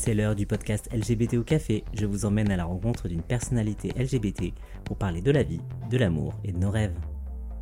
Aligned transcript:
C'est 0.00 0.14
l'heure 0.14 0.36
du 0.36 0.46
podcast 0.46 0.88
LGBT 0.94 1.34
au 1.38 1.42
café. 1.42 1.82
Je 1.92 2.06
vous 2.06 2.24
emmène 2.24 2.52
à 2.52 2.56
la 2.56 2.64
rencontre 2.64 3.08
d'une 3.08 3.20
personnalité 3.20 3.88
LGBT 3.96 4.54
pour 4.84 4.96
parler 4.96 5.20
de 5.22 5.32
la 5.32 5.42
vie, 5.42 5.60
de 5.90 5.98
l'amour 5.98 6.34
et 6.44 6.52
de 6.52 6.58
nos 6.58 6.70
rêves. 6.70 6.96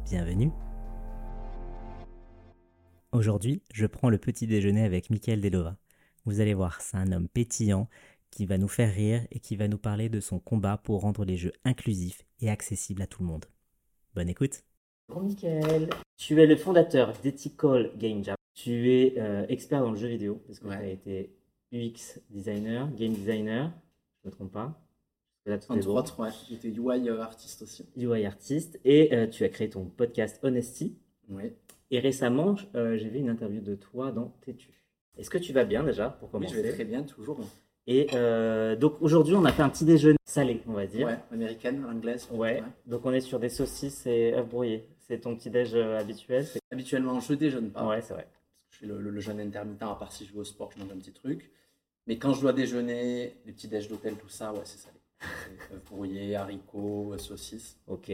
Bienvenue. 0.05 0.51
Aujourd'hui, 3.13 3.63
je 3.73 3.87
prends 3.87 4.11
le 4.11 4.19
petit 4.19 4.47
déjeuner 4.47 4.85
avec 4.85 5.09
Mickaël 5.09 5.41
Delova. 5.41 5.79
Vous 6.27 6.41
allez 6.41 6.53
voir, 6.53 6.83
c'est 6.83 6.99
un 6.99 7.11
homme 7.11 7.27
pétillant 7.27 7.89
qui 8.31 8.45
va 8.45 8.59
nous 8.59 8.69
faire 8.69 8.93
rire 8.93 9.27
et 9.31 9.41
qui 9.41 9.57
va 9.57 9.67
nous 9.67 9.79
parler 9.79 10.11
de 10.11 10.21
son 10.21 10.39
combat 10.39 10.77
pour 10.77 11.01
rendre 11.01 11.25
les 11.25 11.39
jeux 11.39 11.53
inclusifs 11.65 12.27
et 12.43 12.51
accessibles 12.51 13.01
à 13.01 13.07
tout 13.07 13.23
le 13.23 13.29
monde. 13.29 13.47
Bonne 14.15 14.29
écoute. 14.29 14.63
Bonjour 15.09 15.25
Mickaël, 15.25 15.89
tu 16.19 16.39
es 16.43 16.47
le 16.47 16.57
fondateur 16.57 17.15
d'Ethical 17.23 17.93
Game 17.97 18.23
Jam. 18.23 18.37
Tu 18.55 18.91
es 18.93 19.15
euh, 19.17 19.47
expert 19.49 19.81
dans 19.81 19.93
le 19.93 19.97
jeu 19.97 20.09
vidéo 20.09 20.43
parce 20.47 20.59
que 20.59 20.67
Ouais. 20.67 20.77
tu 20.77 20.83
as 20.85 20.93
été 20.93 21.31
UX 21.77 22.21
designer, 22.31 22.89
game 22.97 23.13
designer, 23.13 23.73
je 24.23 24.29
ne 24.29 24.31
me 24.31 24.37
trompe 24.37 24.53
pas. 24.53 24.81
Là, 25.45 25.59
tout 25.59 25.73
est 25.73 25.87
Entre 25.87 26.17
bon. 26.17 26.27
J'étais 26.49 26.69
UI 26.69 27.09
artiste 27.11 27.63
aussi. 27.63 27.87
UI 27.97 28.27
artiste 28.27 28.81
et 28.85 29.15
euh, 29.15 29.27
tu 29.29 29.45
as 29.45 29.49
créé 29.49 29.69
ton 29.71 29.85
podcast 29.85 30.41
Honesty. 30.43 30.97
Oui. 31.29 31.53
Et 31.93 32.01
récemment, 32.01 32.57
euh, 32.75 32.97
j'ai 32.97 33.09
vu 33.09 33.19
une 33.21 33.29
interview 33.29 33.61
de 33.61 33.77
toi 33.77 34.11
dans 34.11 34.35
Tétu. 34.41 34.83
Est-ce 35.17 35.31
que 35.31 35.39
tu 35.39 35.53
vas 35.53 35.65
bien 35.65 35.85
déjà 35.85 36.11
pour 36.11 36.29
Oui, 36.29 36.33
commencer 36.33 36.57
je 36.57 36.61
vais 36.63 36.73
très 36.73 36.85
bien, 36.85 37.03
toujours. 37.05 37.39
Et 37.87 38.09
euh, 38.15 38.75
donc 38.75 39.01
aujourd'hui, 39.01 39.35
on 39.37 39.45
a 39.45 39.53
fait 39.53 39.63
un 39.63 39.69
petit 39.69 39.85
déjeuner 39.85 40.17
salé, 40.25 40.63
on 40.67 40.73
va 40.73 40.87
dire. 40.89 41.07
Ouais, 41.07 41.19
américaine, 41.31 41.85
anglaise. 41.85 42.29
Ouais. 42.33 42.61
Donc 42.87 43.07
on 43.07 43.13
est 43.13 43.21
sur 43.21 43.39
des 43.39 43.49
saucisses 43.49 44.05
et 44.07 44.35
œufs 44.35 44.49
brouillés. 44.49 44.85
C'est 45.07 45.21
ton 45.21 45.37
petit 45.37 45.51
déj 45.51 45.77
habituel 45.77 46.45
Habituellement, 46.73 47.21
je 47.21 47.35
déjeune 47.35 47.71
pas. 47.71 47.87
Ouais, 47.87 48.03
c'est 48.03 48.15
vrai. 48.15 48.27
Je 48.71 48.79
fais 48.79 48.87
le, 48.87 49.01
le- 49.01 49.11
le 49.11 49.21
jeûne 49.21 49.39
intermittent, 49.39 49.83
à 49.85 49.95
part 49.95 50.11
si 50.11 50.27
je 50.27 50.33
vais 50.33 50.41
au 50.41 50.45
sport, 50.45 50.73
je 50.77 50.81
mange 50.83 50.91
un 50.93 50.97
petit 50.99 51.13
truc. 51.13 51.53
Mais 52.07 52.19
quand 52.19 52.33
je 52.35 52.41
dois 52.41 52.53
déjeuner, 52.53 53.37
les 53.45 53.53
petits 53.53 53.69
déj 53.69 53.89
d'hôtel, 53.89 54.17
tout 54.17 54.29
ça, 54.29 54.53
ouais, 54.53 54.61
c'est 54.65 54.79
salé. 54.79 54.97
C'est 55.69 55.85
brouillés, 55.85 56.37
haricots, 56.37 57.13
euh, 57.15 57.19
saucisses. 57.19 57.79
Ok. 57.87 58.13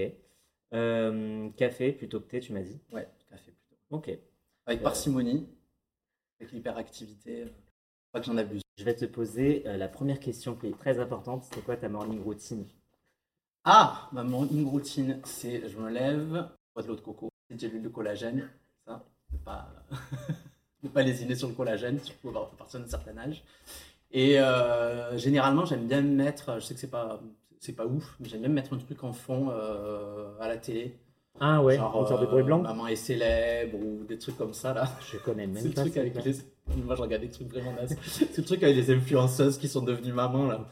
Euh, 0.72 1.50
café 1.56 1.92
plutôt 1.92 2.20
que 2.20 2.26
thé, 2.26 2.40
tu 2.40 2.52
m'as 2.52 2.62
dit? 2.62 2.78
Ouais, 2.92 3.06
café 3.28 3.52
plutôt. 3.52 3.76
Ok. 3.90 4.08
Avec 4.66 4.80
Euh. 4.80 4.82
parcimonie, 4.82 5.46
avec 6.40 6.52
l'hyperactivité. 6.52 7.46
Pas 8.12 8.20
que 8.20 8.26
j'en 8.26 8.36
abuse. 8.36 8.62
Je 8.78 8.84
vais 8.84 8.94
te 8.94 9.04
poser 9.04 9.66
euh, 9.66 9.76
la 9.76 9.88
première 9.88 10.20
question 10.20 10.54
qui 10.56 10.68
est 10.68 10.78
très 10.78 10.98
importante. 10.98 11.44
C'est 11.52 11.62
quoi 11.64 11.76
ta 11.76 11.88
morning 11.88 12.22
routine? 12.22 12.66
Ah, 13.64 14.08
ma 14.12 14.24
morning 14.24 14.66
routine, 14.66 15.20
c'est 15.24 15.68
je 15.68 15.78
me 15.78 15.88
lève, 15.90 16.48
bois 16.74 16.82
de 16.82 16.88
l'eau 16.88 16.96
de 16.96 17.00
coco, 17.00 17.28
c'est 17.48 17.56
de 17.56 17.68
l'huile 17.68 17.82
de 17.82 17.88
collagène, 17.88 18.48
ça, 18.86 19.04
ne 19.32 19.38
pas, 19.38 19.72
ne 20.82 20.88
pas 20.88 21.02
lésiner 21.02 21.34
sur 21.34 21.48
le 21.48 21.54
collagène, 21.54 21.98
surtout 22.00 22.30
à 22.30 22.50
partir 22.56 22.80
d'un 22.80 22.86
certain 22.86 23.16
âge. 23.18 23.42
Et 24.10 24.38
euh, 24.38 25.16
généralement, 25.16 25.64
j'aime 25.64 25.86
bien 25.86 26.02
mettre, 26.02 26.60
je 26.60 26.66
sais 26.66 26.74
que 26.74 26.80
c'est 26.80 26.90
pas, 26.90 27.20
c'est 27.58 27.74
pas 27.74 27.86
ouf, 27.86 28.16
mais 28.20 28.28
j'aime 28.28 28.40
bien 28.40 28.50
mettre 28.50 28.74
un 28.74 28.78
truc 28.78 29.02
en 29.04 29.12
fond 29.12 29.48
euh, 29.50 30.30
à 30.40 30.48
la 30.48 30.58
télé. 30.58 30.96
Ah 31.40 31.62
ouais, 31.62 31.76
Genre, 31.76 32.00
une 32.00 32.06
sorte 32.06 32.20
de 32.20 32.26
euh, 32.26 32.30
bruit 32.30 32.42
blanc. 32.42 32.58
Maman 32.58 32.86
est 32.86 32.96
célèbre 32.96 33.78
ou 33.78 34.04
des 34.04 34.18
trucs 34.18 34.36
comme 34.36 34.52
ça 34.52 34.74
là. 34.74 34.84
Je 35.10 35.16
connais 35.18 35.46
même 35.46 35.72
pas. 35.72 35.80
truc 35.82 35.96
avec 35.96 36.22
les. 36.24 36.34
Moi, 36.76 36.94
je 36.94 37.02
regarde 37.02 37.22
des 37.22 37.30
trucs 37.30 37.48
vraiment 37.48 37.72
nazes. 37.72 37.96
C'est 38.04 38.38
le 38.38 38.44
truc 38.44 38.62
avec 38.62 38.76
les 38.76 38.90
influenceuses 38.90 39.58
qui 39.58 39.68
sont 39.68 39.82
devenues 39.82 40.12
mamans 40.12 40.46
là. 40.46 40.68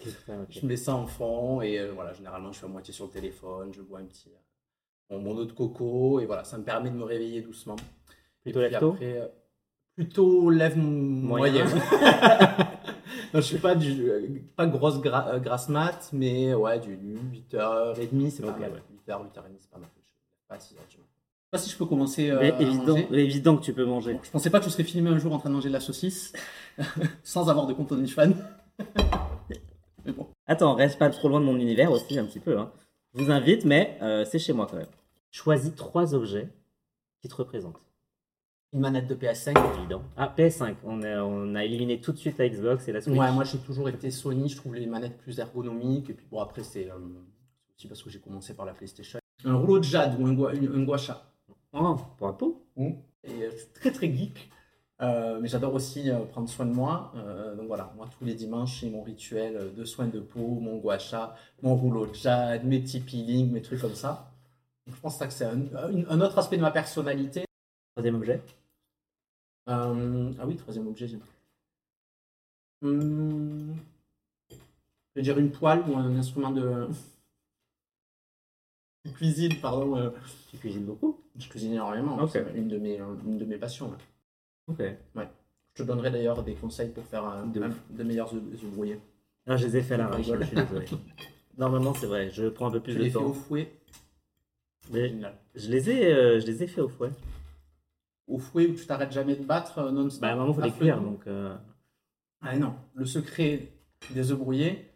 Je 0.49 0.67
mets 0.67 0.77
ça 0.77 0.95
en 0.95 1.07
fond 1.07 1.61
et 1.63 1.79
euh, 1.79 1.93
voilà, 1.93 2.13
généralement 2.13 2.53
je 2.53 2.59
suis 2.59 2.67
à 2.67 2.69
moitié 2.69 2.95
sur 2.95 3.07
le 3.07 3.11
téléphone, 3.11 3.73
je 3.73 3.83
bois 3.83 3.99
un 3.99 4.05
petit 4.05 4.31
euh, 5.13 5.19
mon, 5.19 5.37
eau 5.37 5.45
de 5.45 5.53
coco 5.53 6.21
et 6.21 6.27
voilà, 6.27 6.45
ça 6.45 6.59
me 6.59 6.65
permet 6.65 6.91
de 6.91 6.95
me 6.95 7.05
réveiller 7.05 7.41
doucement. 7.41 7.77
Plutôt 8.43 8.61
lève-tôt 8.61 8.93
après, 8.93 9.19
euh, 9.19 9.27
Plutôt 10.05 10.49
lève 10.49 10.79
Moyen. 10.79 11.63
moyen. 11.67 11.77
non, 13.35 13.35
je 13.35 13.41
suis 13.43 13.59
pas 13.59 13.75
du 13.75 14.43
pas 14.57 14.67
grosse 14.67 14.99
gra- 15.03 15.29
euh, 15.35 15.39
grasse 15.41 15.69
mat, 15.69 16.09
mais 16.15 16.55
ouais, 16.55 16.79
du, 16.81 16.97
8h30, 17.53 18.31
c'est 18.31 18.43
pas 18.43 18.57
mal. 18.57 18.71
ouais. 18.73 18.83
8h, 19.07 19.13
8h30, 19.13 19.43
c'est 19.59 19.71
pas 19.71 19.79
mal. 19.79 19.91
Pas 20.49 20.55
à 20.55 20.59
6h 20.59 20.71
du 20.71 20.77
matin. 20.77 20.87
Je 20.97 21.03
sais 21.03 21.51
pas 21.51 21.59
si 21.59 21.69
je 21.71 21.77
peux 21.77 21.85
commencer 21.85 22.31
euh, 22.31 22.39
Mais 22.41 22.55
évident, 22.63 22.97
évident 23.13 23.57
que 23.59 23.63
tu 23.63 23.75
peux 23.75 23.85
manger. 23.85 24.15
Bon, 24.15 24.21
je 24.23 24.31
pensais 24.31 24.49
pas 24.49 24.59
que 24.61 24.65
je 24.65 24.71
serais 24.71 24.85
filmé 24.85 25.11
un 25.11 25.19
jour 25.19 25.35
en 25.35 25.39
train 25.39 25.51
de 25.51 25.55
manger 25.55 25.69
de 25.69 25.75
la 25.75 25.81
saucisse 25.81 26.33
sans 27.23 27.51
avoir 27.51 27.67
de 27.67 27.75
compte 27.75 27.93
OnlyFans. 27.93 28.33
mais 30.07 30.13
bon. 30.13 30.29
Attends, 30.47 30.77
reste 30.77 30.99
pas 30.99 31.11
trop 31.11 31.29
loin 31.29 31.41
de 31.41 31.45
mon 31.45 31.57
univers 31.59 31.93
aussi, 31.93 32.19
un 32.19 32.25
petit 32.25 32.41
peu. 32.41 32.59
hein. 32.59 32.71
Je 33.15 33.23
vous 33.23 33.31
invite, 33.31 33.67
mais 33.67 33.99
euh, 34.01 34.25
c'est 34.25 34.39
chez 34.39 34.55
moi 34.55 34.67
quand 34.71 34.79
même. 34.79 34.87
Choisis 35.31 35.75
trois 35.75 36.15
objets 36.15 36.49
qui 37.21 37.29
te 37.29 37.35
représentent. 37.35 37.77
Une 38.73 38.81
manette 38.81 39.09
de 39.09 39.15
PS5. 39.17 39.57
Évident. 39.79 40.03
Ah, 40.17 40.33
PS5. 40.37 40.77
On 40.85 41.03
a, 41.03 41.23
on 41.23 41.55
a 41.57 41.65
éliminé 41.65 42.01
tout 42.01 42.13
de 42.13 42.19
suite 42.19 42.39
la 42.39 42.49
Xbox 42.49 42.87
et 42.89 42.93
la 42.93 43.01
Switch. 43.01 43.19
Ouais, 43.19 43.33
moi 43.33 43.43
j'ai 43.45 43.59
toujours 43.59 43.89
été 43.89 44.11
Sony, 44.13 44.49
je 44.49 44.57
trouve 44.57 44.75
les 44.77 44.87
manettes 44.87 45.19
plus 45.19 45.39
ergonomiques. 45.41 46.09
Et 46.11 46.15
puis 46.15 46.27
bon, 46.31 46.41
après, 46.41 46.63
c'est 46.63 46.89
euh, 46.89 46.95
aussi 47.77 47.89
parce 47.89 48.03
que 48.03 48.11
j'ai 48.11 48.21
commencé 48.21 48.55
par 48.55 48.67
la 48.67 48.73
PlayStation. 48.73 49.19
Un 49.45 49.55
rouleau 49.57 49.79
de 49.79 49.85
jade 49.85 50.21
ou 50.21 50.27
un, 50.27 50.35
gua- 50.35 50.55
une- 50.55 50.73
un 50.73 50.85
guacha. 50.85 51.23
Oh, 51.73 51.97
pour 52.17 52.29
un 52.29 52.33
pot 52.33 52.65
Et 52.77 52.91
euh, 53.43 53.51
je 53.51 53.57
suis 53.57 53.69
très 53.75 53.91
très 53.91 54.07
geek. 54.15 54.51
Euh, 55.03 55.39
mais 55.41 55.49
j'adore 55.49 55.73
aussi 55.75 56.11
prendre 56.31 56.49
soin 56.49 56.67
de 56.67 56.73
moi. 56.75 57.13
Donc 57.57 57.67
voilà, 57.67 57.91
moi 57.97 58.07
tous 58.19 58.25
les 58.25 58.35
dimanches, 58.35 58.81
j'ai 58.83 58.91
mon 58.91 59.03
rituel 59.03 59.73
de 59.75 59.85
soin 59.85 60.07
de 60.07 60.21
peau, 60.21 60.59
mon 60.61 60.77
guacha, 60.77 61.35
mon 61.63 61.75
rouleau 61.75 62.07
de 62.07 62.15
jade, 62.15 62.65
mes 62.67 62.81
petits 62.81 63.01
peelings, 63.01 63.51
mes 63.51 63.63
trucs 63.63 63.81
comme 63.81 63.95
ça. 63.95 64.31
Donc, 64.87 64.95
je 64.97 65.01
pense 65.01 65.17
que 65.17 65.31
c'est 65.31 65.47
un, 65.47 65.59
un- 65.75 66.05
un 66.09 66.21
autre 66.21 66.39
aspect 66.39 66.57
de 66.59 66.63
ma 66.63 66.71
personnalité. 66.71 67.45
Troisième 67.97 68.17
objet. 68.17 68.43
Euh, 69.69 70.33
ah 70.39 70.47
oui, 70.47 70.57
troisième 70.57 70.87
objet. 70.89 71.07
j'ai- 71.09 71.19
Hum, 72.83 73.77
je 74.51 74.57
vais 75.17 75.23
dire 75.23 75.39
une 75.39 75.51
poêle 75.51 75.83
ou 75.87 75.97
un 75.97 76.17
instrument 76.17 76.51
de 76.51 76.89
de 79.05 79.11
cuisine, 79.15 79.55
pardon. 79.61 79.97
euh, 79.97 80.11
Tu 80.51 80.57
cuisines 80.57 80.85
beaucoup? 80.87 81.21
Je 81.39 81.49
cuisine 81.49 81.73
énormément. 81.75 82.17
Ok. 82.23 82.31
C'est 82.33 82.53
une 82.55 82.69
de 82.69 82.79
mes, 82.79 82.97
une 82.97 83.39
de 83.39 83.45
mes 83.45 83.59
passions. 83.59 83.91
là. 83.91 83.99
Ok. 84.69 84.83
Je 85.75 85.83
te 85.85 85.87
donnerai 85.87 86.11
d'ailleurs 86.11 86.43
des 86.43 86.55
conseils 86.55 86.91
pour 86.91 87.05
faire 87.05 87.45
De 87.47 88.03
meilleurs 88.03 88.35
œufs 88.35 88.43
brouillés. 88.65 89.01
Ah, 89.47 89.57
je 89.57 89.67
les 89.67 89.77
ai 89.79 89.83
fait 89.83 89.95
à 89.95 89.99
l'arrache, 89.99 90.27
rigole. 90.27 90.41
je 90.43 90.47
suis 90.47 90.57
désolé. 90.57 90.87
Normalement, 91.59 91.95
c'est 91.95 92.07
vrai, 92.07 92.31
je 92.31 92.49
prends 92.49 92.69
un 92.69 92.71
peu 92.71 92.81
plus 92.81 92.93
Je 92.95 92.99
de 92.99 93.05
fait 93.05 93.11
temps. 93.13 93.27
au 93.27 93.33
fouet. 93.33 93.73
Mais 94.91 95.15
je 95.55 95.71
les 95.71 95.91
ai, 95.91 96.13
euh, 96.13 96.41
je 96.41 96.47
les 96.47 96.63
ai 96.63 96.67
fait 96.67 96.81
au 96.81 96.89
fouet. 96.89 97.11
Au 98.31 98.39
fouet 98.39 98.67
où 98.69 98.75
tu 98.75 98.87
t'arrêtes 98.87 99.13
jamais 99.13 99.35
de 99.37 99.45
battre 99.45 99.79
euh, 99.79 99.91
non-stop. 99.91 100.23
Bah, 100.23 100.29
à 100.29 100.33
un 100.33 100.37
moment, 100.37 100.51
il 100.65 100.71
faut 100.73 100.85
les 100.85 100.91
doux. 100.93 101.01
donc. 101.01 101.27
euh, 101.27 101.55
Ah 102.43 102.57
non, 102.57 102.75
le 102.95 103.05
secret 103.05 103.69
des 104.15 104.31
œufs 104.33 104.39
brouillés, 104.39 104.89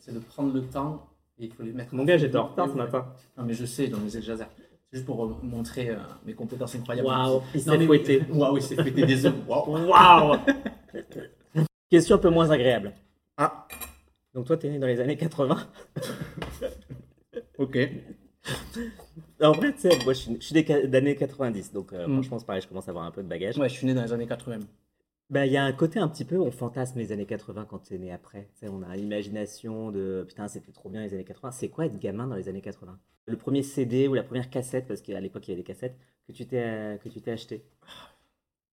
c'est 0.00 0.14
de 0.14 0.20
prendre 0.20 0.54
le 0.54 0.62
temps 0.62 1.08
et 1.38 1.46
il 1.46 1.52
faut 1.52 1.62
les 1.62 1.72
mettre. 1.72 1.94
Mon 1.94 2.04
gars, 2.04 2.16
j'étais 2.16 2.36
en 2.36 2.44
retard 2.46 2.66
et 2.68 2.70
ce 2.70 2.74
matin. 2.76 3.06
Non, 3.36 3.44
mais 3.44 3.54
je 3.54 3.64
sais, 3.66 3.88
non, 3.88 3.98
mais 4.02 4.10
j'exagère. 4.10 4.48
C'est 4.90 4.96
juste 4.98 5.06
pour 5.06 5.24
euh, 5.24 5.36
montrer 5.42 5.90
euh, 5.90 5.96
mes 6.24 6.32
compétences 6.34 6.74
incroyables. 6.76 7.06
Waouh, 7.08 7.42
il 7.54 7.60
s'est 7.60 7.86
fouetté. 7.86 8.22
Waouh, 8.30 8.56
il 8.56 8.62
s'est 8.62 8.76
fouetté 8.76 9.04
des 9.04 9.26
œufs. 9.26 9.34
Waouh. 9.46 9.86
Waouh 9.88 10.36
Question 11.90 12.16
un 12.16 12.18
peu 12.18 12.30
moins 12.30 12.50
agréable. 12.50 12.92
Ah, 13.36 13.66
Donc, 14.34 14.46
toi, 14.46 14.56
t'es 14.56 14.68
né 14.70 14.78
dans 14.78 14.86
les 14.86 15.00
années 15.00 15.16
80. 15.16 15.58
ok. 17.58 17.78
En 19.40 19.52
vrai, 19.52 19.72
tu 19.72 19.80
sais, 19.80 19.90
moi, 20.04 20.12
je 20.14 20.18
suis, 20.18 20.36
je 20.40 20.46
suis 20.46 20.64
d'années 20.88 21.14
90, 21.16 21.72
donc 21.72 21.92
euh, 21.92 22.06
Mm. 22.08 22.12
franchement, 22.14 22.38
c'est 22.40 22.46
pareil, 22.46 22.62
je 22.62 22.68
commence 22.68 22.88
à 22.88 22.90
avoir 22.90 23.04
un 23.04 23.10
peu 23.10 23.22
de 23.22 23.28
bagage. 23.28 23.56
Ouais, 23.58 23.68
je 23.68 23.74
suis 23.74 23.86
né 23.86 23.94
dans 23.94 24.02
les 24.02 24.12
années 24.12 24.26
80. 24.26 24.60
Bah, 25.30 25.44
il 25.46 25.52
y 25.52 25.56
a 25.58 25.64
un 25.64 25.72
côté 25.72 25.98
un 26.00 26.08
petit 26.08 26.24
peu, 26.24 26.38
on 26.40 26.50
fantasme 26.50 26.98
les 26.98 27.12
années 27.12 27.26
80 27.26 27.66
quand 27.68 27.78
t'es 27.80 27.98
né 27.98 28.10
après. 28.10 28.48
Tu 28.54 28.60
sais, 28.60 28.68
on 28.68 28.82
a 28.82 28.96
l'imagination 28.96 29.90
de 29.90 30.24
putain, 30.26 30.48
c'était 30.48 30.72
trop 30.72 30.88
bien 30.88 31.02
les 31.02 31.12
années 31.14 31.24
80. 31.24 31.50
C'est 31.52 31.68
quoi 31.68 31.84
être 31.86 31.98
gamin 31.98 32.26
dans 32.26 32.34
les 32.36 32.48
années 32.48 32.62
80 32.62 32.98
Le 33.26 33.36
premier 33.36 33.62
CD 33.62 34.08
ou 34.08 34.14
la 34.14 34.22
première 34.22 34.48
cassette, 34.48 34.86
parce 34.88 35.02
qu'à 35.02 35.20
l'époque 35.20 35.46
il 35.46 35.50
y 35.50 35.52
avait 35.54 35.60
des 35.62 35.66
cassettes, 35.66 35.96
que 36.26 36.32
tu 36.32 36.46
t'es 36.46 36.62
euh, 36.64 36.96
que 36.96 37.08
tu 37.10 37.20
t'es 37.20 37.30
acheté 37.32 37.62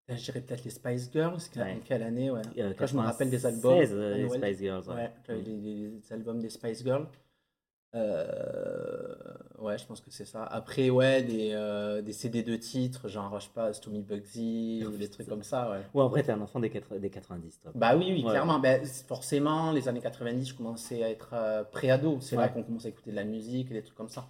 Là, 0.08 0.16
Je 0.16 0.24
dirais 0.24 0.40
peut-être 0.42 0.64
les 0.64 0.70
Spice 0.70 1.09
Girls. 1.12 1.40
Quelle, 1.52 1.64
Ouais. 1.64 1.80
quelle 1.84 2.04
année, 2.04 2.30
ouais. 2.31 2.42
Euh, 2.59 2.72
Après, 2.72 2.86
je 2.88 2.96
me 2.96 3.02
rappelle 3.02 3.30
des 3.31 3.44
albums. 3.46 3.74
96, 3.80 3.92
euh, 3.94 4.16
les. 4.18 4.30
Spice 4.30 4.60
Girls. 4.60 4.84
ouais. 4.88 4.94
Ouais, 4.95 5.12
Mm. 5.36 5.44
les- 5.44 5.89
les 5.89 6.13
albums 6.13 6.39
des 6.39 6.50
Spice 6.50 6.84
Girls. 6.84 7.07
Euh, 7.95 9.15
ouais, 9.59 9.77
je 9.77 9.86
pense 9.86 10.01
que 10.01 10.12
c'est 10.12 10.25
ça. 10.25 10.44
Après, 10.44 10.89
ouais, 10.89 11.24
des, 11.24 11.51
euh, 11.53 12.01
des 12.01 12.13
CD 12.13 12.44
de 12.44 12.56
titres, 12.56 13.07
genre, 13.07 13.39
je 13.39 13.45
sais 13.45 13.51
pas, 13.53 13.74
Stomy 13.74 14.01
Bugsy 14.01 14.83
ou 14.86 14.97
des 14.97 15.09
trucs 15.09 15.27
comme 15.27 15.44
ça, 15.44 15.69
ouais. 15.71 15.81
Ouais, 15.94 16.03
en 16.03 16.07
vrai, 16.07 16.24
t'es 16.24 16.31
un 16.31 16.42
enfant 16.42 16.59
des, 16.59 16.69
quatre- 16.69 16.97
des 16.97 17.09
90, 17.09 17.59
toi. 17.62 17.71
Bah 17.75 17.95
oui, 17.95 18.06
oui, 18.12 18.24
Ouais. 18.24 18.30
clairement. 18.31 18.59
Ben, 18.59 18.86
c'est- 18.86 19.07
forcément, 19.07 19.71
les 19.71 19.88
années 19.88 20.01
90, 20.01 20.50
je 20.50 20.53
commençais 20.56 21.03
à 21.03 21.09
être 21.09 21.30
euh, 21.33 21.63
pré-ado. 21.63 22.19
C'est 22.21 22.36
là 22.36 22.44
Ouais. 22.44 22.51
qu'on 22.51 22.63
commence 22.63 22.86
à 22.86 22.89
écouter 22.89 23.12
de 23.12 23.15
la 23.15 23.24
musique 23.24 23.71
et 23.71 23.74
des 23.75 23.83
trucs 23.83 23.98
comme 23.98 24.09
ça. 24.09 24.27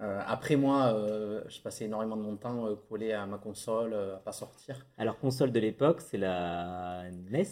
Euh, 0.00 0.20
après, 0.26 0.54
moi, 0.56 0.92
euh, 0.92 1.42
je 1.48 1.60
passais 1.60 1.86
énormément 1.86 2.16
de 2.16 2.22
mon 2.22 2.36
temps 2.36 2.66
euh, 2.66 2.76
collé 2.88 3.12
à 3.12 3.26
ma 3.26 3.38
console, 3.38 3.94
à 3.94 4.18
pas 4.18 4.32
sortir. 4.32 4.86
Alors, 4.96 5.18
console 5.18 5.50
de 5.50 5.58
l'époque, 5.58 6.00
c'est 6.00 6.18
la 6.18 7.04
NES. 7.08 7.46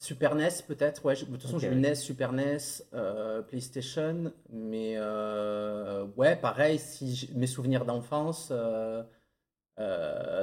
Super 0.00 0.34
NES 0.36 0.62
peut-être, 0.66 1.04
ouais. 1.04 1.16
je- 1.16 1.24
De 1.24 1.30
toute 1.32 1.42
façon, 1.42 1.56
Ok, 1.56 1.62
j'ai 1.62 1.68
eu. 1.68 1.74
NES, 1.74 1.94
Super 1.96 2.32
NES, 2.32 2.58
euh, 2.94 3.42
PlayStation, 3.42 4.32
mais 4.50 4.94
euh, 4.96 6.06
ouais, 6.16 6.36
pareil, 6.36 6.78
si 6.78 7.28
mes 7.34 7.46
souvenirs 7.48 7.84
d'enfance, 7.84 8.52
euh, 8.52 9.02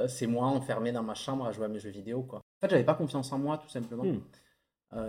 c'est 0.08 0.26
moi 0.26 0.46
enfermé 0.46 0.92
dans 0.92 1.02
ma 1.02 1.14
chambre 1.14 1.46
à 1.46 1.52
jouer 1.52 1.64
à 1.66 1.68
mes 1.68 1.78
jeux 1.78 1.90
vidéo, 1.90 2.22
quoi. 2.22 2.38
En 2.38 2.66
fait, 2.66 2.70
j'avais 2.70 2.84
pas 2.84 2.94
confiance 2.94 3.32
en 3.32 3.38
moi, 3.38 3.58
tout 3.58 3.68
simplement. 3.68 4.04
Hmm. 4.04 4.20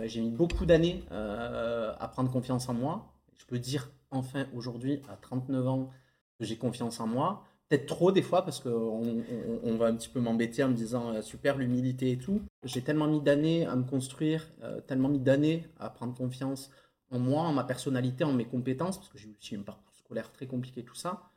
J'ai 0.04 0.20
mis 0.20 0.30
beaucoup 0.30 0.66
d'années 0.66 1.02
à 1.10 2.08
prendre 2.12 2.30
confiance 2.30 2.68
en 2.68 2.74
moi. 2.74 3.06
Je 3.38 3.46
peux 3.46 3.58
dire 3.58 3.90
enfin 4.10 4.46
aujourd'hui, 4.54 5.00
à 5.08 5.16
39 5.16 5.66
ans, 5.66 5.90
que 6.38 6.44
j'ai 6.44 6.56
confiance 6.56 7.00
en 7.00 7.06
moi. 7.06 7.44
Peut-être 7.68 7.86
trop 7.86 8.12
des 8.12 8.22
fois 8.22 8.42
parce 8.44 8.60
qu'on 8.60 8.70
on, 8.70 9.60
on 9.62 9.76
va 9.76 9.86
un 9.86 9.94
petit 9.94 10.08
peu 10.08 10.20
m'embêter 10.20 10.62
en 10.64 10.68
me 10.68 10.74
disant 10.74 11.20
super 11.22 11.56
l'humilité 11.58 12.12
et 12.12 12.18
tout. 12.18 12.40
J'ai 12.64 12.82
tellement 12.82 13.06
mis 13.06 13.20
d'années 13.20 13.66
à 13.66 13.76
me 13.76 13.84
construire, 13.84 14.44
euh, 14.62 14.80
tellement 14.80 15.08
mis 15.08 15.20
d'années 15.20 15.66
à 15.78 15.90
prendre 15.90 16.14
confiance 16.14 16.70
en 17.10 17.18
moi, 17.18 17.42
en 17.42 17.52
ma 17.52 17.64
personnalité, 17.64 18.24
en 18.24 18.32
mes 18.32 18.44
compétences, 18.46 18.98
parce 18.98 19.08
que 19.08 19.18
j'ai 19.18 19.28
aussi 19.38 19.54
un 19.56 19.62
parcours 19.62 19.94
scolaire 19.94 20.32
très 20.32 20.46
compliqué, 20.46 20.82
tout 20.84 20.94
ça, 20.96 21.30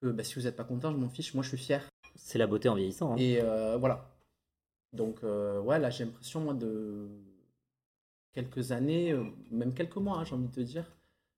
que 0.00 0.08
bah, 0.08 0.22
si 0.22 0.34
vous 0.34 0.42
n'êtes 0.42 0.56
pas 0.56 0.64
content, 0.64 0.92
je 0.92 0.96
m'en 0.98 1.08
fiche, 1.08 1.34
moi 1.34 1.42
je 1.42 1.48
suis 1.48 1.58
fier. 1.58 1.88
C'est 2.14 2.38
la 2.38 2.46
beauté 2.46 2.68
en 2.68 2.74
vieillissant. 2.74 3.12
hein. 3.12 3.16
Et 3.18 3.40
euh, 3.40 3.76
voilà. 3.78 4.10
Donc, 4.92 5.22
euh, 5.24 5.60
ouais, 5.60 5.78
là, 5.78 5.88
j'ai 5.90 6.04
l'impression, 6.04 6.40
moi, 6.40 6.54
de 6.54 7.08
quelques 8.32 8.72
années, 8.72 9.16
même 9.50 9.72
quelques 9.72 9.96
mois, 9.96 10.18
hein, 10.18 10.24
j'ai 10.24 10.34
envie 10.34 10.48
de 10.48 10.52
te 10.54 10.60
dire, 10.60 10.84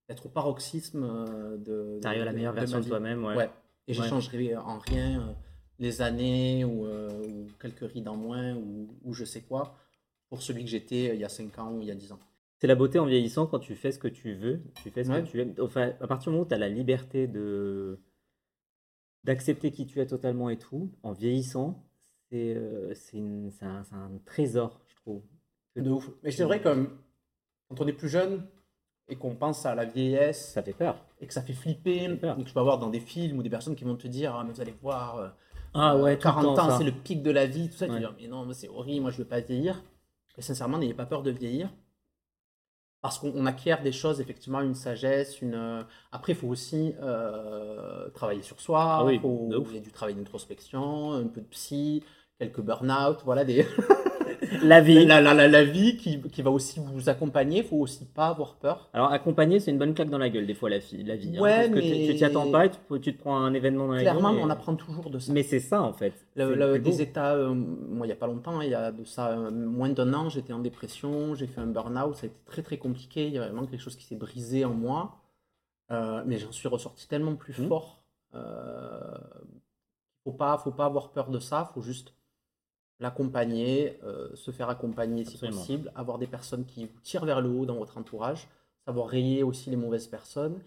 d'être 0.09 0.27
au 0.27 0.31
paroxysme 0.31 1.59
de. 1.59 1.99
T'arrives 2.03 2.23
à 2.23 2.25
la 2.27 2.33
meilleure 2.33 2.55
de 2.55 2.59
version 2.61 2.81
de 2.81 2.85
toi-même, 2.89 3.25
ouais. 3.25 3.37
Ouais. 3.37 3.51
Et 3.89 3.93
Ouais. 3.93 4.03
j'échangerai 4.03 4.57
en 4.57 4.79
rien 4.79 5.35
les 5.83 6.01
années 6.01 6.65
ou, 6.65 6.87
euh, 6.87 7.11
ou 7.29 7.49
quelques 7.61 7.91
rides 7.93 8.09
en 8.09 8.17
moins 8.17 8.55
ou, 8.55 8.89
ou 9.05 9.13
je 9.13 9.25
sais 9.25 9.43
quoi 9.43 9.77
pour 10.29 10.41
celui 10.43 10.65
que 10.65 10.71
j'étais 10.71 11.11
euh, 11.11 11.15
il 11.15 11.21
y 11.21 11.25
a 11.25 11.29
5 11.29 11.59
ans 11.59 11.73
ou 11.75 11.81
il 11.83 11.89
y 11.89 11.91
a 11.91 11.95
10 11.95 12.13
ans. 12.13 12.21
C'est 12.61 12.69
la 12.69 12.75
beauté 12.77 12.99
en 13.01 13.07
vieillissant 13.07 13.47
quand 13.47 13.59
tu 13.59 13.75
fais 13.75 13.91
ce 13.93 13.99
que 13.99 14.07
tu 14.09 14.35
veux, 14.35 14.63
tu 14.83 14.91
fais 14.91 15.03
ce 15.05 15.11
Ouais. 15.11 15.23
que 15.23 15.29
tu 15.29 15.41
aimes. 15.41 15.55
Enfin, 15.61 15.93
à 16.01 16.07
partir 16.07 16.31
du 16.31 16.35
moment 16.37 16.45
où 16.45 16.49
tu 16.49 16.55
as 16.55 16.59
la 16.59 16.69
liberté 16.69 17.27
de 17.27 17.99
d'accepter 19.25 19.71
qui 19.71 19.87
tu 19.87 20.01
es 20.01 20.07
totalement 20.07 20.51
et 20.51 20.59
tout, 20.59 20.91
en 21.03 21.13
vieillissant, 21.13 21.85
c'est 22.31 22.55
euh, 22.57 22.93
un, 23.63 23.83
un 23.93 24.11
trésor, 24.25 24.81
je 24.89 24.97
trouve. 24.97 25.23
De 25.77 25.91
ouf. 25.91 26.11
Mais 26.23 26.31
c'est 26.31 26.45
vrai 26.45 26.61
que 26.61 26.69
quand 27.69 27.81
on 27.81 27.87
est 27.87 27.93
plus 27.93 28.09
jeune 28.09 28.45
et 29.09 29.17
qu'on 29.17 29.35
pense 29.35 29.65
à 29.67 29.75
la 29.75 29.85
vieillesse 29.85 30.53
Ça 30.53 30.63
fait 30.63 30.73
peur. 30.73 31.05
et 31.21 31.27
que 31.27 31.33
ça 31.35 31.43
fait 31.43 31.53
flipper, 31.53 32.01
fait 32.09 32.17
peur. 32.17 32.39
et 32.39 32.43
que 32.43 32.49
tu 32.49 32.55
peux 32.55 32.61
avoir 32.61 32.79
dans 32.79 32.91
des 32.91 33.01
films 33.01 33.39
ou 33.39 33.43
des 33.43 33.51
personnes 33.51 33.75
qui 33.77 33.85
vont 33.85 33.97
te 33.97 34.07
dire 34.09 34.35
Ah, 34.35 34.45
mais 34.45 34.53
vous 34.53 34.61
allez 34.61 34.75
voir, 34.83 35.17
euh, 35.19 35.29
Ah 35.75 35.97
ouais, 35.99 36.13
euh, 36.13 36.17
tout 36.17 36.41
le 36.41 36.49
40 36.49 36.57
temps, 36.57 36.71
ans, 36.71 36.79
c'est 36.79 36.85
le 36.85 36.93
pic 36.93 37.23
de 37.23 37.31
la 37.31 37.47
vie, 37.47 37.69
tout 37.69 37.77
ça. 37.77 37.87
Tu 37.87 37.93
Ouais. 37.93 37.99
dis, 37.99 38.05
Ah, 38.07 38.15
mais 38.21 38.29
non, 38.29 38.51
c'est 38.53 38.69
horrible, 38.69 39.03
moi 39.03 39.11
je 39.11 39.19
veux 39.19 39.25
pas 39.27 39.41
vieillir. 39.41 39.83
Et 40.39 40.43
sincèrement, 40.43 40.79
n'ayez 40.79 40.95
pas 40.95 41.07
peur 41.07 41.23
de 41.23 41.31
vieillir. 41.31 41.71
Parce 43.01 43.19
qu'on 43.19 43.33
on 43.35 43.47
acquiert 43.47 43.83
des 43.83 43.91
choses, 43.91 44.21
effectivement, 44.21 44.61
une 44.61 44.75
sagesse, 44.77 45.41
une. 45.43 45.55
euh, 45.55 45.83
Après, 46.13 46.33
il 46.33 46.37
faut 46.37 46.47
aussi 46.47 46.95
euh, 47.03 48.09
travailler 48.11 48.43
sur 48.43 48.61
soi. 48.61 48.81
Ah 48.81 49.05
oui, 49.05 49.19
faut- 49.19 49.49
de 49.51 49.57
ouf. 49.57 49.69
Il 49.71 49.75
y 49.75 49.79
a 49.79 49.81
du 49.81 49.91
travail 49.91 50.15
d'introspection, 50.15 51.13
un 51.13 51.27
peu 51.27 51.41
de 51.41 51.47
psy, 51.47 52.05
quelques 52.39 52.61
burn-out, 52.61 53.19
voilà, 53.25 53.45
des, 53.45 53.67
La 54.63 54.81
vie. 54.81 55.05
la, 55.07 55.21
la, 55.21 55.35
la, 55.35 55.49
la 55.49 55.65
vie 55.65 55.97
qui, 55.97 56.21
qui 56.21 56.43
va 56.43 56.51
aussi 56.51 56.81
vous 56.81 57.09
accompagner. 57.09 57.59
Il 57.59 57.65
faut 57.65 57.77
aussi 57.79 58.05
pas 58.05 58.27
avoir 58.29 58.57
peur. 58.57 58.91
Alors, 58.93 59.13
accompagner, 59.13 59.61
c'est 59.61 59.71
une 59.71 59.79
bonne 59.79 59.95
claque 59.95 60.11
dans 60.11 60.19
la 60.19 60.29
gueule, 60.29 60.47
des 60.47 60.55
fois, 60.55 60.69
la, 60.71 60.81
fi- 60.81 61.03
la 61.03 61.17
vie. 61.17 61.37
hein, 61.37 61.41
Ouais, 61.41 61.69
parce 61.71 61.81
que 61.81 61.81
tu- 62.11 62.15
t'y 62.17 62.25
attends 62.25 62.51
pas 62.51 62.67
et 62.67 62.71
tu, 62.71 63.01
tu 63.01 63.17
te 63.17 63.21
prends 63.21 63.37
un 63.39 63.55
événement 63.55 63.87
dans 63.87 63.95
la 63.95 64.01
Clairement, 64.03 64.33
gueule. 64.35 64.43
on 64.45 64.49
et- 64.49 64.53
apprend 64.53 64.75
toujours 64.77 65.09
de 65.11 65.19
ça. 65.19 65.33
Mais 65.33 65.43
c'est 65.43 65.61
ça, 65.61 65.83
en 65.83 65.93
fait. 65.93 66.13
Le- 66.37 66.79
des 66.79 67.01
états, 67.03 67.35
euh, 67.35 67.55
moi 67.55 68.07
il 68.07 68.09
n'y 68.09 68.13
a 68.13 68.17
pas 68.17 68.27
longtemps, 68.27 68.61
il 68.61 68.71
y 68.71 68.75
a 68.75 68.91
de 68.93 69.05
ça 69.05 69.31
euh, 69.31 69.51
moins 69.51 69.89
d'un 69.89 70.13
an, 70.15 70.29
j'étais 70.29 70.53
en 70.53 70.59
dépression, 70.61 71.35
j'ai 71.35 71.47
fait 71.47 71.61
un 71.61 71.67
burn-out, 71.67 72.15
ça 72.17 72.25
a 72.25 72.27
été 72.27 72.37
très 72.47 72.63
très 72.63 72.77
compliqué, 72.79 73.27
il 73.27 73.33
y 73.35 73.39
a 73.39 73.43
vraiment 73.43 73.67
quelque 73.67 73.81
chose 73.81 73.97
qui 73.97 74.05
s'est 74.05 74.17
brisé 74.17 74.65
en 74.65 74.75
moi, 74.75 75.17
Euh, 75.91 76.23
mais 76.25 76.39
j'en 76.39 76.53
suis 76.53 76.69
ressorti 76.69 77.07
tellement 77.07 77.35
plus 77.35 77.59
Mhm. 77.59 77.69
fort. 77.69 78.03
Euh, 78.35 79.15
faut 80.25 80.33
pas, 80.33 80.57
faut 80.57 80.71
pas 80.71 80.87
avoir 80.87 81.11
peur 81.11 81.29
de 81.29 81.39
ça, 81.39 81.71
faut 81.75 81.83
juste 81.83 82.15
l'accompagner, 83.01 83.99
euh, 84.05 84.29
se 84.35 84.51
faire 84.51 84.69
accompagner 84.69 85.25
si 85.25 85.35
Absolument. 85.35 85.59
possible, 85.59 85.93
avoir 85.95 86.19
des 86.19 86.27
personnes 86.27 86.65
qui 86.65 86.85
vous 86.87 87.01
tirent 87.03 87.25
vers 87.25 87.41
le 87.41 87.49
haut 87.51 87.67
dans 87.67 87.77
votre 87.77 87.99
entourage, 87.99 88.49
savoir 88.85 89.09
rayer 89.09 89.43
aussi 89.43 89.71
les 89.71 89.77
mauvaises 89.77 90.07
personnes. 90.07 90.61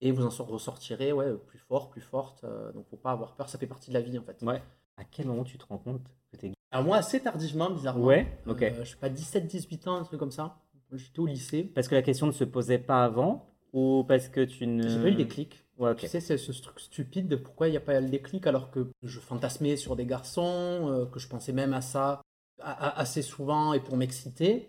Et 0.00 0.10
vous 0.10 0.24
en 0.26 0.30
sor- 0.30 0.48
ressortirez 0.48 1.12
ouais, 1.12 1.32
plus 1.46 1.58
fort, 1.60 1.88
plus 1.88 2.00
forte. 2.00 2.42
euh, 2.44 2.72
donc, 2.72 2.86
faut 2.90 2.96
pas 2.96 3.12
avoir 3.12 3.34
peur. 3.36 3.48
Ça 3.48 3.56
fait 3.56 3.68
partie 3.68 3.90
de 3.90 3.94
la 3.94 4.00
vie, 4.00 4.18
en 4.18 4.22
fait. 4.22 4.42
Ouais. 4.42 4.60
À 4.96 5.04
quel 5.04 5.26
moment 5.26 5.44
tu 5.44 5.58
te 5.58 5.64
rends 5.68 5.78
compte 5.78 6.02
que 6.32 6.36
t'es 6.36 6.52
Alors 6.72 6.84
moi, 6.84 6.96
assez 6.96 7.20
tardivement, 7.20 7.70
bizarrement. 7.70 8.04
Ouais, 8.06 8.26
ok. 8.48 8.62
Euh, 8.62 8.84
je 8.84 8.90
sais 8.90 8.96
pas, 8.96 9.08
17-18 9.08 9.88
ans, 9.88 9.94
un 9.96 10.02
truc 10.04 10.18
comme 10.18 10.32
ça. 10.32 10.56
J'étais 10.92 11.20
au 11.20 11.26
lycée. 11.26 11.62
Parce 11.62 11.86
que 11.88 11.94
la 11.94 12.02
question 12.02 12.26
ne 12.26 12.32
se 12.32 12.42
posait 12.44 12.78
pas 12.80 13.04
avant 13.04 13.46
ou 13.72 14.04
parce 14.06 14.28
que 14.28 14.40
tu 14.40 14.66
ne. 14.66 14.86
J'ai 14.88 14.98
pas 15.00 15.06
eu 15.06 15.10
le 15.12 15.16
déclic. 15.16 15.64
Ouais. 15.82 15.96
Tu 15.96 16.06
sais, 16.06 16.20
c'est 16.20 16.36
ce 16.38 16.52
truc 16.62 16.78
stupide 16.80 17.26
de 17.28 17.36
pourquoi 17.36 17.66
il 17.68 17.72
n'y 17.72 17.76
a 17.76 17.80
pas 17.80 17.98
le 18.00 18.08
déclic 18.08 18.46
alors 18.46 18.70
que 18.70 18.86
je 19.02 19.18
fantasmais 19.18 19.76
sur 19.76 19.96
des 19.96 20.06
garçons, 20.06 20.88
euh, 20.90 21.06
que 21.06 21.18
je 21.18 21.26
pensais 21.28 21.52
même 21.52 21.74
à 21.74 21.80
ça 21.80 22.22
assez 22.60 23.22
souvent 23.22 23.72
et 23.72 23.80
pour 23.80 23.96
m'exciter. 23.96 24.68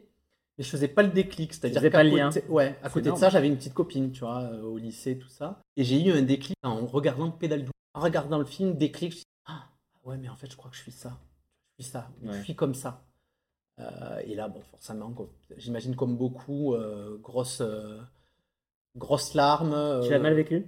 Mais 0.58 0.64
je 0.64 0.70
faisais 0.70 0.88
pas 0.88 1.04
le 1.04 1.10
déclic, 1.10 1.54
c'est-à-dire 1.54 1.82
qu'à 1.82 1.90
pas 1.92 2.04
le 2.04 2.12
côté, 2.12 2.44
ouais, 2.48 2.76
à 2.84 2.90
côté 2.90 3.12
de 3.12 3.16
ça, 3.16 3.30
j'avais 3.30 3.48
une 3.48 3.58
petite 3.58 3.74
copine, 3.74 4.12
tu 4.12 4.22
vois, 4.22 4.42
euh, 4.42 4.62
au 4.64 4.78
lycée, 4.78 5.18
tout 5.18 5.28
ça. 5.28 5.60
Et 5.78 5.84
j'ai 5.84 6.04
eu 6.04 6.12
un 6.12 6.22
déclic 6.22 6.56
en 6.64 6.86
regardant 6.86 7.30
Pédale. 7.32 7.66
En 7.96 8.00
regardant 8.02 8.40
le 8.40 8.46
film, 8.46 8.74
déclic, 8.76 9.12
je 9.12 9.16
me 9.16 9.20
suis 9.20 9.26
dit, 9.26 9.44
ah 9.48 9.68
ouais, 10.06 10.18
mais 10.18 10.30
en 10.30 10.36
fait, 10.36 10.52
je 10.52 10.58
crois 10.58 10.70
que 10.72 10.78
je 10.78 10.82
suis 10.82 10.92
ça. 10.92 11.18
Je 11.78 11.84
suis 11.84 11.92
ça, 11.92 12.10
Ouais. 12.24 12.34
je 12.40 12.44
suis 12.44 12.56
comme 12.56 12.74
ça. 12.74 13.04
Euh, 13.80 14.20
et 14.26 14.34
là, 14.36 14.48
bon, 14.48 14.62
forcément, 14.72 15.14
j'imagine 15.58 15.96
comme 15.96 16.18
beaucoup, 16.18 16.76
grosse, 17.22 17.62
grosse 18.96 19.34
larme. 19.34 20.02
Tu 20.04 20.10
l'as 20.12 20.20
mal 20.20 20.34
vécu? 20.36 20.66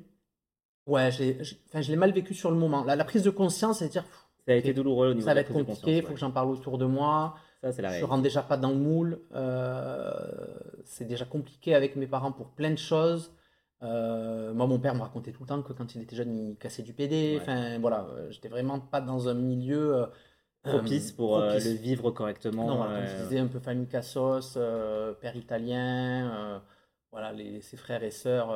Ouais, 0.87 1.11
j'ai- 1.11 1.43
j'ai- 1.43 1.57
enfin, 1.67 1.81
je 1.81 1.89
l'ai 1.89 1.97
mal 1.97 2.11
vécu 2.11 2.33
sur 2.33 2.51
le 2.51 2.57
moment. 2.57 2.83
La, 2.83 2.95
la 2.95 3.03
prise 3.05 3.23
de 3.23 3.29
conscience, 3.31 3.79
c'est 3.79 3.89
dire, 3.89 4.03
pff, 4.03 4.25
Ça 4.47 4.51
a 4.51 4.55
été 4.55 4.73
douloureux 4.73 5.09
au 5.09 5.13
niveau 5.15 5.25
ça 5.25 5.31
de 5.31 5.35
va 5.35 5.41
être 5.41 5.51
compliqué, 5.53 5.97
il 5.97 6.01
faut 6.03 6.09
ouais. 6.09 6.13
que 6.13 6.19
j'en 6.19 6.31
parle 6.31 6.49
autour 6.51 6.77
de 6.77 6.85
moi. 6.85 7.35
Ça, 7.61 7.71
c'est 7.71 7.81
la 7.81 7.89
Je 7.89 7.93
règle. 7.95 8.05
rentre 8.05 8.21
déjà 8.21 8.43
pas 8.43 8.57
dans 8.57 8.69
le 8.69 8.75
moule. 8.75 9.19
euh, 9.33 10.11
c'est 10.83 11.05
déjà 11.05 11.25
compliqué 11.25 11.73
avec 11.73 11.95
mes 11.95 12.05
parents 12.05 12.31
pour 12.31 12.49
plein 12.51 12.69
de 12.69 12.77
choses. 12.77 13.31
Euh, 13.81 14.53
moi, 14.53 14.67
mon 14.67 14.77
père 14.79 14.93
me 14.95 15.01
racontait 15.01 15.31
tout 15.31 15.41
le 15.43 15.47
temps 15.47 15.61
que 15.63 15.73
quand 15.73 15.95
il 15.95 16.01
était 16.03 16.15
jeune, 16.15 16.37
il 16.51 16.55
cassait 16.57 16.83
du 16.83 16.93
PD. 16.93 17.35
Ouais. 17.35 17.41
Enfin, 17.41 17.79
voilà, 17.79 18.05
euh, 18.15 18.29
j'étais 18.29 18.47
vraiment 18.49 18.79
pas 18.79 19.01
dans 19.01 19.27
un 19.27 19.33
milieu 19.33 19.95
euh, 19.95 20.05
Propice 20.63 21.11
pour 21.11 21.39
propice. 21.39 21.65
le 21.65 21.71
vivre 21.71 22.11
correctement. 22.11 22.67
Non, 22.67 22.75
voilà, 22.77 22.99
comme 22.99 23.17
je 23.17 23.23
disais, 23.23 23.39
un 23.39 23.47
peu 23.47 23.59
famille 23.59 23.87
Cassos, 23.87 24.53
père 25.21 25.35
italien, 25.35 26.61
voilà, 27.11 27.33
les, 27.33 27.61
ses 27.61 27.77
frères 27.77 28.03
et 28.03 28.11
sœurs 28.11 28.49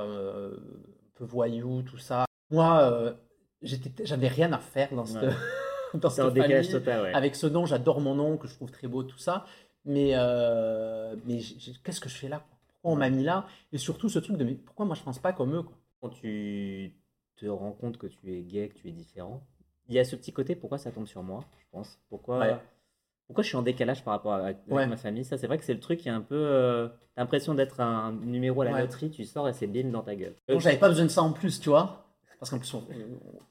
peu 1.19 1.25
voyous, 1.25 1.83
tout 1.83 1.97
ça. 1.97 2.25
Moi, 2.49 2.79
euh, 2.91 3.13
j'étais, 3.61 3.91
j'avais 4.05 4.27
rien 4.27 4.51
à 4.53 4.57
faire 4.59 4.93
dans 4.93 5.05
cette, 5.05 5.21
Ouais. 5.23 5.29
dans 5.95 6.09
cette 6.09 6.35
famille. 6.35 6.69
total, 6.71 7.01
ouais. 7.03 7.13
Avec 7.13 7.35
ce 7.35 7.47
nom, 7.47 7.65
j'adore 7.65 7.99
mon 8.01 8.15
nom, 8.15 8.37
que 8.37 8.47
je 8.47 8.55
trouve 8.55 8.71
très 8.71 8.87
beau, 8.87 9.03
tout 9.03 9.17
ça. 9.17 9.45
Mais, 9.85 10.11
euh, 10.13 11.15
mais 11.25 11.39
qu'est-ce 11.83 12.01
que 12.01 12.09
je 12.09 12.15
fais 12.17 12.27
là? 12.29 12.39
quoi? 12.39 12.57
Pourquoi 12.67 12.91
on 12.91 12.95
m'a 12.95 13.09
mis 13.09 13.23
là? 13.23 13.45
Et 13.71 13.77
surtout 13.77 14.09
ce 14.09 14.19
truc 14.19 14.37
de 14.37 14.43
mais 14.43 14.55
pourquoi 14.55 14.85
moi 14.85 14.95
je 14.95 15.03
pense 15.03 15.19
pas 15.19 15.33
comme 15.33 15.53
eux? 15.55 15.63
Quoi? 15.63 15.77
Quand 16.01 16.09
tu 16.09 16.93
te 17.35 17.45
rends 17.45 17.71
compte 17.73 17.97
que 17.97 18.07
tu 18.07 18.33
es 18.37 18.41
gay, 18.41 18.69
que 18.69 18.75
tu 18.79 18.87
es 18.87 18.91
différent, 18.91 19.41
il 19.87 19.95
y 19.95 19.99
a 19.99 20.05
ce 20.05 20.15
petit 20.15 20.31
côté, 20.31 20.55
pourquoi 20.55 20.77
ça 20.77 20.91
tombe 20.91 21.07
sur 21.07 21.23
moi, 21.23 21.43
je 21.59 21.65
pense? 21.71 21.99
Pourquoi, 22.09 22.39
Ouais. 22.39 22.57
Pourquoi 23.29 23.43
je 23.43 23.49
suis 23.49 23.57
en 23.57 23.61
décalage 23.61 24.03
par 24.03 24.15
rapport 24.15 24.33
à 24.33 24.37
avec 24.37 24.57
Ouais. 24.69 24.87
ma 24.87 24.97
famille? 24.97 25.23
Ça, 25.23 25.37
c'est 25.37 25.45
vrai 25.45 25.59
que 25.59 25.63
c'est 25.63 25.75
le 25.75 25.79
truc 25.79 25.99
qui 25.99 26.07
est 26.09 26.11
un 26.11 26.19
peu. 26.21 26.33
euh, 26.35 26.87
t'as 27.15 27.21
l'impression 27.21 27.53
d'être 27.53 27.79
un 27.79 28.11
numéro 28.13 28.63
à 28.63 28.65
la 28.65 28.71
Ouais. 28.73 28.81
loterie, 28.81 29.11
tu 29.11 29.23
sors 29.23 29.47
et 29.47 29.53
c'est 29.53 29.67
bim 29.67 29.91
dans 29.91 30.01
ta 30.01 30.15
gueule. 30.15 30.33
Bon, 30.47 30.59
j'avais 30.59 30.79
pas 30.79 30.89
besoin 30.89 31.05
de 31.05 31.11
ça 31.11 31.21
en 31.21 31.31
plus, 31.31 31.59
tu 31.59 31.69
vois. 31.69 32.07
Parce 32.39 32.49
qu'en 32.49 32.57
plus, 32.57 32.71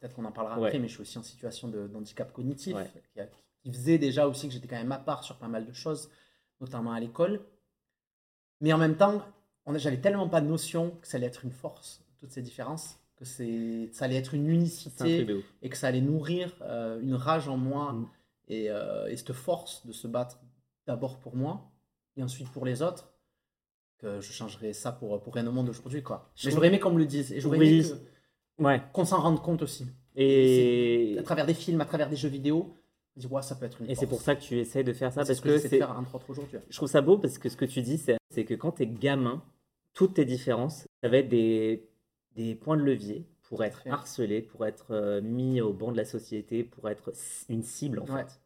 peut-être 0.00 0.16
qu'on 0.16 0.24
en 0.24 0.32
parlera 0.32 0.58
Ouais. 0.58 0.66
après, 0.66 0.80
mais 0.80 0.88
je 0.88 0.94
suis 0.94 1.02
aussi 1.02 1.16
en 1.16 1.22
situation 1.22 1.68
de- 1.68 1.86
d'handicap 1.86 2.32
cognitif, 2.32 2.76
qui, 3.62 3.70
faisait 3.72 3.98
déjà 3.98 4.26
aussi 4.26 4.48
que 4.48 4.52
j'étais 4.54 4.66
quand 4.66 4.78
même 4.78 4.90
à 4.90 4.98
part 4.98 5.22
sur 5.22 5.36
pas 5.36 5.46
mal 5.46 5.64
de 5.64 5.72
choses, 5.72 6.10
notamment 6.60 6.92
à 6.92 6.98
l'école. 6.98 7.40
Mais 8.60 8.72
en 8.72 8.78
même 8.78 8.96
temps, 8.96 9.22
j'avais 9.76 9.98
tellement 9.98 10.28
pas 10.28 10.40
de 10.40 10.46
notion 10.48 10.90
que 11.00 11.06
ça 11.06 11.18
allait 11.18 11.26
être 11.28 11.44
une 11.44 11.52
force, 11.52 12.02
toutes 12.18 12.32
ces 12.32 12.42
différences, 12.42 12.98
que 13.16 13.24
c'est, 13.24 13.90
ça 13.92 14.06
allait 14.06 14.16
être 14.16 14.34
une 14.34 14.48
un 14.48 14.54
unicité 14.54 15.26
et 15.62 15.68
que 15.68 15.76
ça 15.76 15.86
allait 15.86 16.00
nourrir 16.00 16.52
euh, 16.62 17.00
une 17.00 17.14
rage 17.14 17.48
en 17.48 17.56
moi 17.56 17.92
Mm. 17.92 18.06
Et, 18.48 18.70
euh, 18.70 19.06
et 19.08 19.16
cette 19.16 19.32
force 19.32 19.86
de 19.86 19.92
se 19.92 20.06
battre 20.06 20.40
d'abord 20.86 21.18
pour 21.18 21.36
moi 21.36 21.70
et 22.16 22.22
ensuite 22.22 22.48
pour 22.50 22.64
les 22.64 22.82
autres 22.82 23.12
que 23.98 24.20
je 24.20 24.32
changerais 24.32 24.72
ça 24.72 24.92
pour, 24.92 25.20
pour 25.20 25.34
rien 25.34 25.46
au 25.46 25.52
monde 25.52 25.66
d'aujourd'hui 25.66 26.02
quoi. 26.02 26.30
Mais 26.44 26.50
j'aurais 26.50 26.68
aimé 26.68 26.78
qu'on 26.78 26.90
me 26.92 26.98
le 26.98 27.06
dise 27.06 27.32
et 27.32 27.40
j'aurais 27.40 27.58
Oui. 27.58 27.68
aimé 27.80 27.82
que- 27.88 28.62
Ouais. 28.62 28.82
qu'on 28.92 29.04
s'en 29.04 29.20
rende 29.20 29.40
compte 29.42 29.62
aussi. 29.62 29.86
Et, 30.16 31.16
À 31.18 31.22
travers 31.22 31.46
des 31.46 31.54
films, 31.54 31.80
à 31.80 31.84
travers 31.84 32.08
des 32.08 32.16
jeux 32.16 32.28
vidéo, 32.28 32.76
on 33.16 33.20
dit 33.20 33.26
ouais, 33.26 33.42
ça 33.42 33.54
peut 33.54 33.66
être 33.66 33.80
une 33.82 33.90
et 33.90 33.94
c'est 33.94 34.06
pour 34.06 34.20
ça 34.20 34.34
que 34.34 34.40
tu 34.42 34.58
essayes 34.58 34.82
de 34.84 34.92
faire 34.92 35.12
ça, 35.12 35.24
parce 35.24 35.34
ce 35.34 35.40
que, 35.40 35.58
c'est. 35.58 35.68
faire 35.78 35.96
entre 35.96 36.14
autres 36.16 36.30
aujourd'hui. 36.30 36.58
Je 36.68 36.76
trouve 36.76 36.88
ça 36.88 37.00
beau 37.00 37.18
parce 37.18 37.38
que 37.38 37.48
ce 37.48 37.56
que 37.56 37.64
tu 37.64 37.82
dis, 37.82 37.98
c'est 37.98 38.44
que 38.44 38.54
quand 38.54 38.72
tu 38.72 38.82
es 38.82 38.86
gamin, 38.86 39.42
toutes 39.94 40.14
tes 40.14 40.24
différences, 40.24 40.86
ça 41.02 41.08
va 41.08 41.18
être 41.18 41.28
des, 41.28 41.88
des 42.34 42.54
points 42.54 42.76
de 42.76 42.82
levier 42.82 43.26
pour 43.48 43.64
être 43.64 43.82
harcelé, 43.88 44.42
pour 44.42 44.66
être 44.66 44.90
euh, 44.90 45.20
mis 45.22 45.60
au 45.60 45.72
banc 45.72 45.90
de 45.90 45.96
la 45.96 46.04
société, 46.04 46.64
pour 46.64 46.88
être 46.90 47.12
une 47.48 47.62
cible 47.62 48.00
en 48.00 48.04
Ouais. 48.06 48.22
fait. 48.24 48.40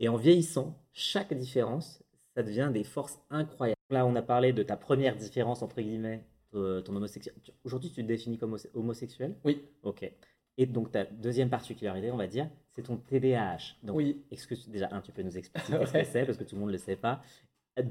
Et 0.00 0.08
en 0.08 0.16
vieillissant, 0.16 0.76
chaque 0.92 1.32
différence, 1.32 2.02
ça 2.36 2.42
devient 2.42 2.70
des 2.72 2.84
forces 2.84 3.18
incroyables. 3.30 3.78
Là, 3.90 4.04
on 4.06 4.14
a 4.16 4.22
parlé 4.22 4.52
de 4.52 4.62
ta 4.62 4.76
première 4.76 5.16
différence, 5.16 5.62
entre 5.62 5.80
guillemets, 5.80 6.24
de 6.52 6.80
ton 6.80 6.94
homosexualité. 6.94 7.54
Aujourd'hui, 7.64 7.90
tu 7.90 8.02
te 8.02 8.06
définis 8.06 8.38
comme 8.38 8.54
homo- 8.54 8.68
homosexuel? 8.74 9.34
Oui, 9.44 9.62
Ok. 9.82 10.10
Et 10.56 10.66
donc, 10.66 10.92
ta 10.92 11.04
deuxième 11.04 11.50
particularité, 11.50 12.12
on 12.12 12.16
va 12.16 12.26
dire, 12.28 12.48
c'est 12.76 12.82
ton 12.82 12.96
TDAH. 12.96 13.76
Donc, 13.82 13.96
oui. 13.96 14.22
tu- 14.30 14.70
déjà, 14.70 14.88
un, 14.92 15.00
tu 15.00 15.10
peux 15.10 15.22
nous 15.22 15.36
expliquer 15.36 15.66
ce 15.86 15.92
que 15.92 16.04
c'est, 16.04 16.24
parce 16.26 16.38
que 16.38 16.44
tout 16.44 16.54
le 16.54 16.60
monde 16.60 16.68
ne 16.68 16.74
le 16.74 16.78
sait 16.78 16.94
pas. 16.96 17.22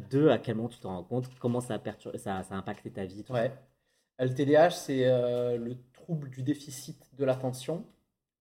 Deux, 0.10 0.29
à 0.29 0.38
quel 0.38 0.55
moment 0.55 0.69
tu 0.69 0.79
t'en 0.79 0.95
rends 0.95 1.03
compte? 1.03 1.27
Comment 1.39 1.60
ça 1.60 1.75
a, 1.75 2.17
ça, 2.17 2.43
ça 2.43 2.53
a 2.53 2.57
impacté 2.57 2.89
ta 2.91 3.03
vie 3.05 3.24
tout 3.24 3.33
Ouais. 3.33 3.51
Le 4.19 4.29
TDAH, 4.33 4.69
c'est 4.69 5.05
euh, 5.07 5.57
le 5.57 5.75
trouble 6.03 6.29
du 6.29 6.43
déficit 6.43 6.98
de 7.17 7.25
l'attention 7.25 7.86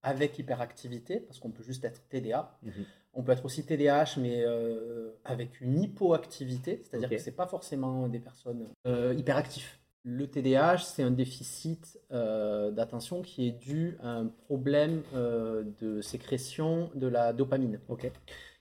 avec 0.03 0.39
hyperactivité, 0.39 1.21
parce 1.21 1.39
qu'on 1.39 1.51
peut 1.51 1.63
juste 1.63 1.85
être 1.85 2.01
TDA. 2.09 2.59
Mhm. 2.63 2.85
On 3.15 3.23
peut 3.23 3.33
être 3.33 3.45
aussi 3.45 3.65
TDAH, 3.65 4.19
mais 4.19 4.43
euh, 4.45 5.11
avec 5.25 5.61
une 5.61 5.81
hypoactivité, 5.81 6.83
c'est-à-dire 6.85 7.11
que 7.11 7.19
ce 7.19 7.27
n'est 7.27 7.37
pas 7.37 7.47
forcément 7.47 8.09
des 8.09 8.19
personnes 8.19 8.69
euh, 8.87 9.15
hyperactives. 9.17 9.69
Le 10.05 10.27
TDAH, 10.27 10.79
c'est 10.79 11.03
un 11.05 11.13
déficit 11.13 12.01
euh, 12.11 12.73
d'attention 12.73 13.23
qui 13.23 13.47
est 13.47 13.53
dû 13.53 13.97
à 14.03 14.09
un 14.09 14.27
problème 14.27 15.03
de 15.13 16.01
sécrétion 16.01 16.91
de 16.95 17.07
la 17.07 17.33
dopamine, 17.33 17.79
Ok. 17.89 18.11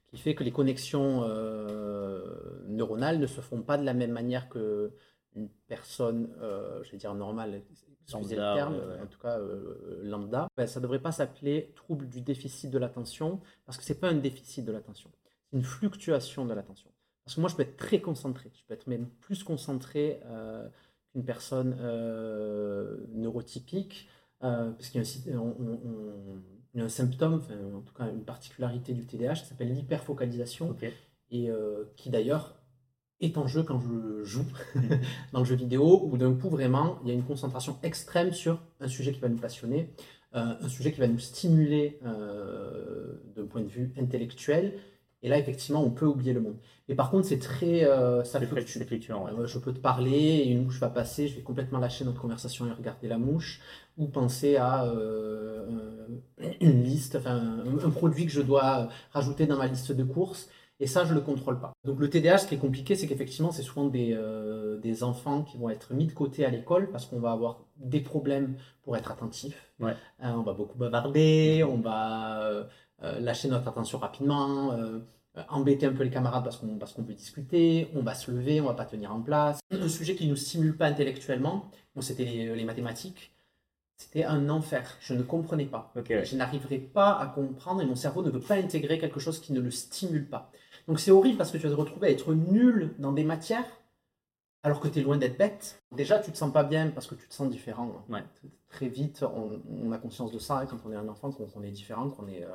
qui 0.10 0.18
fait 0.18 0.36
que 0.36 0.44
les 0.44 0.52
connexions 0.52 1.22
neuronales 2.68 3.18
ne 3.20 3.28
se 3.28 3.42
font 3.42 3.64
pas 3.64 3.78
de 3.78 3.84
la 3.84 3.96
même 3.96 4.12
manière 4.12 4.50
que 4.50 4.92
une 5.36 5.50
personne, 5.68 6.30
je 6.84 6.92
vais 6.92 6.98
dire 6.98 7.16
normale, 7.16 7.64
excusez 8.20 8.36
Lambda, 8.36 8.52
le 8.54 8.58
terme, 8.58 8.74
ouais, 8.76 9.02
en 9.04 9.08
tout 9.08 9.20
cas 9.20 9.38
euh, 9.40 10.00
lambda. 10.04 10.48
Ben, 10.58 10.68
ça 10.68 10.80
ne 10.80 10.84
devrait 10.84 11.00
pas 11.02 11.12
s'appeler 11.12 11.72
trouble 11.76 12.08
du 12.08 12.22
déficit 12.22 12.70
de 12.72 12.78
l'attention, 12.78 13.40
parce 13.66 13.78
que 13.78 13.84
ce 13.84 13.94
n'est 13.94 14.00
pas 14.00 14.10
un 14.10 14.16
déficit 14.16 14.66
de 14.66 14.72
l'attention, 14.72 15.10
c'est 15.50 15.58
une 15.58 15.64
fluctuation 15.64 16.46
de 16.46 16.54
l'attention. 16.54 16.90
Parce 17.26 17.36
que 17.36 17.42
moi, 17.42 17.50
je 17.50 17.56
peux 17.56 17.62
être 17.62 17.78
très 17.78 18.02
concentré, 18.02 18.50
je 18.54 18.64
peux 18.68 18.74
être 18.74 18.88
même 18.88 19.08
plus 19.22 19.44
concentré 19.44 20.20
euh, 20.26 20.68
qu'une 21.12 21.24
personne 21.24 21.78
euh, 21.80 22.98
neurotypique, 23.14 24.10
euh, 24.44 24.72
parce 24.72 24.90
qu'il 24.90 25.02
y 25.02 25.32
a 25.34 25.36
un, 25.38 25.40
on- 25.40 25.56
on- 25.60 26.82
on- 26.82 26.90
symptôme, 26.90 27.36
enfin, 27.36 27.54
en 27.76 27.82
tout 27.82 27.94
cas 27.94 28.10
une 28.10 28.24
particularité 28.24 28.94
du 28.94 29.06
TDAH, 29.06 29.36
qui 29.36 29.46
s'appelle 29.46 29.74
l'hyperfocalisation, 29.74 30.76
et 31.30 31.50
euh, 31.52 31.86
qui 31.96 32.10
d'ailleurs 32.10 32.56
est 33.22 33.38
en 33.38 33.48
jeu 33.48 33.64
quand 33.64 33.80
je 33.80 34.24
joue 34.24 34.46
dans 35.34 35.40
le 35.40 35.46
jeu 35.46 35.56
vidéo, 35.56 36.08
où 36.12 36.18
d'un 36.18 36.34
coup 36.34 36.50
vraiment 36.50 37.00
il 37.04 37.10
y 37.10 37.12
a 37.12 37.14
une 37.14 37.24
concentration 37.24 37.78
extrême 37.84 38.32
sur 38.34 38.60
un 38.80 38.88
sujet 38.88 39.12
qui 39.12 39.20
va 39.20 39.30
nous 39.30 39.38
passionner, 39.38 39.90
euh, 40.36 40.54
un 40.62 40.70
sujet 40.70 40.92
qui 40.92 41.00
va 41.00 41.08
nous 41.08 41.20
stimuler 41.20 42.00
euh, 42.06 43.14
d'un 43.36 43.46
point 43.46 43.62
de 43.62 43.68
vue 43.68 43.94
intellectuel, 44.00 44.74
et 45.24 45.30
là 45.30 45.38
effectivement 45.38 45.84
on 45.84 45.92
peut 45.92 46.06
oublier 46.06 46.34
le 46.34 46.42
monde. 46.42 46.58
Mais 46.90 46.96
par 46.96 47.12
contre 47.12 47.28
c'est 47.28 47.40
très... 47.40 47.84
euh, 47.86 48.24
ça 48.24 48.40
fluctue. 48.42 48.80
ouais. 48.80 49.48
Je 49.48 49.60
peux 49.60 49.74
te 49.74 49.80
parler 49.80 50.12
et 50.12 50.50
une 50.50 50.64
mouche 50.64 50.80
va 50.80 50.90
passer, 50.90 51.28
je 51.28 51.36
vais 51.36 51.42
complètement 51.42 51.80
lâcher 51.80 52.06
notre 52.06 52.22
conversation 52.22 52.66
et 52.68 52.72
regarder 52.72 53.08
la 53.08 53.18
mouche, 53.18 53.62
ou 53.98 54.08
penser 54.08 54.56
à 54.58 54.84
un- 54.84 56.08
une 56.60 56.84
liste, 56.84 57.16
enfin 57.16 57.36
un, 57.66 57.86
un 57.86 57.90
produit 57.92 58.26
que 58.26 58.32
je 58.32 58.42
dois 58.42 58.90
rajouter 59.14 59.46
dans 59.46 59.58
ma 59.58 59.68
liste 59.68 59.92
de 59.92 60.04
courses, 60.04 60.50
et 60.82 60.88
ça 60.88 61.06
je 61.06 61.14
le 61.14 61.22
contrôle 61.22 61.60
pas. 61.60 61.72
Donc 61.86 62.00
le 62.00 62.10
TDAH, 62.10 62.40
ce 62.40 62.48
qui 62.48 62.56
est 62.56 62.58
compliqué, 62.58 62.96
c'est 62.96 63.08
qu'effectivement 63.08 63.52
c'est 63.52 63.62
souvent 63.62 63.86
des, 63.86 64.14
euh, 64.14 64.78
des 64.80 65.04
enfants 65.04 65.44
qui 65.44 65.58
vont 65.58 65.70
être 65.70 65.94
mis 65.94 66.08
de 66.08 66.12
côté 66.12 66.44
à 66.44 66.50
l'école 66.50 66.90
parce 66.90 67.06
qu'on 67.06 67.20
va 67.20 67.32
avoir 67.32 67.62
des 67.78 68.02
problèmes 68.02 68.58
pour 68.82 68.98
être 68.98 69.12
attentif. 69.12 69.72
Ouais. 69.80 69.96
Euh, 70.24 70.32
on 70.32 70.42
va 70.42 70.54
beaucoup 70.54 70.78
bavarder, 70.78 71.64
on 71.64 71.78
va 71.78 72.42
euh, 72.42 72.66
lâcher 73.20 73.48
notre 73.48 73.68
attention 73.68 74.00
rapidement. 74.00 74.76
embêter 75.48 75.86
un 75.86 75.94
peu 75.94 76.04
les 76.04 76.10
camarades 76.10 76.44
parce 76.44 76.58
qu'on 76.58 76.78
parce 76.78 76.94
qu'on 76.94 77.04
veut 77.04 77.14
discuter, 77.14 77.88
on 77.96 78.02
va 78.02 78.16
se 78.16 78.32
lever, 78.32 78.60
on 78.60 78.66
va 78.66 78.74
pas 78.74 78.86
tenir 78.86 79.14
en 79.14 79.22
place. 79.22 79.60
Un 79.72 79.88
sujet 79.88 80.16
qui 80.16 80.28
nous 80.28 80.36
stimule 80.36 80.76
pas 80.76 80.88
intellectuellement, 80.88 81.72
bon, 81.96 82.02
c'était 82.02 82.26
les, 82.26 82.54
les 82.56 82.66
mathématiques, 82.66 83.34
c'était 83.96 84.24
un 84.24 84.50
enfer. 84.50 84.98
Je 85.00 85.14
ne 85.14 85.22
comprenais 85.22 85.66
pas. 85.66 85.94
Ouais. 85.96 86.26
Je 86.26 86.36
n'arriverai 86.36 86.80
pas 86.80 87.18
à 87.20 87.28
comprendre 87.28 87.82
et 87.82 87.86
mon 87.86 87.96
cerveau 87.96 88.24
ne 88.24 88.32
veut 88.32 88.40
pas 88.40 88.56
intégrer 88.56 88.98
quelque 88.98 89.20
chose 89.20 89.40
qui 89.40 89.54
ne 89.54 89.62
le 89.62 89.70
stimule 89.70 90.28
pas. 90.28 90.52
Donc 90.88 91.00
c'est 91.00 91.12
horrible 91.12 91.38
parce 91.38 91.52
que 91.52 91.58
tu 91.58 91.68
vas 91.68 91.74
te 91.74 91.80
retrouver 91.80 92.08
à 92.08 92.12
être 92.12 92.34
nul 92.34 92.94
dans 93.00 93.12
des 93.12 93.24
matières 93.24 93.66
alors 94.64 94.80
que 94.80 94.88
tu 94.88 95.00
es 95.00 95.02
loin 95.02 95.18
d'être 95.18 95.38
bête. 95.38 95.82
Déjà, 95.92 96.20
tu 96.20 96.32
te 96.32 96.38
sens 96.38 96.52
pas 96.54 96.64
bien 96.64 96.90
parce 96.92 97.08
que 97.08 97.16
tu 97.16 97.28
te 97.28 97.34
sens 97.34 97.50
différent. 97.50 98.04
Ouais. 98.10 98.24
Très 98.70 98.88
vite, 98.90 99.24
on, 99.24 99.60
on 99.84 99.92
a 99.92 99.98
conscience 99.98 100.32
de 100.32 100.38
ça 100.40 100.60
hein, 100.60 100.66
quand 100.68 100.78
on 100.86 100.92
est 100.92 100.96
un 100.96 101.08
enfant, 101.10 101.32
qu'on 101.32 101.64
est 101.64 101.72
différent, 101.72 102.10
qu'on 102.12 102.28
est 102.28 102.44
euh, 102.44 102.50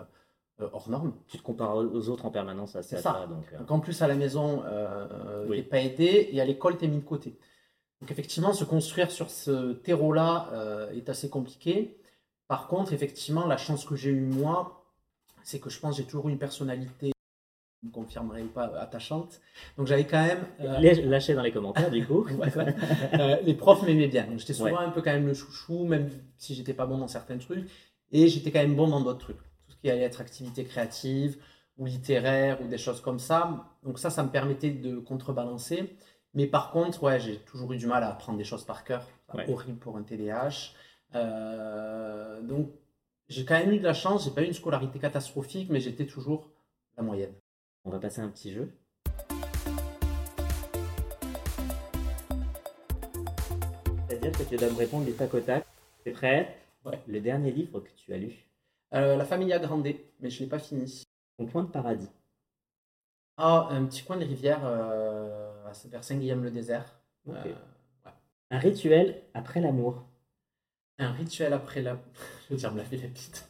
euh, 0.60 0.68
hors 0.72 0.88
norme. 0.88 1.14
Tu 1.26 1.36
te 1.38 1.42
compares 1.42 1.76
aux 1.76 2.08
autres 2.08 2.24
en 2.24 2.30
permanence 2.30 2.76
à 2.76 2.82
C'est 2.82 2.96
ça. 2.98 3.12
ça. 3.12 3.26
donc, 3.26 3.44
euh, 3.52 3.58
Donc 3.58 3.70
en 3.72 3.80
plus 3.80 4.00
à 4.02 4.06
la 4.06 4.14
maison, 4.14 4.62
euh, 4.66 5.46
Oui. 5.48 5.56
t'es 5.56 5.62
pas 5.68 5.80
aidé 5.80 6.28
et 6.30 6.40
à 6.40 6.44
l'école 6.44 6.76
t'es 6.78 6.86
mis 6.86 6.98
de 6.98 7.04
côté. 7.04 7.38
Donc 8.00 8.10
effectivement, 8.12 8.52
se 8.52 8.64
construire 8.64 9.10
sur 9.10 9.30
ce 9.30 9.72
terreau-là 9.72 10.88
est 10.94 11.08
assez 11.08 11.28
compliqué. 11.30 11.98
Par 12.46 12.68
contre, 12.68 12.92
effectivement, 12.92 13.46
la 13.46 13.56
chance 13.56 13.84
que 13.84 13.96
j'ai 13.96 14.10
eue 14.10 14.20
moi, 14.26 14.84
c'est 15.42 15.58
que 15.58 15.70
je 15.70 15.80
pense 15.80 15.96
que 15.96 16.02
j'ai 16.02 16.06
toujours 16.06 16.28
une 16.28 16.38
personnalité, 16.38 17.10
me 17.82 17.90
confirmerez 17.90 18.42
ou 18.42 18.48
pas, 18.48 18.66
attachante. 18.78 19.40
Donc 19.76 19.86
j'avais 19.86 20.04
quand 20.06 20.24
même... 20.24 20.44
euh, 20.60 20.78
lâ- 20.80 21.04
Lâchez 21.08 21.34
dans 21.34 21.42
les 21.42 21.52
commentaires 21.52 21.90
du 21.90 22.04
coup. 22.06 22.26
Euh, 23.14 23.36
les 23.42 23.54
profs 23.54 23.82
m'aimaient 23.82 24.08
bien. 24.08 24.26
Donc, 24.26 24.38
J'étais 24.40 24.54
souvent 24.54 24.78
Ouais. 24.78 24.84
un 24.84 24.90
peu 24.90 25.02
quand 25.02 25.12
même 25.12 25.26
le 25.26 25.34
chouchou, 25.34 25.84
même 25.84 26.10
si 26.36 26.54
j'étais 26.54 26.74
pas 26.74 26.86
bon 26.86 26.98
dans 26.98 27.08
certains 27.08 27.38
trucs. 27.38 27.68
Et 28.12 28.28
j'étais 28.28 28.50
quand 28.50 28.60
même 28.60 28.74
bon 28.76 28.88
dans 28.88 29.00
d'autres 29.00 29.18
trucs. 29.20 29.36
Tout 29.38 29.72
ce 29.72 29.76
qui 29.76 29.90
allait 29.90 30.02
être 30.02 30.20
activité 30.20 30.64
créative 30.64 31.38
ou 31.78 31.86
littéraire 31.86 32.60
ou 32.62 32.66
des 32.68 32.78
choses 32.78 33.00
comme 33.00 33.18
ça. 33.18 33.66
Donc 33.82 33.98
ça, 33.98 34.10
ça 34.10 34.22
me 34.22 34.30
permettait 34.30 34.70
de 34.70 34.96
contrebalancer. 34.98 35.96
Mais 36.34 36.46
par 36.46 36.70
contre, 36.70 37.02
ouais, 37.02 37.20
j'ai 37.20 37.36
toujours 37.38 37.72
eu 37.72 37.76
du 37.76 37.86
mal 37.86 38.02
à 38.02 38.10
apprendre 38.10 38.38
des 38.38 38.44
choses 38.44 38.64
par 38.64 38.84
cœur. 38.84 39.06
Ouais. 39.34 39.48
Horrible 39.50 39.78
pour 39.78 39.96
un 39.96 40.02
TDAH. 40.02 40.72
Euh, 41.14 42.40
donc 42.42 42.68
j'ai 43.28 43.44
quand 43.44 43.58
même 43.58 43.72
eu 43.72 43.78
de 43.78 43.84
la 43.84 43.94
chance. 43.94 44.24
J'ai 44.24 44.30
pas 44.30 44.42
eu 44.42 44.46
une 44.46 44.52
scolarité 44.52 44.98
catastrophique, 44.98 45.68
mais 45.70 45.80
j'étais 45.80 46.06
toujours 46.06 46.50
la 46.96 47.02
moyenne. 47.02 47.32
On 47.86 47.90
va 47.90 48.00
passer 48.00 48.20
à 48.20 48.24
un 48.24 48.28
petit 48.28 48.52
jeu. 48.52 48.70
C'est-à-dire 54.08 54.32
que 54.32 54.42
tu 54.42 54.56
dois 54.56 54.70
me 54.70 54.76
répondre 54.76 55.04
du 55.04 55.12
tac 55.12 55.32
au 55.34 55.40
tac. 55.40 55.64
T'es 56.04 56.10
prêt? 56.10 56.56
Ouais. 56.84 57.00
Le 57.06 57.20
dernier 57.20 57.50
livre 57.50 57.80
que 57.80 57.90
tu 57.96 58.12
as 58.12 58.18
lu. 58.18 58.32
Euh, 58.94 59.16
la 59.16 59.24
Familia 59.24 59.58
Grande, 59.58 59.86
mais 60.20 60.30
je 60.30 60.40
l'ai 60.40 60.48
pas 60.48 60.58
fini. 60.58 61.02
Ton 61.38 61.46
point 61.46 61.62
de 61.64 61.70
paradis. 61.70 62.08
Ah, 63.36 63.68
un 63.70 63.84
petit 63.84 64.02
coin 64.02 64.16
de 64.16 64.24
rivière 64.24 64.60
euh, 64.64 65.52
vers 65.86 66.04
Saint-Guillaume-le-Désert. 66.04 66.92
Euh, 67.28 67.54
Un 68.50 68.58
rituel 68.58 69.22
après 69.34 69.60
l'amour. 69.60 70.04
un 70.98 71.12
rituel 71.12 71.52
après 71.52 71.82
la. 71.82 71.98
Je 72.48 72.54
veux 72.54 72.58
dire, 72.58 72.72
me 72.72 72.78
laver 72.78 72.96
la 72.96 73.08
petite. 73.08 73.48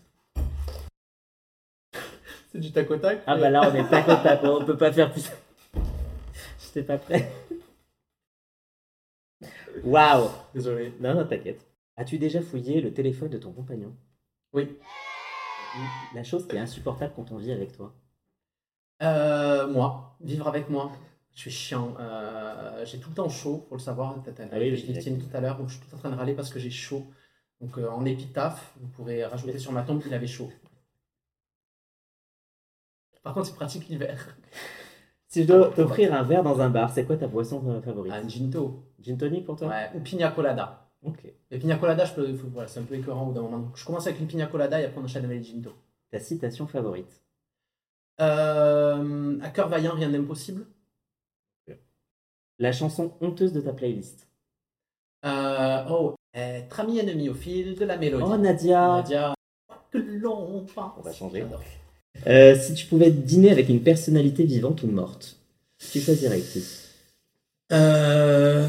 C'est 2.57 2.63
du 2.63 2.73
tac 2.73 2.91
au 2.91 2.97
tac. 2.97 3.23
Ah 3.27 3.37
bah 3.37 3.51
là 3.51 3.71
on 3.71 3.75
est 3.75 3.87
tac 3.91 4.09
au 4.09 4.15
tac, 4.23 4.41
on 4.45 4.65
peut 4.65 4.79
pas 4.79 4.91
faire 4.91 5.13
plus. 5.13 5.31
J'étais 6.59 6.83
pas 6.83 6.97
prêt. 6.97 7.31
Waouh 9.85 10.31
Désolé. 10.55 10.95
Non, 10.99 11.15
non, 11.15 11.27
t'inquiète. 11.27 11.67
As-tu 11.99 12.17
déjà 12.17 12.41
fouillé 12.41 12.81
le 12.81 12.95
téléphone 12.95 13.29
de 13.29 13.37
ton 13.37 13.53
compagnon? 13.53 13.95
Oui. 14.55 14.75
La 16.15 16.25
chose 16.25 16.49
qui 16.49 16.57
est 16.57 16.59
insupportable 16.59 17.13
quand 17.15 17.31
on 17.31 17.37
vit 17.37 17.53
avec 17.53 17.77
toi? 17.77 17.93
Euh, 19.03 19.69
moi, 19.69 20.17
vivre 20.23 20.49
avec 20.49 20.71
moi. 20.71 20.93
Je 21.35 21.41
suis 21.41 21.51
chiant. 21.51 21.95
Euh, 22.01 22.87
j'ai 22.87 22.99
tout 22.99 23.11
le 23.11 23.17
temps 23.17 23.29
chaud, 23.29 23.67
faut 23.69 23.75
le 23.75 23.83
savoir. 23.83 24.17
Ah 24.27 24.57
oui, 24.59 24.69
Étienne 24.69 25.19
tout 25.19 25.37
à 25.37 25.43
l'heure, 25.43 25.59
donc 25.59 25.69
je 25.69 25.75
suis 25.75 25.87
tout 25.87 25.95
en 25.95 25.99
train 25.99 26.11
de 26.11 26.17
râler 26.17 26.33
parce 26.33 26.49
que 26.49 26.59
j'ai 26.59 26.71
chaud. 26.71 27.07
Donc 27.61 27.77
euh, 27.77 27.91
en 27.91 28.07
épitaphe, 28.07 28.73
vous 28.81 28.89
pourrez 28.89 29.27
rajouter 29.27 29.59
sur 29.59 29.73
ma 29.73 29.83
tombe 29.83 30.03
qu'il 30.03 30.15
avait 30.15 30.27
chaud. 30.27 30.51
Par 33.27 33.35
contre, 33.35 33.49
c'est 33.49 33.57
pratique 33.57 33.89
l'hiver. 33.89 34.37
Si 35.29 35.43
je 35.43 35.49
dois 35.49 35.71
t'offrir 35.73 36.15
un 36.15 36.23
verre 36.23 36.45
dans 36.45 36.61
un 36.61 36.71
bar, 36.71 36.89
c'est 36.95 37.05
quoi 37.05 37.17
ta 37.17 37.27
boisson 37.27 37.61
euh, 37.69 37.83
favorite? 37.83 38.13
Un 38.13 38.29
ginto. 38.29 38.85
Gin 39.01 39.19
tonic 39.19 39.45
pour 39.45 39.57
toi? 39.57 39.69
Ouais, 39.69 39.91
ou 39.97 39.99
pina 40.01 40.31
colada. 40.31 40.89
Ok. 41.03 41.25
Les 41.51 41.59
pina 41.59 41.77
colada, 41.77 42.05
je 42.05 42.15
peux, 42.15 42.33
faut- 42.37 42.47
voilà, 42.47 42.69
c'est 42.69 42.79
un 42.79 42.85
peu 42.85 42.95
écœurant 42.95 43.25
au 43.25 43.27
bout 43.27 43.33
d'un 43.33 43.43
moment. 43.43 43.59
Donc, 43.59 43.77
je 43.77 43.85
commence 43.85 44.07
avec 44.07 44.21
une 44.21 44.29
pina 44.29 44.47
colada 44.47 44.81
et 44.81 44.85
après 44.85 45.01
on 45.01 45.05
enchaîne 45.05 45.25
avec 45.25 45.39
les 45.39 45.45
ginto. 45.45 45.73
Ta 46.13 46.21
citation 46.21 46.69
favorite? 46.69 47.21
Euh, 48.21 49.39
à 49.43 49.51
cœur 49.51 49.69
vaillant, 49.69 49.95
rien 49.95 50.09
d'impossible. 50.09 50.65
La 52.61 52.71
chanson 52.71 53.13
honteuse 53.21 53.53
de 53.53 53.61
ta 53.61 53.73
playlist? 53.73 54.29
Euh, 55.25 55.85
oh, 55.91 56.15
être 56.33 56.79
ami 56.79 57.01
ennemi 57.01 57.29
au 57.31 57.35
fil 57.35 57.75
de 57.75 57.85
la 57.85 57.97
mélodie. 57.97 58.31
Oh 58.33 58.37
Nadia 58.39 58.97
Nadia, 58.99 59.35
que 59.91 59.99
l'on 59.99 60.65
pense. 60.73 60.93
On 60.99 61.03
va 61.03 61.13
changer. 61.13 61.45
Euh, 62.27 62.55
Si 62.57 62.75
tu 62.75 62.87
pouvais 62.87 63.11
dîner 63.11 63.51
avec 63.51 63.69
une 63.69 63.81
personnalité 63.83 64.45
vivante 64.45 64.83
ou 64.83 64.89
morte, 64.89 65.37
tu 65.79 66.01
choisirais 66.01 66.41
qui 66.41 66.63
Euh, 67.73 68.69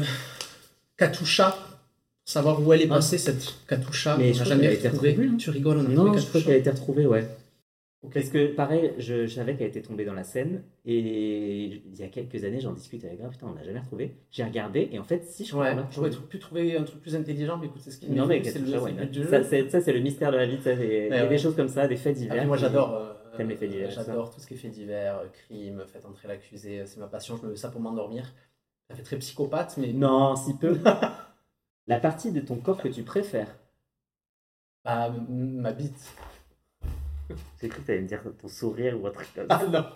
Katusha, 0.96 1.56
savoir 2.24 2.60
où 2.66 2.72
elle 2.72 2.82
est 2.82 2.88
Ah. 2.90 2.96
passée 2.96 3.18
cette 3.18 3.54
Katusha. 3.68 4.16
Mais 4.16 4.30
on 4.30 4.32
je 4.32 4.38
n'a 4.38 4.44
crois 4.44 4.44
jamais 4.56 4.62
qu'elle 4.62 4.70
a 4.70 4.74
été 4.74 4.88
retrouvé. 4.88 5.10
retrouvée, 5.12 5.36
Tu 5.36 5.50
rigoles, 5.50 5.78
on 5.78 5.84
a 5.86 5.88
Non, 5.88 6.16
je 6.18 6.26
crois 6.26 6.40
qu'elle 6.40 6.54
a 6.54 6.56
été 6.56 6.70
retrouvée, 6.70 7.06
ouais. 7.06 7.24
Parce 8.14 8.28
que 8.30 8.46
pareil, 8.54 8.92
je, 8.98 9.26
je 9.26 9.34
savais 9.34 9.56
qu'elle 9.56 9.66
était 9.68 9.82
tombée 9.82 10.04
dans 10.04 10.12
la 10.14 10.22
Seine 10.22 10.62
et 10.86 11.64
il 11.74 11.96
y 11.98 12.02
a 12.04 12.06
quelques 12.06 12.44
années, 12.44 12.60
j'en 12.60 12.72
discute 12.72 13.04
avec 13.04 13.18
elle, 13.20 13.28
putain, 13.28 13.48
on 13.52 13.56
l'a 13.58 13.64
jamais 13.64 13.80
retrouvée. 13.80 14.14
J'ai 14.30 14.44
regardé 14.44 14.88
et 14.92 15.00
en 15.00 15.04
fait, 15.04 15.24
si 15.28 15.44
je 15.44 15.50
crois 15.50 15.64
Ouais, 15.74 15.82
j'aurais 15.92 16.10
pu 16.10 16.38
trouver 16.38 16.76
un 16.76 16.84
truc 16.84 17.00
plus 17.02 17.16
intelligent, 17.16 17.58
mais 17.58 17.66
écoute, 17.66 17.80
c'est 17.84 17.90
ce 17.90 17.98
qui 17.98 18.08
Non, 18.10 18.26
mais 18.26 18.40
c'est 18.44 18.60
le, 18.60 18.66
jeu. 19.12 19.24
ça, 19.28 19.42
c'est, 19.42 19.68
ça, 19.68 19.80
c'est 19.80 19.92
le 19.92 19.98
mystère 19.98 20.30
de 20.30 20.36
la 20.36 20.46
vie. 20.46 20.58
ça, 20.62 20.74
y 20.74 20.76
a 20.76 20.78
ouais. 21.24 21.28
des 21.28 21.38
choses 21.38 21.56
comme 21.56 21.68
ça, 21.68 21.88
des 21.88 21.96
faits 21.96 22.14
Ah, 22.16 22.20
divers. 22.20 22.38
puis 22.38 22.46
moi 22.46 22.56
j'adore 22.56 22.94
euh, 22.94 23.12
T'aimes 23.38 23.48
les 23.48 23.56
faits 23.56 23.70
divers, 23.70 23.92
ça 23.92 24.04
J'adore 24.04 24.34
tout 24.34 24.40
ce 24.40 24.46
qui 24.46 24.54
est 24.54 24.56
faits 24.58 24.72
divers, 24.72 25.18
euh, 25.18 25.28
crime, 25.28 25.84
faites 25.86 26.04
entrer 26.04 26.28
l'accusé, 26.28 26.80
euh, 26.80 26.86
c'est 26.86 27.00
ma 27.00 27.06
passion, 27.06 27.36
je 27.36 27.42
me 27.44 27.50
mets 27.50 27.56
ça 27.56 27.70
pour 27.70 27.80
m'endormir. 27.80 28.34
Ça 28.88 28.94
fait 28.96 29.02
très 29.02 29.18
psychopathe, 29.18 29.76
mais 29.78 29.92
Non, 29.92 30.36
si 30.36 30.54
peu. 30.54 30.78
La 31.86 32.00
partie 32.00 32.32
de 32.32 32.40
ton 32.40 32.56
corps 32.56 32.82
que 32.82 32.88
tu 32.88 33.02
préfères. 33.02 33.56
bah, 34.84 35.10
ma 35.28 35.72
bite. 35.72 36.14
J'ai 37.60 37.68
cru 37.68 37.80
que 37.82 37.86
t'allais 37.86 38.00
me 38.02 38.06
dire 38.08 38.22
ton 38.40 38.48
sourire 38.48 39.00
ou 39.00 39.06
un 39.06 39.10
truc 39.10 39.32
comme 39.34 39.46
Ah 39.50 39.64
non 39.66 39.86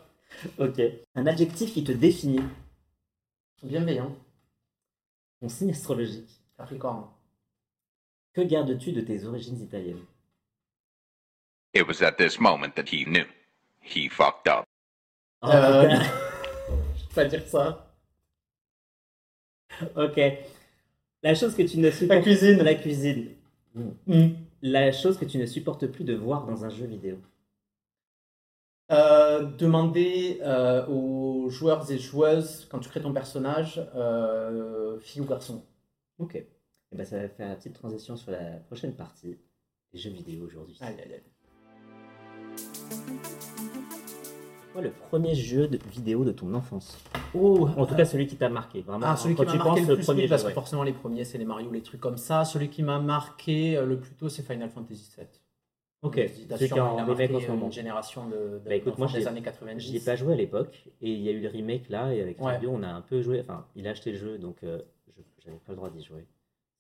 Ok. 0.59 0.81
Un 1.15 1.27
adjectif 1.27 1.73
qui 1.75 1.85
te 1.85 1.93
définit. 1.93 2.41
Bienveillant, 3.63 4.15
Ton 5.41 5.49
signe 5.49 5.71
astrologique. 5.71 6.41
Capricorne. 6.57 7.07
Que 8.33 8.41
gardes-tu 8.43 8.93
de 8.93 9.01
tes 9.03 9.25
origines 9.25 9.61
italiennes? 9.61 10.05
It 11.75 11.87
was 11.87 12.03
at 12.03 12.19
this 12.19 12.39
moment 12.39 12.75
that 12.77 12.89
he 12.91 13.05
knew. 13.05 13.27
He 13.81 14.09
fucked 14.09 14.49
up. 14.49 14.67
Euh, 15.45 15.83
putain. 15.83 16.03
Je 16.97 17.05
peux 17.09 17.15
pas 17.15 17.25
dire 17.25 17.47
ça. 17.47 17.95
ok. 19.97 20.21
La 21.23 21.35
chose 21.35 21.55
que 21.55 21.63
tu 21.63 21.79
ne 21.79 21.91
supportes 21.91 22.19
La 22.19 22.23
cuisine. 22.23 22.63
La 22.63 22.75
cuisine. 22.75 23.29
Hmm. 23.75 24.35
La 24.61 24.93
chose 24.93 25.19
que 25.19 25.25
tu 25.25 25.39
ne 25.39 25.47
supportes 25.47 25.87
plus 25.87 26.05
de 26.05 26.15
voir 26.15 26.47
dans 26.47 26.65
un 26.65 26.71
jeu 26.71 26.87
vidéo. 26.87 27.19
Euh, 28.91 29.45
demander 29.45 30.39
euh, 30.43 30.87
aux 30.87 31.49
joueurs 31.49 31.91
et 31.91 31.99
joueuses, 31.99 32.67
quand 32.71 32.79
tu 32.79 32.91
crées 32.91 33.01
ton 33.01 33.15
personnage, 33.15 33.81
euh, 33.95 35.01
fille 35.01 35.23
ou 35.23 35.25
garçon. 35.25 35.65
Ok. 36.19 36.35
Et 36.35 36.47
ben 36.93 37.07
ça 37.07 37.19
va 37.19 37.29
faire 37.29 37.49
la 37.49 37.57
petite 37.57 37.73
transition 37.73 38.17
sur 38.17 38.33
la 38.33 38.59
prochaine 38.67 38.95
partie 38.95 39.39
des 39.93 39.99
jeux 39.99 40.11
vidéo 40.11 40.45
aujourd'hui. 40.45 40.77
C'est 40.79 40.95
quoi 40.95 41.32
le 44.81 44.91
premier 44.91 45.35
jeu 45.35 45.69
de 45.69 45.79
vidéo 45.91 46.25
de 46.25 46.33
ton 46.33 46.53
enfance 46.55 46.99
Oh, 47.35 47.69
En 47.77 47.87
tout 47.87 47.95
cas, 47.95 48.05
celui 48.05 48.27
qui 48.27 48.37
t'a 48.37 48.49
marqué, 48.49 48.83
vraiment. 48.83 49.07
Ah, 49.07 49.17
celui 49.17 49.35
Quand 49.35 49.43
qui 49.45 49.47
m'a 49.47 49.53
tu 49.53 49.59
marqué 49.59 49.81
penses, 49.81 49.89
le 49.89 49.97
plus, 49.97 50.09
oui, 50.11 50.29
parce 50.29 50.45
que 50.45 50.51
forcément 50.51 50.83
les 50.83 50.93
premiers, 50.93 51.25
c'est 51.25 51.39
les 51.39 51.45
Mario, 51.45 51.71
les 51.71 51.83
trucs 51.83 52.01
comme 52.01 52.17
ça. 52.19 52.45
Celui 52.45 52.69
qui 52.69 52.83
m'a 52.83 52.99
marqué 52.99 53.77
euh, 53.77 53.87
le 53.87 53.99
plus 53.99 54.15
tôt, 54.15 54.29
c'est 54.29 54.43
Final 54.43 54.69
Fantasy 54.71 55.11
VII. 55.17 55.27
Ok, 56.03 56.21
celui 56.51 56.69
qui 56.69 56.81
en 56.81 56.97
remake 56.97 57.33
en 57.33 57.41
ce 57.41 57.47
moment. 57.47 57.67
Une 57.67 57.73
génération 57.73 58.27
de, 58.27 58.59
de 58.59 58.61
Bah, 58.67 58.75
écoute, 58.75 58.99
moi, 58.99 59.07
des 59.07 59.27
années 59.29 59.41
90. 59.41 59.81
J'y 59.85 59.97
ai 59.97 60.01
pas 60.01 60.17
joué 60.17 60.33
à 60.33 60.37
l'époque 60.37 60.89
et 61.01 61.11
il 61.13 61.21
y 61.21 61.29
a 61.29 61.33
eu 61.33 61.41
le 61.41 61.49
remake 61.49 61.89
là 61.89 62.13
et 62.13 62.21
avec 62.21 62.41
Ouais. 62.41 62.55
Fabio 62.55 62.71
on 62.75 62.83
a 62.83 62.89
un 62.89 63.03
peu 63.03 63.23
joué. 63.23 63.41
Enfin, 63.41 63.65
il 63.77 63.87
a 63.87 63.91
acheté 63.91 64.11
le 64.11 64.19
jeu 64.19 64.37
donc 64.37 64.57
euh, 64.65 64.81
je 65.17 65.23
j'avais 65.45 65.59
pas 65.59 65.71
le 65.73 65.77
droit 65.77 65.91
d'y 65.91 66.03
jouer. 66.03 66.27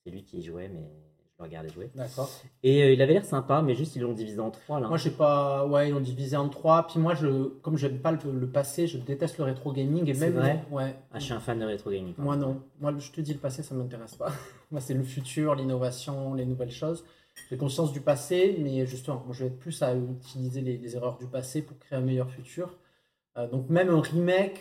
C'est 0.05 0.11
lui 0.11 0.25
qui 0.25 0.39
y 0.39 0.43
jouait 0.43 0.69
mais 0.69 0.91
je 1.39 1.43
le 1.43 1.45
regardais 1.45 1.69
jouer. 1.71 1.91
D'accord. 1.95 2.31
Et 2.63 2.83
euh, 2.83 2.93
il 2.93 3.01
avait 3.03 3.15
l'air 3.15 3.25
sympa 3.25 3.63
mais 3.63 3.75
juste 3.75 3.97
ils 3.97 4.03
l'ont 4.03 4.13
divisé 4.13 4.41
en 4.41 4.51
trois 4.51 4.81
là. 4.81 4.89
Moi, 4.89 4.99
j'ai 4.99 5.11
pas. 5.11 5.67
Ouais, 5.67 5.89
ils 5.89 5.93
l'ont 5.93 6.01
divisé 6.01 6.37
en 6.37 6.49
trois. 6.49 6.87
Puis 6.87 7.01
moi, 7.01 7.15
je, 7.15 7.49
comme 7.63 7.77
j'aime 7.77 7.99
pas 7.99 8.13
le, 8.13 8.19
le 8.33 8.49
passé, 8.49 8.87
je 8.87 8.99
déteste 8.99 9.39
le 9.39 9.45
rétro 9.45 9.73
gaming. 9.73 10.09
Et 10.09 10.15
même. 10.15 10.35
vrai 10.35 10.65
Ouais. 10.71 10.95
Ah, 11.11 11.19
je 11.19 11.25
suis 11.25 11.33
un 11.33 11.41
fan 11.41 11.59
de 11.59 11.65
rétro 11.65 11.91
gaming. 11.91 12.15
Moi, 12.19 12.37
non. 12.37 12.63
Moi, 12.81 12.95
je 12.99 13.11
te 13.11 13.21
dis, 13.21 13.33
le 13.33 13.41
passé, 13.41 13.63
ça 13.63 13.75
m'intéresse 13.75 14.15
pas. 14.15 14.33
moi, 14.71 14.81
c'est 14.81 14.95
le 14.95 15.03
futur, 15.03 15.55
l'innovation, 15.55 16.35
les 16.35 16.47
nouvelles 16.47 16.71
choses. 16.71 17.05
J'ai 17.49 17.57
conscience 17.57 17.93
du 17.93 18.03
passé, 18.03 18.57
mais 18.61 18.87
justement, 18.87 19.23
moi, 19.25 19.35
je 19.35 19.45
vais 19.45 19.47
être 19.47 19.59
plus 19.59 19.83
à 19.83 19.95
utiliser 19.97 20.61
les, 20.61 20.77
les 20.77 20.97
erreurs 20.97 21.17
du 21.19 21.27
passé 21.27 21.63
pour 21.63 21.79
créer 21.79 21.99
un 21.99 22.03
meilleur 22.03 22.31
futur. 22.31 22.77
Euh, 23.39 23.49
donc, 23.49 23.71
même 23.71 23.89
un 23.89 24.01
remake 24.01 24.61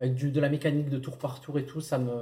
avec 0.00 0.14
du, 0.14 0.30
de 0.30 0.40
la 0.40 0.48
mécanique 0.48 0.88
de 0.88 0.98
tour 0.98 1.18
par 1.18 1.40
tour 1.40 1.58
et 1.58 1.66
tout, 1.66 1.80
ça 1.80 1.98
me. 1.98 2.12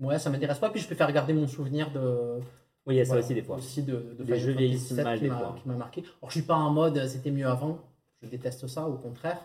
Ouais, 0.00 0.18
ça 0.18 0.30
m'intéresse 0.30 0.58
pas. 0.58 0.70
Puis, 0.70 0.80
je 0.80 0.86
préfère 0.86 1.10
garder 1.12 1.32
mon 1.32 1.46
souvenir 1.46 1.90
de. 1.92 2.38
Oui, 2.86 2.96
il 2.96 2.98
y 2.98 3.00
a 3.00 3.04
ça 3.04 3.12
Voilà, 3.12 3.24
aussi 3.24 3.34
des 3.34 3.42
fois. 3.42 3.56
Aussi 3.56 3.82
de, 3.82 4.14
de 4.18 4.24
Les 4.24 4.38
jeux 4.38 4.52
vieillissent 4.52 4.92
mal 4.92 5.16
qui 5.18 5.24
des 5.24 5.30
m'a- 5.30 5.38
fois. 5.38 5.56
qui 5.60 5.68
m'a 5.68 5.74
marqué. 5.76 6.02
Alors, 6.20 6.30
je 6.30 6.38
suis 6.38 6.46
pas 6.46 6.54
en 6.56 6.70
mode 6.70 6.98
euh, 6.98 7.06
c'était 7.08 7.30
mieux 7.30 7.46
avant. 7.46 7.78
Je 8.22 8.28
déteste 8.28 8.66
ça, 8.66 8.86
au 8.88 8.96
contraire. 8.96 9.38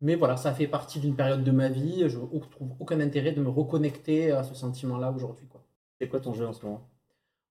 Mais 0.00 0.16
voilà, 0.16 0.36
ça 0.36 0.52
fait 0.52 0.66
partie 0.66 0.98
d'une 1.00 1.14
période 1.16 1.44
de 1.44 1.50
ma 1.50 1.68
vie. 1.68 2.08
Je 2.08 2.18
ne 2.18 2.38
trouve 2.40 2.72
aucun 2.80 3.00
intérêt 3.00 3.32
de 3.32 3.40
me 3.40 3.48
reconnecter 3.48 4.32
à 4.32 4.42
ce 4.42 4.54
sentiment-là 4.54 5.10
aujourd'hui. 5.12 5.46
quoi. 5.46 5.62
C'est 6.00 6.08
quoi 6.08 6.20
ton 6.20 6.34
jeu 6.34 6.46
en 6.46 6.52
ce 6.52 6.66
moment? 6.66 6.82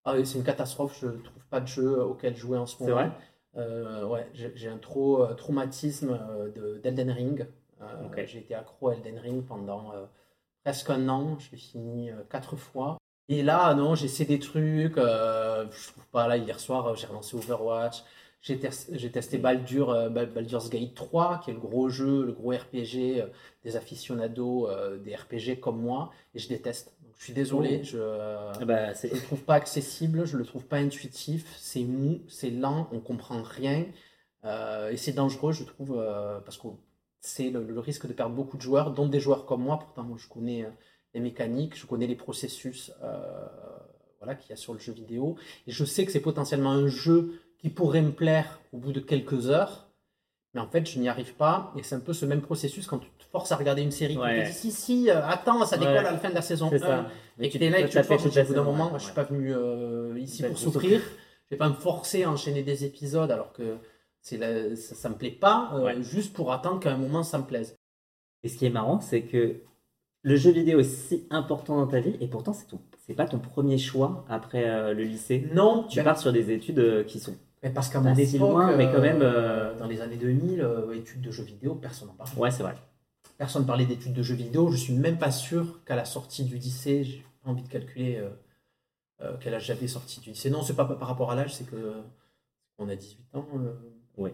Ah, 0.05 0.13
c'est 0.23 0.37
une 0.37 0.43
catastrophe. 0.43 0.99
Je 1.01 1.07
trouve 1.07 1.45
pas 1.49 1.61
de 1.61 1.67
jeu 1.67 2.03
auquel 2.03 2.35
jouer 2.35 2.57
en 2.57 2.65
ce 2.65 2.77
C'est 2.77 2.83
moment. 2.83 2.95
vrai 2.95 3.11
Euh, 3.55 4.05
ouais, 4.07 4.27
j'ai 4.33 4.67
un 4.67 4.77
trop, 4.79 5.23
euh, 5.23 5.33
traumatisme 5.35 6.17
euh, 6.19 6.49
de- 6.51 6.79
d'Elden 6.79 7.11
Ring. 7.11 7.47
Euh, 7.81 7.85
Ok. 8.07 8.23
J'ai 8.25 8.39
été 8.39 8.55
accro 8.55 8.89
à 8.89 8.95
Elden 8.95 9.17
Ring 9.19 9.45
pendant 9.45 9.91
euh, 9.93 10.05
presque 10.63 10.89
un 10.89 11.09
an. 11.09 11.37
Je 11.39 11.51
l'ai 11.51 11.57
fini 11.57 12.11
euh, 12.11 12.23
quatre 12.29 12.55
fois. 12.55 12.97
Et 13.29 13.41
là, 13.43 13.73
non, 13.73 13.95
j'essaie 13.95 14.25
des 14.25 14.39
trucs. 14.39 14.97
euh, 14.97 15.65
je 15.71 15.87
trouve 15.91 16.05
pas. 16.07 16.27
Là, 16.27 16.37
hier 16.37 16.59
soir, 16.59 16.87
euh, 16.87 16.95
j'ai 16.95 17.07
relancé 17.07 17.35
Overwatch. 17.35 18.03
J'ai 18.41 18.59
tes- 18.59 18.69
j'ai 18.91 19.09
testé 19.11 19.37
Baldur, 19.37 19.89
euh, 19.89 20.09
Bal- 20.09 20.29
Baldur's 20.29 20.69
Gate 20.69 20.93
3, 20.95 21.39
qui 21.39 21.51
est 21.51 21.53
le 21.53 21.59
gros 21.61 21.87
jeu, 21.89 22.25
le 22.25 22.33
gros 22.33 22.51
RPG 22.51 23.21
euh, 23.21 23.27
des 23.63 23.75
aficionados 23.77 24.67
des 24.97 25.15
RPG 25.15 25.59
comme 25.59 25.79
moi. 25.81 26.11
Et 26.35 26.39
je 26.39 26.49
déteste. 26.49 26.93
Donc, 27.01 27.13
je 27.17 27.23
suis 27.23 27.33
désolé. 27.33 27.83
Je, 27.85 27.97
bah, 28.65 28.93
c'est 28.95 29.09
je 29.09 29.15
le 29.15 29.21
trouve 29.21 29.43
pas 29.43 29.53
accessible, 29.55 30.25
je 30.25 30.35
le 30.37 30.43
trouve 30.45 30.65
pas 30.65 30.77
intuitif, 30.77 31.55
c'est 31.57 31.83
mou, 31.83 32.19
c'est 32.27 32.49
lent, 32.49 32.89
on 32.91 32.99
comprend 32.99 33.41
rien. 33.43 33.85
Et 34.91 34.97
c'est 34.97 35.13
dangereux, 35.13 35.53
je 35.53 35.63
trouve, 35.63 35.95
parce 36.43 36.57
que 36.57 36.67
c'est 37.25 37.49
le, 37.49 37.63
le 37.63 37.79
risque 37.79 38.05
de 38.05 38.11
perdre 38.13 38.35
beaucoup 38.35 38.57
de 38.57 38.61
joueurs, 38.61 38.91
dont 38.91 39.07
des 39.07 39.19
joueurs 39.21 39.45
comme 39.45 39.61
moi. 39.63 39.79
Pourtant, 39.79 40.03
moi, 40.03 40.17
je 40.19 40.27
connais 40.27 40.65
euh, 40.65 40.69
les 41.13 41.21
mécaniques, 41.21 41.77
je 41.79 41.85
connais 41.85 42.05
les 42.07 42.15
processus 42.15 42.91
euh, 43.01 43.47
voilà, 44.19 44.35
qu'il 44.35 44.49
y 44.49 44.53
a 44.53 44.57
sur 44.57 44.73
le 44.73 44.79
jeu 44.79 44.91
vidéo. 44.91 45.37
Et 45.65 45.71
je 45.71 45.85
sais 45.85 46.05
que 46.05 46.11
c'est 46.11 46.19
potentiellement 46.19 46.71
un 46.71 46.87
jeu 46.87 47.39
qui 47.59 47.69
pourrait 47.69 48.01
me 48.01 48.11
plaire 48.11 48.59
au 48.73 48.77
bout 48.77 48.91
de 48.91 48.99
quelques 48.99 49.49
heures. 49.49 49.87
Mais 50.53 50.59
en 50.61 50.67
fait, 50.67 50.85
je 50.85 50.99
n'y 50.99 51.07
arrive 51.07 51.33
pas. 51.35 51.73
Et 51.77 51.83
c'est 51.83 51.95
un 51.95 51.99
peu 52.01 52.11
ce 52.13 52.25
même 52.25 52.41
processus 52.41 52.87
quand 52.87 52.99
tu 52.99 53.09
te 53.17 53.23
forces 53.31 53.51
à 53.53 53.55
regarder 53.55 53.81
une 53.83 53.91
série. 53.91 54.17
Ouais. 54.17 54.43
Tu 54.43 54.49
te 54.49 54.51
dis, 54.51 54.57
si, 54.57 54.71
si, 54.71 55.09
euh, 55.09 55.25
attends, 55.25 55.65
ça 55.65 55.77
décolle 55.77 55.93
Ouais. 55.93 55.99
à 55.99 56.11
la 56.11 56.17
fin 56.17 56.29
de 56.29 56.35
la 56.35 56.41
saison 56.41 56.69
c'est 56.69 56.83
1. 56.83 56.85
ça. 56.85 57.05
Et 57.39 57.49
tu 57.49 57.53
que 57.57 57.63
t'es 57.63 57.69
là 57.69 57.79
et 57.79 57.89
tu 57.89 58.03
forces, 58.03 58.25
au 58.25 58.43
bout 58.43 58.53
d'un 58.53 58.63
moment, 58.63 58.91
ouais, 58.91 58.99
je 58.99 59.03
suis 59.05 59.09
ouais. 59.11 59.15
pas 59.15 59.23
venu 59.23 59.53
euh, 59.55 60.19
ici 60.19 60.41
Bah, 60.41 60.49
pour 60.49 60.57
souffrir. 60.57 60.99
Je 61.45 61.55
vais 61.55 61.57
pas 61.57 61.69
me 61.69 61.73
forcer 61.75 62.23
à 62.23 62.29
enchaîner 62.31 62.63
des 62.63 62.83
épisodes 62.85 63.31
alors 63.31 63.53
que 63.53 63.77
la- 64.31 64.75
ça, 64.75 64.95
ça 64.95 65.09
me 65.09 65.15
plaît 65.15 65.31
pas, 65.31 65.71
euh, 65.75 65.83
Ouais. 65.83 66.03
juste 66.03 66.33
pour 66.33 66.51
attendre 66.51 66.79
qu'à 66.79 66.91
un 66.93 66.97
moment 66.97 67.23
ça 67.23 67.37
me 67.37 67.43
plaise. 67.45 67.75
Et 68.43 68.49
ce 68.49 68.57
qui 68.57 68.65
est 68.65 68.69
marrant, 68.69 68.99
c'est 68.99 69.23
que 69.23 69.61
le 70.23 70.35
jeu 70.37 70.51
vidéo 70.51 70.79
est 70.79 70.83
si 70.83 71.27
important 71.29 71.77
dans 71.77 71.87
ta 71.87 71.99
vie 71.99 72.15
et 72.19 72.27
pourtant 72.27 72.53
c'est 72.53 72.67
ton 72.67 72.79
c'est 73.05 73.13
pas 73.15 73.25
ton 73.27 73.39
premier 73.39 73.77
choix 73.77 74.25
après 74.29 74.69
euh, 74.69 74.93
le 74.93 75.03
lycée. 75.03 75.49
Non, 75.53 75.85
Tu 75.89 75.97
ben, 75.97 76.05
pars 76.05 76.17
sur 76.19 76.31
des 76.31 76.51
études 76.51 76.79
euh, 76.79 77.03
qui 77.03 77.19
sont 77.19 77.35
mais 77.61 77.69
parce 77.69 77.89
qu'à 77.89 77.99
mon 78.01 78.13
époque, 78.13 78.39
loin, 78.39 78.75
mais 78.75 78.91
quand 78.91 78.99
même, 78.99 79.19
dans 79.79 79.87
les 79.87 80.01
années 80.01 80.17
2000, 80.17 80.59
euh, 80.61 80.91
études 80.91 81.21
de 81.21 81.31
jeux 81.31 81.43
vidéo, 81.45 81.75
personne 81.75 82.09
n'en 82.09 82.13
parlait. 82.13 82.37
Ouais, 82.37 82.51
c'est 82.51 82.63
vrai. 82.63 82.75
Personne 83.37 83.65
parlait 83.65 83.85
d'études 83.85 84.13
de 84.13 84.21
jeux 84.21 84.35
vidéo. 84.35 84.69
Je 84.69 84.75
suis 84.75 84.93
même 84.93 85.17
pas 85.17 85.31
sûr 85.31 85.81
qu'à 85.85 85.95
la 85.95 86.03
sortie 86.03 86.43
du 86.43 86.57
lycée, 86.57 87.05
j'ai 87.05 87.25
pas 87.41 87.49
envie 87.51 87.63
de 87.63 87.69
calculer 87.69 88.21
quel 89.39 89.53
âge 89.53 89.65
j'avais 89.65 89.87
sorti 89.87 90.19
du 90.19 90.31
lycée. 90.31 90.49
Non, 90.49 90.61
c'est 90.61 90.75
pas 90.75 90.83
par 90.83 91.07
rapport 91.07 91.31
à 91.31 91.35
l'âge, 91.35 91.55
c'est 91.55 91.63
que 91.65 91.93
on 92.77 92.89
a 92.89 92.95
18 92.97 93.33
ans. 93.33 93.47
Ouais. 94.17 94.33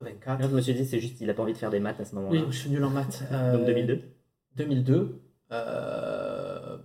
24. 0.00 0.38
Moi, 0.40 0.48
je 0.50 0.54
me 0.56 0.60
suis 0.60 0.74
dit, 0.74 0.84
c'est 0.84 1.00
juste, 1.00 1.20
il 1.20 1.30
a 1.30 1.34
pas 1.34 1.42
envie 1.42 1.52
de 1.52 1.58
faire 1.58 1.70
des 1.70 1.80
maths 1.80 2.00
à 2.00 2.04
ce 2.04 2.14
moment-là. 2.16 2.40
Oui, 2.40 2.46
je 2.50 2.56
suis 2.58 2.70
nul 2.70 2.84
en 2.84 2.90
maths. 2.90 3.22
Donc 3.30 3.32
Euh, 3.62 3.64
2002. 3.66 4.02
2002. 4.56 5.20
euh, 5.52 6.76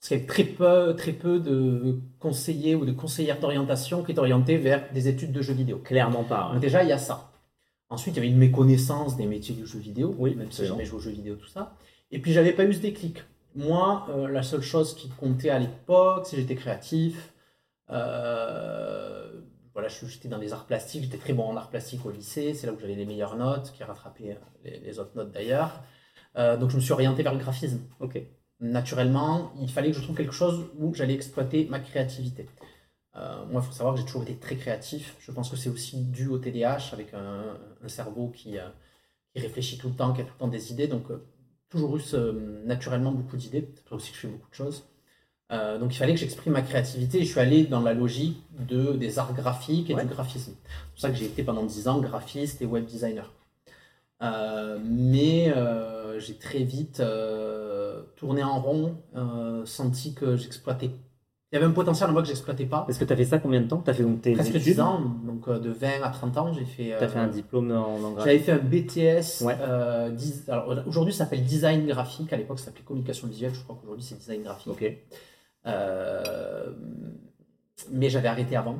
parce 0.00 0.08
qu'il 0.08 0.16
y 0.16 0.20
avait 0.20 0.26
très 0.26 0.44
peu, 0.44 0.94
très 0.96 1.12
peu 1.12 1.38
de 1.40 1.98
conseillers 2.18 2.74
ou 2.74 2.84
de 2.84 2.92
conseillères 2.92 3.40
d'orientation 3.40 4.02
qui 4.02 4.12
étaient 4.12 4.20
orientés 4.20 4.58
vers 4.58 4.92
des 4.92 5.08
études 5.08 5.32
de 5.32 5.40
jeux 5.40 5.54
vidéo. 5.54 5.78
Clairement 5.78 6.24
pas. 6.24 6.44
Donc 6.44 6.54
ouais. 6.54 6.60
déjà, 6.60 6.82
il 6.82 6.88
y 6.88 6.92
a 6.92 6.98
ça. 6.98 7.30
Ensuite, 7.88 8.14
il 8.14 8.16
y 8.16 8.20
avait 8.20 8.28
une 8.28 8.38
méconnaissance 8.38 9.16
des 9.16 9.26
métiers 9.26 9.54
du 9.54 9.66
jeu 9.66 9.78
vidéo, 9.78 10.14
Oui, 10.18 10.34
même 10.34 10.50
si 10.50 10.66
jamais 10.66 10.84
joué 10.84 10.96
aux 10.98 11.00
jeux 11.00 11.10
vidéo, 11.12 11.36
tout 11.36 11.46
ça. 11.48 11.74
Et 12.10 12.18
puis, 12.18 12.32
j'avais 12.32 12.52
pas 12.52 12.64
eu 12.64 12.72
ce 12.74 12.80
déclic. 12.80 13.22
Moi, 13.54 14.06
euh, 14.10 14.28
la 14.28 14.42
seule 14.42 14.62
chose 14.62 14.94
qui 14.94 15.08
comptait 15.10 15.50
à 15.50 15.58
l'époque, 15.58 16.26
c'est 16.26 16.36
que 16.36 16.42
j'étais 16.42 16.56
créatif. 16.56 17.32
Euh, 17.90 19.30
voilà, 19.74 19.88
j'étais 19.88 20.28
dans 20.28 20.38
les 20.38 20.52
arts 20.52 20.66
plastiques, 20.66 21.04
j'étais 21.04 21.18
très 21.18 21.32
bon 21.34 21.44
en 21.44 21.56
arts 21.56 21.70
plastiques 21.70 22.06
au 22.06 22.10
lycée, 22.10 22.54
c'est 22.54 22.66
là 22.66 22.72
où 22.72 22.78
j'avais 22.78 22.94
les 22.94 23.06
meilleures 23.06 23.36
notes, 23.36 23.72
qui 23.72 23.84
rattrapaient 23.84 24.38
les, 24.64 24.78
les 24.80 24.98
autres 25.00 25.16
notes 25.16 25.32
d'ailleurs. 25.32 25.82
Euh, 26.36 26.56
donc, 26.56 26.70
je 26.70 26.76
me 26.76 26.80
suis 26.80 26.92
orienté 26.92 27.22
vers 27.22 27.32
le 27.34 27.38
graphisme 27.40 27.80
Ok. 28.00 28.18
naturellement, 28.60 29.52
il 29.60 29.70
fallait 29.70 29.90
que 29.90 29.96
je 29.96 30.02
trouve 30.02 30.16
quelque 30.16 30.32
chose 30.32 30.70
où 30.78 30.94
j'allais 30.94 31.14
exploiter 31.14 31.66
ma 31.66 31.80
créativité. 31.80 32.48
Euh, 33.16 33.46
moi, 33.46 33.62
il 33.62 33.66
faut 33.66 33.72
savoir 33.72 33.94
que 33.94 34.00
j'ai 34.00 34.06
toujours 34.06 34.22
été 34.22 34.36
très 34.38 34.56
créatif. 34.56 35.16
Je 35.20 35.32
pense 35.32 35.50
que 35.50 35.56
c'est 35.56 35.70
aussi 35.70 36.04
dû 36.04 36.28
au 36.28 36.38
TDAH, 36.38 36.90
avec 36.92 37.14
un, 37.14 37.58
un 37.82 37.88
cerveau 37.88 38.30
qui, 38.30 38.58
euh, 38.58 38.68
qui 39.34 39.40
réfléchit 39.42 39.78
tout 39.78 39.88
le 39.90 39.94
temps, 39.96 40.12
qui 40.14 40.22
a 40.22 40.24
tout 40.24 40.32
le 40.34 40.38
temps 40.38 40.48
des 40.48 40.72
idées. 40.72 40.88
Donc, 40.88 41.06
toujours 41.68 41.96
eu 41.98 42.02
naturellement 42.64 43.12
beaucoup 43.12 43.36
d'idées. 43.36 43.70
C'est 43.74 43.82
pour 43.84 43.90
ça 43.90 43.96
aussi 43.96 44.10
que 44.12 44.16
je 44.16 44.22
fais 44.22 44.28
beaucoup 44.28 44.50
de 44.50 44.54
choses. 44.54 44.84
Euh, 45.52 45.78
donc, 45.78 45.94
il 45.94 45.98
fallait 45.98 46.14
que 46.14 46.20
j'exprime 46.20 46.54
ma 46.54 46.62
créativité. 46.62 47.18
Et 47.18 47.24
je 47.24 47.30
suis 47.30 47.40
allé 47.40 47.64
dans 47.64 47.80
la 47.80 47.92
logique 47.94 48.42
de, 48.58 48.92
des 48.94 49.18
arts 49.18 49.34
graphiques 49.34 49.90
et 49.90 49.94
Ouais. 49.94 50.02
du 50.02 50.08
graphisme. 50.08 50.52
C'est 50.64 50.90
pour 50.92 51.00
ça 51.00 51.10
que 51.10 51.16
j'ai 51.16 51.26
été 51.26 51.42
pendant 51.42 51.64
10 51.64 51.88
ans 51.88 51.98
graphiste 52.00 52.62
et 52.62 52.66
web 52.66 52.84
designer. 52.86 53.30
Euh, 54.22 54.78
mais 54.82 55.52
euh, 55.54 56.18
j'ai 56.18 56.34
très 56.36 56.60
vite 56.62 57.02
tourné 58.16 58.42
en 58.42 58.60
rond, 58.60 58.96
senti 59.66 60.14
que 60.14 60.36
j'exploitais 60.36 60.86
Il 61.52 61.54
y 61.54 61.56
avait 61.56 61.66
un 61.66 61.72
potentiel 61.72 62.08
en 62.08 62.12
moi 62.12 62.22
que 62.22 62.28
j'exploitais 62.28 62.64
pas. 62.64 62.82
Parce 62.86 62.96
que 62.98 63.04
tu 63.04 63.12
as 63.12 63.16
fait 63.16 63.24
ça 63.26 63.38
combien 63.38 63.60
de 63.60 63.68
temps? 63.68 63.82
Tu 63.84 63.90
as 63.90 63.94
fait 63.94 64.02
donc 64.02 64.22
tes 64.22 64.32
Presque 64.32 64.50
études? 64.54 64.62
10 64.62 64.80
ans, 64.80 65.00
donc 65.26 65.48
de 65.50 65.70
20 65.70 66.02
à 66.02 66.08
30 66.10 66.36
ans, 66.38 66.52
j'ai 66.54 66.64
fait. 66.64 66.96
Tu 66.98 67.04
as 67.04 67.08
fait 67.08 67.18
un 67.18 67.28
diplôme 67.28 67.70
en, 67.70 67.96
en 67.96 68.18
J'avais 68.18 68.38
graphisme 68.38 68.44
fait 68.44 68.52
un 68.52 68.58
BTS. 69.20 69.44
Ouais. 69.44 70.84
aujourd'hui, 70.86 71.12
ça 71.12 71.24
s'appelle 71.24 71.44
design 71.44 71.86
graphique. 71.86 72.32
À 72.32 72.36
l'époque, 72.38 72.58
ça 72.60 72.66
s'appelait 72.66 72.82
communication 72.84 73.28
visuelle. 73.28 73.52
Je 73.54 73.60
crois 73.62 73.76
qu'aujourd'hui, 73.80 74.04
c'est 74.04 74.16
design 74.18 74.42
graphique. 74.42 74.72
Ok. 74.72 74.96
Euh, 75.66 76.72
mais 77.90 78.08
j'avais 78.10 78.28
arrêté 78.28 78.56
avant. 78.56 78.78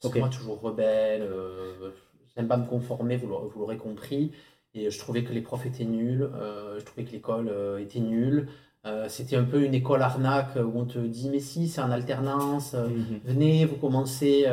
Parce 0.00 0.14
que 0.14 0.18
moi, 0.18 0.28
toujours 0.28 0.60
rebelle. 0.60 1.22
euh, 1.22 1.90
J'aime 2.36 2.46
pas 2.48 2.56
me 2.56 2.66
conformer, 2.66 3.16
vous 3.16 3.26
l'aurez- 3.56 3.76
compris. 3.76 4.32
Et 4.72 4.88
je 4.90 4.98
trouvais 4.98 5.24
que 5.24 5.32
les 5.32 5.40
profs 5.42 5.66
étaient 5.66 5.84
nuls. 5.84 6.22
euh, 6.34 6.78
je 6.78 6.84
trouvais 6.84 7.04
que 7.04 7.10
l'école 7.12 7.48
euh, 7.48 7.78
était 7.78 7.98
nulle. 8.00 8.48
C'était 9.08 9.36
un 9.36 9.44
peu 9.44 9.62
une 9.62 9.74
école 9.74 10.00
arnaque 10.00 10.56
où 10.56 10.72
on 10.78 10.86
te 10.86 10.98
dit 10.98 11.28
Mais 11.28 11.40
si, 11.40 11.68
c'est 11.68 11.82
en 11.82 11.90
alternance. 11.90 12.72
Mhm. 12.74 13.20
venez, 13.24 13.66
vous 13.66 13.76
commencez 13.76 14.46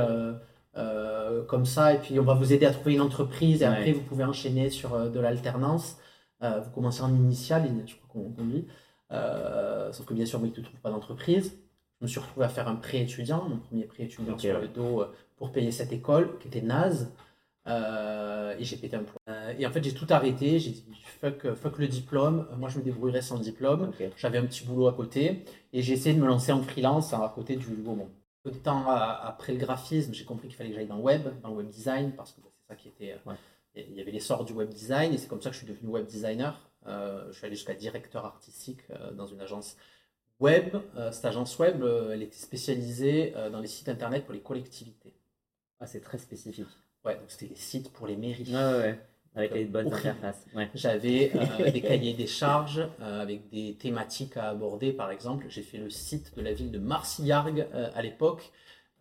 comme 1.48 1.66
ça, 1.66 1.94
et 1.94 2.00
puis 2.00 2.20
on 2.20 2.24
va 2.24 2.34
vous 2.34 2.52
aider 2.52 2.66
à 2.66 2.72
trouver 2.72 2.94
une 2.96 3.02
entreprise, 3.02 3.62
et 3.62 3.66
Ouais. 3.68 3.72
après 3.74 3.92
vous 3.94 4.02
pouvez 4.02 4.26
enchaîner 4.26 4.70
sur 4.70 5.10
de 5.10 5.20
l'alternance. 5.20 5.98
Vous 6.42 6.70
commencez 6.74 7.02
en 7.04 7.14
initial, 7.16 7.64
je 7.86 7.96
crois 7.96 8.22
qu'on 8.36 8.44
dit. 8.44 8.66
Euh, 9.14 9.92
sauf 9.94 10.06
que 10.06 10.14
bien 10.14 10.26
sûr, 10.26 10.40
moi, 10.40 10.50
tu 10.54 10.60
ne 10.60 10.66
trouves 10.66 10.80
pas 10.82 10.90
d'entreprise. 10.92 11.58
Je 12.00 12.06
me 12.06 12.08
suis 12.08 12.20
retrouvé 12.20 12.46
à 12.46 12.50
faire 12.50 12.68
un 12.68 12.76
prêt 12.76 13.02
étudiant, 13.02 13.50
mon 13.50 13.58
premier 13.58 13.86
prêt 13.86 14.04
étudiant 14.04 14.38
sur 14.38 14.56
ouais. 14.56 14.62
le 14.62 14.68
dos 14.68 15.02
euh, 15.02 15.14
pour 15.36 15.52
payer 15.52 15.72
cette 15.72 15.92
école 15.92 16.38
qui 16.40 16.48
était 16.48 16.62
naze. 16.62 17.12
Euh, 17.66 18.56
et 18.58 18.64
j'ai 18.64 18.78
pété 18.78 18.96
un 18.96 19.04
plomb. 19.04 19.20
Euh, 19.28 19.54
et 19.58 19.66
en 19.66 19.72
fait, 19.72 19.84
j'ai 19.84 19.94
tout 19.94 20.06
arrêté. 20.10 20.60
J'ai 20.60 20.72
dit 20.72 20.86
fuck, 21.20 21.54
fuck 21.56 21.80
le 21.80 21.88
diplôme. 21.88 22.48
Moi, 22.58 22.70
je 22.70 22.78
me 22.78 22.84
débrouillerai 22.84 23.22
sans 23.22 23.40
diplôme. 23.40 23.92
J'avais 24.16 24.38
un 24.38 24.46
petit 24.46 24.64
boulot 24.64 24.88
à 24.88 24.94
côté 24.94 25.44
et 25.74 25.82
j'ai 25.82 25.94
essayé 25.94 26.16
de 26.16 26.22
me 26.22 26.28
lancer 26.28 26.52
en 26.52 26.62
freelance 26.62 27.14
hein, 27.14 27.22
à 27.24 27.30
côté 27.30 27.56
du 27.56 27.68
moment. 27.70 28.08
Peu 28.44 28.52
de 28.52 28.58
temps 28.58 28.88
après 28.90 29.52
le 29.54 29.60
graphisme, 29.60 30.14
j'ai 30.14 30.24
compris 30.24 30.48
qu'il 30.48 30.56
fallait 30.56 30.70
que 30.70 30.76
j'aille 30.76 30.88
dans 30.88 30.98
le 30.98 31.04
web, 31.04 31.28
dans 31.42 31.50
le 31.50 31.56
web 31.56 31.68
design, 31.68 32.14
parce 32.16 32.32
que 32.32 32.42
bah, 32.42 32.48
c'est 32.54 32.74
ça 32.74 32.76
qui 32.76 32.88
était. 32.90 33.18
Ouais. 33.26 33.36
Il 33.76 33.94
y 33.94 34.02
avait 34.02 34.12
l'essor 34.12 34.46
du 34.46 34.54
web 34.54 34.70
design 34.70 35.14
et 35.14 35.18
c'est 35.18 35.28
comme 35.28 35.42
ça 35.42 35.50
que 35.50 35.56
je 35.56 35.64
suis 35.64 35.68
devenu 35.68 35.90
web 35.90 36.06
designer. 36.06 36.70
Euh, 36.88 37.28
je 37.32 37.38
suis 37.38 37.46
allé 37.46 37.56
jusqu'à 37.56 37.74
directeur 37.74 38.26
artistique 38.26 38.80
dans 39.16 39.26
une 39.26 39.42
agence 39.42 39.76
web. 40.40 40.76
Euh, 40.98 41.12
cette 41.12 41.26
agence 41.26 41.58
web, 41.60 41.82
euh, 41.84 42.12
elle 42.14 42.24
était 42.24 42.38
spécialisée 42.38 43.34
euh, 43.36 43.50
dans 43.50 43.60
les 43.60 43.68
sites 43.68 43.90
internet 43.90 44.26
pour 44.26 44.34
les 44.34 44.42
collectivités. 44.42 45.14
Ah, 45.80 45.88
c'est 45.88 46.02
très 46.02 46.18
spécifique. 46.18 46.66
Ouais, 47.06 47.16
donc 47.16 47.26
c'était 47.30 47.48
des 47.48 47.56
sites 47.60 47.92
pour 47.94 48.08
les 48.08 48.16
mairies. 48.18 48.44
Ouais, 48.50 48.56
ouais, 48.56 48.80
ouais. 48.82 49.00
Avec 49.36 49.54
les 49.54 49.66
bonnes 49.66 49.86
Horrible. 49.88 50.08
interfaces. 50.10 50.46
Ouais. 50.56 50.68
J'avais 50.74 51.32
euh, 51.36 51.70
des 51.72 51.82
cahiers 51.82 52.14
des 52.14 52.26
charges 52.28 52.82
euh, 53.02 53.22
avec 53.22 53.50
des 53.50 53.76
thématiques 53.76 54.36
à 54.36 54.50
aborder, 54.50 54.92
par 54.92 55.12
exemple. 55.12 55.46
J'ai 55.50 55.62
fait 55.62 55.78
le 55.78 55.92
site 55.92 56.36
de 56.36 56.42
la 56.42 56.54
ville 56.54 56.72
de 56.72 56.80
Marcillargues 56.80 57.68
euh, 57.76 57.90
à 57.94 58.02
l'époque. 58.02 58.52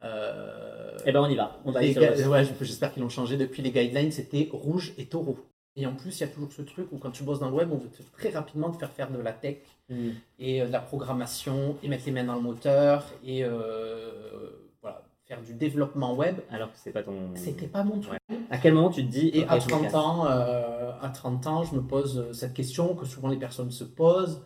Euh, 0.05 0.94
Eh 1.07 1.12
ben, 1.12 1.20
on 1.22 1.29
y 1.31 1.37
va. 1.37 1.59
On 1.64 1.70
va 1.72 1.81
le- 1.81 1.92
ga- 1.92 2.29
ouais, 2.29 2.44
J'espère 2.61 2.92
qu'ils 2.92 3.03
l'ont 3.03 3.09
changé 3.09 3.38
depuis. 3.38 3.62
Les 3.62 3.70
guidelines, 3.70 4.12
c'était 4.12 4.49
rouge 4.53 4.92
et 4.99 5.07
taureau. 5.07 5.38
Et 5.76 5.86
en 5.86 5.94
plus, 5.94 6.18
il 6.18 6.20
y 6.20 6.24
a 6.24 6.28
toujours 6.28 6.50
ce 6.52 6.62
truc 6.62 6.88
où 6.92 6.98
quand 6.98 7.10
tu 7.10 7.22
bosses 7.22 7.40
dans 7.40 7.50
le 7.50 7.54
web, 7.56 7.70
on 7.70 7.76
veut 7.76 7.90
très 8.12 8.30
rapidement 8.30 8.70
te 8.70 8.78
faire 8.78 8.90
faire 8.90 9.10
de 9.10 9.18
la 9.18 9.32
tech 9.32 9.58
Mhm. 9.88 10.14
et 10.40 10.62
euh, 10.62 10.66
de 10.66 10.72
la 10.72 10.80
programmation 10.80 11.76
et 11.82 11.88
mettre 11.88 12.04
les 12.06 12.12
mains 12.12 12.24
dans 12.24 12.34
le 12.34 12.40
moteur 12.40 13.04
et 13.22 13.44
euh, 13.44 14.50
voilà, 14.82 15.02
faire 15.26 15.40
du 15.42 15.54
développement 15.54 16.14
web. 16.14 16.36
Alors 16.50 16.72
que 16.72 16.78
c'est 16.78 16.90
pas 16.92 17.02
ton. 17.02 17.14
C'était 17.34 17.68
pas 17.68 17.84
mon 17.84 18.00
truc. 18.00 18.18
À 18.50 18.58
quel 18.58 18.74
moment 18.74 18.90
tu 18.90 19.04
te 19.06 19.10
dis. 19.10 19.30
Et 19.34 19.44
à 19.46 19.58
je 19.58 19.66
me 19.66 19.70
30 19.70 19.82
casse 19.82 19.94
ans, 19.94 20.26
euh, 20.26 20.92
à 21.00 21.08
30 21.10 21.46
ans, 21.46 21.62
je 21.64 21.74
me 21.76 21.82
pose 21.82 22.32
cette 22.32 22.54
question 22.54 22.94
que 22.96 23.04
souvent 23.06 23.28
les 23.28 23.36
personnes 23.36 23.70
se 23.70 23.84
posent. 23.84 24.42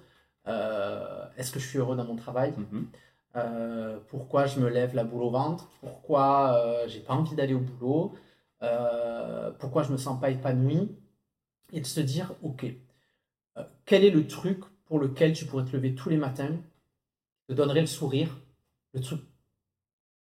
Euh, 0.49 1.25
Est-ce 1.37 1.53
que 1.53 1.61
je 1.61 1.67
suis 1.69 1.79
heureux 1.79 1.97
dans 1.97 2.05
mon 2.05 2.17
travail? 2.17 2.53
Mhm. 2.57 2.87
Euh, 3.37 3.99
Pourquoi 4.09 4.47
je 4.47 4.59
me 4.59 4.69
lève 4.69 4.95
la 4.97 5.05
boule 5.05 5.23
au 5.23 5.31
ventre? 5.31 5.71
Pourquoi 5.81 6.55
euh, 6.57 6.89
j'ai 6.89 7.01
pas 7.01 7.15
envie 7.15 7.37
d'aller 7.37 7.55
au 7.55 7.61
boulot? 7.61 8.13
Euh, 8.63 9.51
Pourquoi 9.59 9.85
je 9.85 9.93
me 9.93 9.97
sens 9.97 10.21
pas 10.21 10.31
épanoui? 10.31 10.91
Et 11.73 11.81
de 11.81 11.87
se 11.87 12.01
dire, 12.01 12.35
ok, 12.43 12.65
euh, 13.59 13.65
quel 13.87 14.05
est 14.05 14.11
le 14.11 14.27
truc 14.27 14.61
pour 14.87 14.99
lequel 14.99 15.33
tu 15.33 15.47
pourrais 15.47 15.65
te 15.65 15.77
lever 15.77 15.95
tous 15.95 16.09
les 16.09 16.17
matins, 16.17 16.57
te 17.49 17.55
donnerait 17.55 17.81
le 17.83 17.87
sourire, 17.87 18.41
le 18.95 19.01
truc 19.01 19.21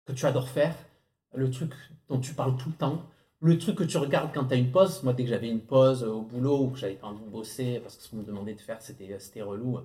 que 0.06 0.13
tu 0.13 0.25
adores 0.25 0.49
faire, 0.49 0.75
le 1.34 1.49
truc 1.49 1.73
dont 2.10 2.19
tu 2.19 2.34
parles 2.34 2.58
tout 2.58 2.69
le 2.69 2.75
temps, 2.75 3.06
le 3.39 3.58
truc 3.58 3.77
que 3.77 3.84
tu 3.84 3.97
regardes 3.97 4.34
quand 4.34 4.45
tu 4.45 4.54
as 4.54 4.58
une 4.58 4.71
pause? 4.71 5.04
Moi, 5.04 5.13
dès 5.13 5.23
que 5.23 5.30
j'avais 5.30 5.49
une 5.49 5.62
pause 5.62 6.04
euh, 6.04 6.10
au 6.12 6.21
boulot 6.21 6.65
ou 6.65 6.69
que 6.69 6.77
j'avais 6.77 6.95
pas 6.95 7.08
envie 7.08 7.23
de 7.23 7.30
bosser, 7.30 7.80
parce 7.82 7.97
que 7.97 8.04
ce 8.04 8.10
qu'on 8.10 8.17
me 8.17 8.23
demandait 8.23 8.54
de 8.54 8.62
faire, 8.62 8.82
c'était 8.82 9.17
c'était 9.19 9.41
relou, 9.41 9.80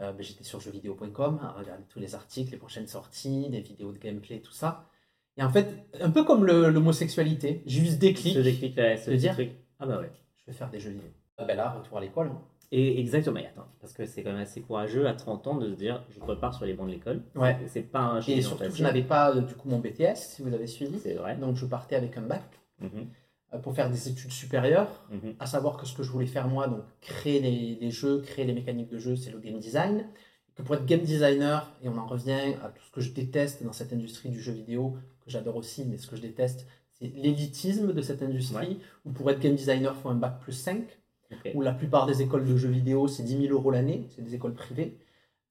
euh, 0.00 0.12
ben, 0.12 0.22
j'étais 0.22 0.44
sur 0.44 0.60
jeuxvideo.com 0.60 1.40
à 1.42 1.52
regarder 1.52 1.84
tous 1.88 1.98
les 1.98 2.14
articles, 2.14 2.50
les 2.52 2.58
prochaines 2.58 2.86
sorties, 2.86 3.48
des 3.50 3.60
vidéos 3.60 3.92
de 3.92 3.98
gameplay, 3.98 4.40
tout 4.40 4.52
ça. 4.52 4.88
Et 5.36 5.42
en 5.42 5.50
fait, 5.50 5.86
un 6.00 6.10
peu 6.10 6.24
comme 6.24 6.44
l'homosexualité, 6.46 7.62
j'ai 7.66 7.80
eu 7.82 7.86
ce 7.86 7.96
déclic. 7.96 8.34
Ce 8.34 8.40
déclic, 8.40 8.76
là, 8.76 8.96
ce 8.96 9.10
de 9.10 9.16
dire- 9.16 9.32
truc. 9.32 9.52
Ah, 9.80 9.86
bah 9.86 9.98
ouais. 10.00 10.12
Je 10.46 10.52
vais 10.52 10.56
faire 10.58 10.70
des 10.70 10.80
jeux 10.80 10.90
vidéo. 10.90 11.08
Ah 11.38 11.44
ben 11.44 11.56
là, 11.56 11.70
retour 11.70 11.98
à 11.98 12.00
l'école. 12.00 12.28
hein. 12.28 12.40
Et 12.74 12.98
exactement, 13.00 13.34
mais 13.34 13.46
attends, 13.46 13.68
parce 13.80 13.92
que 13.92 14.06
c'est 14.06 14.22
quand 14.22 14.30
même 14.32 14.40
assez 14.40 14.62
courageux 14.62 15.06
à 15.06 15.12
30 15.12 15.46
ans 15.46 15.56
de 15.56 15.68
se 15.70 15.74
dire 15.76 16.02
je 16.08 16.20
repars 16.20 16.54
sur 16.54 16.64
les 16.64 16.72
bancs 16.72 16.86
de 16.86 16.92
l'école. 16.92 17.22
Ouais. 17.34 17.58
C'est- 17.66 17.82
pas 17.82 18.00
un 18.00 18.20
Et 18.22 18.40
surtout, 18.40 18.64
je 18.72 18.82
n'avais 18.82 19.02
pas 19.02 19.34
euh, 19.36 19.40
du 19.42 19.54
coup 19.54 19.68
mon 19.68 19.78
BTS, 19.78 20.16
si 20.16 20.42
vous 20.42 20.52
avez 20.54 20.66
suivi. 20.66 20.98
C'est 20.98 21.14
vrai. 21.14 21.36
Donc, 21.36 21.56
je 21.56 21.66
partais 21.66 21.96
avec 21.96 22.16
un 22.16 22.22
bac 22.22 22.42
Mhm, 22.80 23.08
euh, 23.52 23.58
pour 23.58 23.74
faire 23.74 23.90
des 23.90 24.08
études 24.08 24.32
supérieures. 24.32 24.88
mhm. 25.10 25.34
à 25.38 25.44
savoir 25.46 25.76
que 25.76 25.84
ce 25.86 25.94
que 25.94 26.02
je 26.02 26.10
voulais 26.10 26.26
faire 26.26 26.48
moi, 26.48 26.66
donc 26.66 26.80
créer 27.02 27.40
les, 27.40 27.74
les 27.78 27.90
jeux, 27.90 28.22
créer 28.22 28.46
les 28.46 28.54
mécaniques 28.54 28.88
de 28.88 28.98
jeu, 28.98 29.16
c'est 29.16 29.30
le 29.30 29.38
game 29.38 29.58
design. 29.58 30.06
Et 30.48 30.52
que 30.54 30.62
pour 30.62 30.74
être 30.74 30.86
game 30.86 31.00
designer, 31.00 31.70
et 31.82 31.88
on 31.90 31.96
en 31.98 32.06
revient 32.06 32.54
à 32.64 32.68
tout 32.70 32.82
ce 32.86 32.90
que 32.90 33.00
je 33.02 33.12
déteste 33.12 33.62
dans 33.62 33.72
cette 33.72 33.92
industrie 33.92 34.30
du 34.30 34.40
jeu 34.40 34.52
vidéo, 34.52 34.96
que 35.24 35.30
j'adore 35.30 35.56
aussi, 35.56 35.84
mais 35.84 35.98
ce 35.98 36.06
que 36.06 36.16
je 36.16 36.22
déteste, 36.22 36.66
c'est 37.02 37.08
l'élitisme 37.16 37.92
de 37.92 38.00
cette 38.00 38.22
industrie, 38.22 38.78
où 39.04 39.10
pour 39.10 39.30
être 39.30 39.40
game 39.40 39.54
designer, 39.56 39.92
il 39.96 40.00
faut 40.02 40.08
un 40.08 40.14
bac 40.14 40.38
plus 40.40 40.52
5, 40.52 40.84
Ok. 41.32 41.52
où 41.54 41.62
la 41.62 41.72
plupart 41.72 42.06
des 42.06 42.22
écoles 42.22 42.44
de 42.46 42.56
jeux 42.56 42.68
vidéo, 42.68 43.08
c'est 43.08 43.22
10 43.22 43.42
000 43.48 43.52
euros 43.54 43.70
l'année, 43.70 44.06
c'est 44.14 44.22
des 44.22 44.34
écoles 44.34 44.54
privées. 44.54 44.98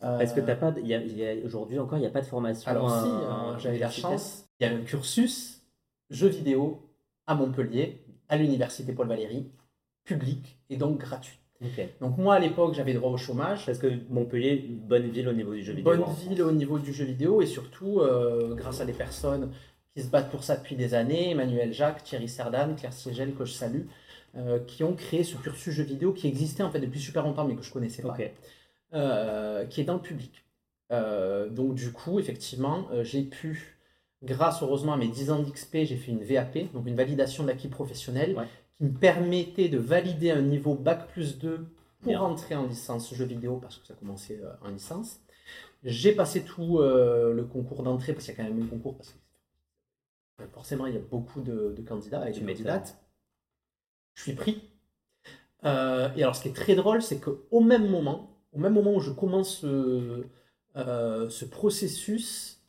Euh, 0.04 0.18
Parce 0.18 0.34
que 0.34 0.40
t'as 0.42 0.56
pas, 0.56 0.74
il 0.80 0.88
y 0.88 0.94
a, 0.96 1.04
y 1.04 1.26
a- 1.28 1.46
aujourd'hui 1.46 1.78
encore, 1.80 1.98
il 1.98 2.02
n'y 2.02 2.08
a 2.08 2.12
pas 2.12 2.22
de 2.22 2.26
formation. 2.26 2.70
alors 2.72 2.90
si, 3.04 3.08
euh, 3.08 3.12
euh, 3.56 3.60
j'avais 3.60 3.78
la 3.80 3.90
chance, 3.90 4.46
il 4.60 4.66
y 4.66 4.70
a 4.70 4.74
un 4.74 4.80
cursus 4.82 5.62
jeux 6.10 6.28
vidéo 6.30 6.82
à 7.28 7.36
Montpellier, 7.36 8.04
à 8.30 8.38
l'université 8.38 8.94
Paul 8.94 9.08
Valéry, 9.08 9.48
public 10.04 10.58
et 10.70 10.78
donc 10.78 10.98
gratuit. 11.00 11.38
Donc 12.00 12.18
moi 12.18 12.34
à 12.36 12.40
l'époque 12.40 12.74
j'avais 12.74 12.94
droit 12.96 13.12
au 13.12 13.18
chômage, 13.18 13.68
Parce 13.68 13.78
que 13.78 13.88
Montpellier, 14.10 14.66
une 14.68 14.80
bonne 14.80 15.08
ville 15.10 15.28
au 15.30 15.34
niveau 15.34 15.54
du 15.54 15.62
jeu 15.64 15.74
vidéo. 15.74 15.96
bonne 15.96 16.06
ville 16.28 16.42
au 16.42 16.52
niveau 16.52 16.80
du 16.80 16.92
jeu 16.92 17.06
vidéo 17.06 17.44
et 17.44 17.46
surtout 17.46 18.00
euh, 18.00 18.56
grâce 18.56 18.82
à 18.82 18.86
des 18.86 18.94
personnes 18.94 19.52
qui 19.96 20.02
se 20.04 20.08
battent 20.10 20.30
pour 20.32 20.44
ça 20.44 20.56
depuis 20.58 20.76
des 20.76 20.94
années, 20.94 21.32
Emmanuel 21.32 21.74
Jacques, 21.74 22.04
Thierry 22.04 22.30
Serdan, 22.30 22.76
Claire 22.76 22.94
Siegel 22.94 23.34
que 23.34 23.46
je 23.46 23.52
salue, 23.54 23.84
euh, 24.38 24.60
qui 24.60 24.84
ont 24.84 24.94
créé 24.94 25.24
ce 25.24 25.36
cursus 25.36 25.74
jeu 25.74 25.84
vidéo 25.84 26.14
qui 26.14 26.28
existait 26.28 26.64
en 26.64 26.72
fait 26.72 26.80
depuis 26.80 27.00
super 27.00 27.24
longtemps 27.24 27.46
mais 27.46 27.56
que 27.56 27.64
je 27.64 27.72
connaissais 27.72 28.02
pas, 28.02 28.16
euh, 28.94 29.66
qui 29.66 29.82
est 29.82 29.84
dans 29.84 29.96
le 29.96 30.02
public. 30.02 30.46
Euh, 30.92 31.50
donc 31.50 31.76
du 31.76 31.92
coup 31.92 32.20
effectivement 32.20 32.88
j'ai 33.04 33.24
pu, 33.24 33.78
grâce 34.24 34.62
heureusement 34.64 34.94
à 34.94 34.98
mes 34.98 35.08
10 35.10 35.32
ans 35.32 35.40
d'XP, 35.40 35.80
j'ai 35.84 35.98
fait 35.98 36.12
une 36.12 36.24
VAP, 36.24 36.72
donc 36.74 36.88
une 36.88 36.96
validation 36.96 37.44
d'acquis 37.44 37.68
professionnel, 37.70 38.36
Ouais. 38.38 38.46
qui 38.78 38.86
me 38.86 38.98
permettait 38.98 39.68
de 39.70 39.78
valider 39.78 40.32
un 40.32 40.42
niveau 40.42 40.74
Bac 40.76 41.08
plus 41.10 41.38
2 41.38 41.66
pour 42.02 42.10
Bien. 42.12 42.22
entrer 42.22 42.56
en 42.56 42.66
licence 42.66 43.14
jeux 43.14 43.26
vidéo, 43.26 43.58
parce 43.58 43.78
que 43.78 43.86
ça 43.86 43.94
commençait 43.94 44.40
en 44.66 44.70
licence. 44.70 45.20
J'ai 45.84 46.14
passé 46.14 46.42
tout 46.44 46.80
le 46.80 47.44
concours 47.44 47.84
d'entrée, 47.84 48.14
parce 48.14 48.26
qu'il 48.26 48.34
y 48.36 48.40
a 48.40 48.44
quand 48.44 48.50
même 48.50 48.64
un 48.64 48.68
concours, 48.68 48.98
parce 48.98 49.10
que 49.12 49.18
forcément 50.48 50.86
il 50.88 50.94
y 50.96 50.98
a 50.98 51.02
beaucoup 51.02 51.42
de, 51.42 51.74
de 51.76 51.82
candidats 51.82 52.30
et 52.30 52.34
de 52.34 52.40
candidates. 52.40 52.98
Je 54.16 54.24
suis 54.24 54.34
pris. 54.34 54.62
Euh, 55.64 56.10
et 56.16 56.24
alors 56.24 56.36
ce 56.36 56.44
qui 56.44 56.50
est 56.50 56.56
très 56.56 56.76
drôle, 56.76 57.02
c'est 57.02 57.20
qu'au 57.20 57.60
même 57.62 57.90
moment, 57.90 58.38
au 58.54 58.60
même 58.60 58.74
moment 58.74 58.94
où 58.96 59.00
je 59.00 59.12
commence 59.12 59.60
ce, 59.60 60.26
euh, 60.76 61.30
ce 61.30 61.46
processus, 61.46 62.62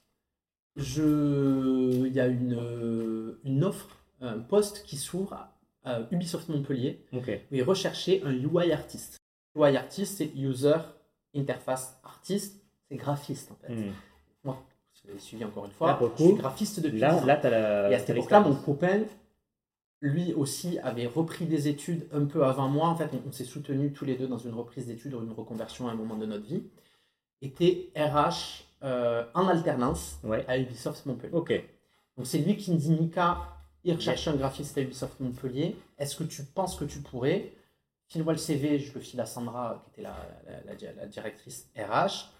je, 0.76 2.06
il 2.06 2.12
y 2.12 2.20
a 2.20 2.26
une, 2.26 2.54
euh, 2.54 3.40
une 3.44 3.64
offre, 3.64 3.96
un 4.20 4.38
poste 4.38 4.85
qui 4.85 4.96
s'ouvre 4.96 5.32
à, 5.32 5.58
à 5.85 6.00
Ubisoft 6.11 6.48
Montpellier 6.48 7.04
Ok. 7.12 7.28
où 7.50 7.54
ils 7.54 7.62
recherchaient 7.62 8.22
un 8.24 8.32
UI 8.32 8.72
artiste. 8.72 9.18
UI 9.56 9.76
artiste, 9.76 10.18
c'est 10.18 10.30
User 10.37 10.76
Interface 11.35 11.98
Artist, 12.04 12.62
c'est 12.88 12.96
graphiste 12.96 13.50
en 13.52 13.56
fait. 13.56 13.74
Mhm. 13.74 13.92
Moi, 14.44 14.62
vous 15.05 15.11
avez 15.11 15.19
suivi 15.21 15.45
encore 15.45 15.65
une 15.65 15.71
Là, 15.71 15.77
fois, 15.77 15.95
pour 15.99 16.07
le 16.09 16.12
je 16.17 16.23
suis 16.23 16.33
coup, 16.33 16.38
graphiste 16.38 16.81
depuis 16.81 16.99
Là, 16.99 17.15
10 17.15 17.23
ans. 17.23 17.27
là, 17.27 17.37
t'as 17.37 17.51
la. 17.51 17.91
Et 17.91 17.95
à 17.95 17.99
cette 17.99 18.11
époque-là, 18.11 18.41
mon 18.41 18.55
copain, 18.55 19.03
lui 20.01 20.33
aussi, 20.35 20.79
avait 20.81 21.07
repris 21.07 21.47
des 21.47 21.69
études 21.69 22.09
un 22.12 22.25
peu 22.25 22.45
avant 22.45 22.69
moi. 22.69 22.88
En 22.88 22.97
fait, 22.97 23.09
on, 23.12 23.29
on 23.29 23.33
s'est 23.33 23.45
soutenus 23.45 23.93
tous 23.95 24.05
les 24.05 24.17
deux 24.17 24.27
dans 24.27 24.38
une 24.38 24.55
reprise 24.55 24.87
d'études 24.87 25.15
ou 25.15 25.23
une 25.23 25.33
reconversion 25.33 25.88
à 25.88 25.93
un 25.93 25.95
moment 25.95 26.17
de 26.17 26.27
notre 26.27 26.45
vie. 26.45 26.62
Était 27.41 27.91
RH 27.97 28.65
euh, 28.85 29.25
en 29.35 29.49
alternance 29.49 30.19
Ouais. 30.25 30.45
à 30.49 30.59
Ubisoft 30.59 31.07
Montpellier. 31.07 31.33
Ok. 31.35 31.53
Donc 32.17 32.27
c'est 32.27 32.38
lui 32.38 32.57
qui 32.57 32.73
me 32.73 32.77
dit 32.77 32.91
Mika, 32.93 33.38
il 33.85 33.95
recherche 33.95 34.29
un 34.29 34.35
graphiste 34.35 34.77
à 34.79 34.81
Ubisoft 34.83 35.19
Montpellier. 35.21 35.77
Est-ce 35.99 36.15
que 36.17 36.25
tu 36.25 36.45
penses 36.45 36.77
que 36.77 36.85
tu 36.85 37.01
pourrais? 37.01 37.53
File-moi 38.09 38.33
le 38.35 38.38
CV, 38.38 38.79
je 38.79 38.93
le 38.95 39.01
file 39.01 39.21
à 39.21 39.27
Sandra, 39.27 39.83
qui 39.85 39.91
était 39.91 40.03
la, 40.03 40.15
la- 40.47 40.75
la- 40.75 40.93
la 40.93 41.07
directrice 41.07 41.69
RH. 41.77 42.31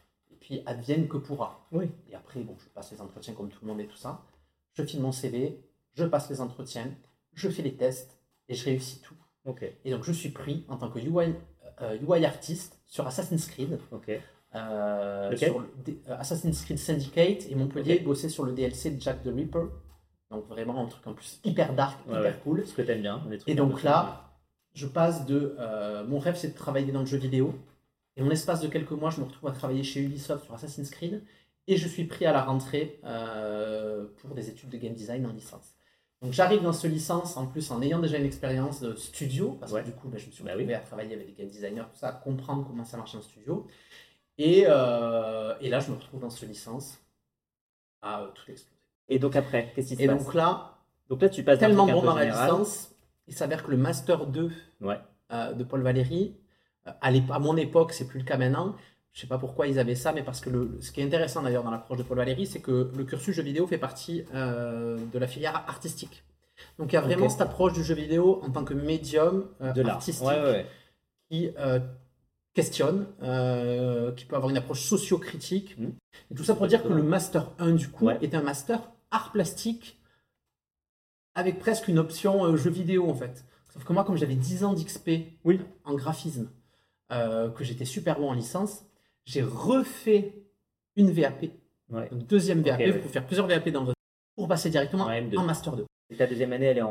Puis 0.43 0.61
advienne 0.67 1.07
que 1.09 1.17
pourra. 1.17 1.67
Oui. 1.73 1.87
Et 2.11 2.15
après, 2.17 2.41
bon, 2.41 2.57
je 2.59 2.69
passe 2.69 2.91
les 2.93 3.01
entretiens 3.01 3.33
comme 3.33 3.49
tout 3.49 3.61
le 3.63 3.69
monde 3.69 3.81
et 3.81 3.87
tout 3.87 3.97
ça. 3.97 4.23
Je 4.75 4.83
file 4.83 5.01
mon 5.01 5.13
CV, 5.13 5.65
je 5.95 6.05
passe 6.05 6.29
les 6.31 6.41
entretiens, 6.41 6.91
je 7.33 7.49
fais 7.49 7.63
les 7.63 7.75
tests 7.77 8.19
et 8.49 8.55
je 8.55 8.65
réussis 8.65 9.01
tout. 9.03 9.15
Ok. 9.45 9.65
Et 9.85 9.91
donc, 9.93 10.03
je 10.03 10.11
suis 10.13 10.31
pris 10.31 10.65
en 10.69 10.77
tant 10.77 10.91
que 10.91 10.99
UI, 10.99 11.35
euh, 11.81 11.97
UI 12.03 12.25
artiste 12.25 12.81
sur 12.87 13.07
Assassin's 13.07 13.47
Creed. 13.47 13.79
Ok. 13.93 14.11
Euh, 14.55 15.37
sur 15.37 15.61
le 15.61 15.67
euh, 16.09 16.19
Assassin's 16.19 16.65
Creed 16.65 16.79
Syndicate 16.79 17.47
et 17.49 17.55
Montpellier 17.55 18.01
bossait 18.01 18.29
sur 18.29 18.45
le 18.45 18.53
DLC 18.53 18.91
de 18.91 19.01
Jack 19.01 19.23
the 19.23 19.29
Ripper. 19.35 19.67
Donc 20.31 20.47
vraiment 20.49 20.83
un 20.83 20.87
truc 20.87 21.07
en 21.07 21.15
plus 21.15 21.41
hyper 21.45 21.73
dark, 21.75 21.99
Ouais, 22.07 22.19
hyper 22.19 22.25
ouais. 22.33 22.41
cool. 22.43 22.67
Ce 22.67 22.75
que 22.75 22.83
t'aimes 22.83 23.03
bien. 23.03 23.19
des 23.31 23.39
trucs 23.39 23.49
Et 23.49 23.55
donc 23.55 23.83
là, 23.83 24.33
je 24.75 24.87
passe 24.87 25.25
de... 25.27 25.55
euh, 25.59 26.05
mon 26.07 26.19
rêve 26.19 26.37
c'est 26.37 26.49
de 26.49 26.55
travailler 26.57 26.91
dans 26.93 27.01
le 27.01 27.07
jeu 27.07 27.19
vidéo. 27.19 27.55
Et 28.17 28.23
en 28.23 28.29
l'espace 28.29 28.61
de 28.61 28.69
quelques 28.69 28.91
mois, 28.93 29.11
je 29.11 29.21
me 29.21 29.25
retrouve 29.27 29.49
à 29.49 29.53
travailler 29.53 29.83
chez 29.83 30.01
Ubisoft 30.03 30.45
sur 30.45 30.55
Assassin's 30.55 30.91
Creed. 30.91 31.23
Et 31.69 31.77
je 31.77 31.89
suis 31.89 32.05
pris 32.05 32.27
à 32.27 32.33
la 32.33 32.43
rentrée 32.43 33.01
euh, 33.05 34.07
pour 34.19 34.35
des 34.35 34.49
études 34.51 34.71
de 34.71 34.77
game 34.79 34.95
design 34.95 35.25
en 35.27 35.33
licence. 35.33 35.77
Donc 36.21 36.33
j'arrive 36.33 36.63
dans 36.63 36.73
ce 36.73 36.87
licence 36.87 37.37
en 37.37 37.47
plus 37.47 37.71
en 37.71 37.83
ayant 37.83 37.99
déjà 37.99 38.19
une 38.19 38.25
expérience 38.25 38.81
de 38.81 38.95
studio, 38.95 39.57
parce 39.61 39.73
Ouais. 39.73 39.81
que 39.83 39.87
du 39.87 39.93
coup 39.93 40.09
ben, 40.09 40.19
je 40.19 40.27
me 40.27 40.33
suis 40.33 40.45
Bah 40.45 40.51
retrouvé 40.53 40.73
oui. 40.73 40.75
à 40.75 40.81
travailler 40.81 41.15
avec 41.15 41.27
des 41.27 41.33
game 41.33 41.49
designers, 41.49 41.83
tout 41.93 41.99
ça, 41.99 42.09
à 42.09 42.13
comprendre 42.13 42.65
comment 42.67 42.85
ça 42.85 42.97
marche 42.97 43.15
un 43.15 43.23
studio. 43.23 43.67
Et, 44.39 44.65
euh, 44.69 45.55
et 45.61 45.69
là 45.71 45.81
je 45.81 45.91
me 45.91 45.97
retrouve 45.97 46.21
dans 46.21 46.31
ce 46.31 46.47
licence 46.47 46.99
à 48.03 48.23
euh, 48.23 48.29
tout 48.33 48.51
exploser. 48.51 48.77
Et 49.09 49.19
donc 49.19 49.37
après, 49.37 49.73
qu'est-ce 49.75 49.89
qui 49.89 49.97
se 49.97 50.03
Et 50.03 50.07
passe? 50.07 50.23
donc 50.25 50.35
là, 50.35 50.79
Donc 51.09 51.23
là, 51.23 51.29
tu 51.29 51.45
passes 51.45 51.59
tellement 51.59 51.87
bon 51.87 52.03
dans 52.03 52.15
la 52.15 52.25
licence, 52.25 52.95
il 53.29 53.35
s'avère 53.35 53.63
que 53.65 53.71
le 53.71 53.77
Master 53.77 54.27
2 54.27 54.51
Ouais. 54.81 55.01
euh, 55.33 55.53
de 55.53 55.65
Paul 55.65 55.83
Valéry, 55.83 56.37
à, 56.87 57.09
à 57.09 57.39
mon 57.39 57.57
époque, 57.57 57.93
c'est 57.93 58.07
plus 58.07 58.19
le 58.21 58.25
cas 58.25 58.37
maintenant. 58.37 58.77
Je 59.13 59.21
sais 59.21 59.27
pas 59.27 59.39
pourquoi 59.39 59.67
ils 59.67 59.79
avaient 59.79 59.95
ça, 59.95 60.13
mais 60.13 60.23
parce 60.23 60.41
que 60.41 60.49
le, 60.49 60.79
ce 60.81 60.91
qui 60.91 61.01
est 61.01 61.05
intéressant 61.05 61.43
d'ailleurs 61.43 61.65
dans 61.65 61.71
l'approche 61.71 61.99
de 61.99 62.03
Paul 62.03 62.17
Valéry, 62.17 62.47
c'est 62.47 62.61
que 62.61 62.91
le 62.97 63.05
cursus 63.05 63.35
jeu 63.35 63.43
vidéo 63.43 63.67
fait 63.67 63.77
partie 63.79 64.25
euh, 64.35 64.97
de 65.13 65.19
la 65.19 65.27
filière 65.27 65.55
artistique. 65.69 66.25
Donc 66.79 66.93
il 66.93 66.95
y 66.95 66.99
a 66.99 67.03
vraiment 67.03 67.29
cette 67.29 67.41
approche 67.43 67.73
du 67.75 67.83
jeu 67.85 67.95
vidéo 67.95 68.41
en 68.43 68.51
tant 68.51 68.65
que 68.65 68.73
médium 68.75 69.49
euh, 69.61 69.73
De 69.73 69.83
artistique 69.85 70.27
Ouais, 70.27 70.41
ouais, 70.41 70.51
ouais. 70.51 70.67
qui 71.31 71.51
euh, 71.59 71.81
questionne, 72.55 73.07
qui 74.17 74.25
peut 74.25 74.37
avoir 74.37 74.51
une 74.51 74.57
approche 74.57 74.81
socio-critique. 74.83 75.77
Et 76.31 76.35
tout 76.35 76.45
ça 76.45 76.55
pour 76.55 76.67
dire 76.67 76.83
que 76.83 76.89
le 76.93 77.03
Master 77.03 77.51
1 77.59 77.73
du 77.73 77.89
coup 77.89 78.09
est 78.11 78.35
un 78.35 78.43
Master 78.43 78.81
art 79.11 79.33
plastique 79.33 79.99
avec 81.35 81.59
presque 81.59 81.89
une 81.89 81.99
option 81.99 82.55
jeu 82.57 82.71
vidéo 82.71 83.09
en 83.11 83.15
fait. 83.15 83.45
Sauf 83.71 83.85
que 83.85 83.93
moi, 83.95 84.05
comme 84.05 84.17
j'avais 84.17 84.35
10 84.35 84.65
ans 84.65 84.75
d'XP 84.75 85.11
Oui. 85.45 85.61
en 85.85 85.95
graphisme, 85.95 86.51
euh, 87.13 87.51
que 87.51 87.63
j'étais 87.65 87.85
super 87.85 88.19
bon 88.19 88.31
en 88.31 88.33
licence, 88.33 88.85
j'ai 89.25 89.43
refait 89.43 90.35
une 90.97 91.11
VAP, 91.11 91.47
Ouais. 91.91 92.09
une 92.11 92.21
deuxième 92.21 92.63
VAP, 92.63 92.81
Ok, 92.81 92.87
vous 92.89 92.99
pouvez 93.01 93.13
faire 93.13 93.27
plusieurs 93.27 93.47
VAP 93.47 93.69
dans 93.69 93.85
votre 93.85 93.97
pour 94.37 94.49
passer 94.49 94.71
directement 94.71 95.05
En 95.05 95.11
M2. 95.11 95.37
en 95.39 95.45
Master 95.45 95.77
2. 95.77 95.85
Et 96.11 96.17
ta 96.17 96.27
deuxième 96.27 96.53
année, 96.53 96.67
elle 96.67 96.79
est 96.79 96.83
en, 96.83 96.89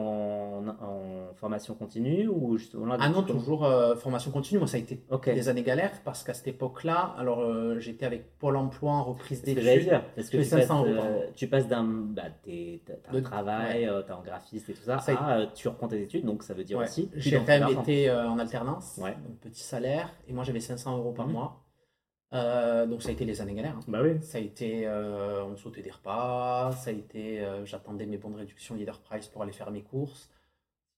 en 0.67 1.00
formation 1.41 1.73
continue 1.73 2.27
ou 2.27 2.55
justement 2.57 2.85
là 2.85 2.97
Ah 3.01 3.09
non, 3.09 3.23
toujours 3.23 3.65
euh, 3.65 3.95
formation 3.95 4.29
continue. 4.31 4.59
Moi, 4.59 4.67
ça 4.67 4.77
a 4.77 4.79
été 4.79 5.01
Ok. 5.09 5.25
des 5.25 5.49
années 5.49 5.63
galères 5.63 5.91
parce 6.05 6.23
qu'à 6.23 6.33
cette 6.35 6.47
époque-là, 6.47 7.15
alors 7.17 7.41
euh, 7.41 7.79
j'étais 7.79 8.05
avec 8.05 8.37
Pôle 8.37 8.55
emploi 8.55 8.91
en 8.91 9.03
reprise 9.03 9.41
C'est 9.43 9.51
ce 9.51 9.55
que 9.55 9.61
d'études. 9.61 10.01
Parce 10.15 10.27
que 10.29 10.37
tu 10.37 10.49
passes, 10.49 10.67
500 10.67 10.85
euros 10.85 11.03
euh, 11.03 11.25
tu 11.35 11.47
passes 11.47 11.67
d'un. 11.67 11.83
Bah, 11.83 12.21
De- 12.45 13.19
travail, 13.21 13.87
euh, 13.87 14.03
t'es 14.03 14.11
en 14.13 14.21
graphiste 14.21 14.69
et 14.69 14.73
tout 14.73 14.83
ça, 14.83 14.99
Ça 14.99 15.13
a 15.13 15.33
à 15.41 15.45
tu 15.47 15.67
reprends 15.67 15.87
tes 15.87 16.01
études, 16.01 16.25
donc 16.25 16.43
ça 16.43 16.53
veut 16.53 16.63
dire 16.63 16.77
Ouais. 16.77 16.85
aussi. 16.85 17.09
J'ai 17.15 17.37
quand 17.39 17.47
même 17.47 17.67
été 17.69 18.09
en 18.11 18.37
alternance, 18.37 18.99
Ouais. 19.01 19.15
donc 19.27 19.37
petit 19.39 19.63
salaire, 19.63 20.09
et 20.27 20.33
moi 20.33 20.43
j'avais 20.43 20.59
500 20.59 20.95
euros 20.97 21.11
par 21.11 21.25
Mhm. 21.25 21.33
mois. 21.33 21.57
Euh, 22.33 22.85
donc 22.85 23.01
ça 23.01 23.09
a 23.09 23.11
été 23.11 23.25
les 23.25 23.41
années 23.41 23.55
galères. 23.55 23.75
hein. 23.77 23.85
Bah 23.87 23.99
oui. 24.03 24.21
Ça 24.21 24.37
a 24.37 24.41
été, 24.41 24.83
euh, 24.85 25.43
on 25.43 25.57
sautait 25.57 25.81
des 25.81 25.91
repas, 25.91 26.71
ça 26.73 26.91
a 26.91 26.93
été, 26.93 27.41
euh, 27.41 27.65
j'attendais 27.65 28.05
mes 28.05 28.17
bons 28.17 28.29
de 28.29 28.37
réduction 28.37 28.75
leader 28.75 28.99
price 28.99 29.27
pour 29.27 29.41
aller 29.43 29.51
faire 29.51 29.69
mes 29.71 29.81
courses, 29.81 30.29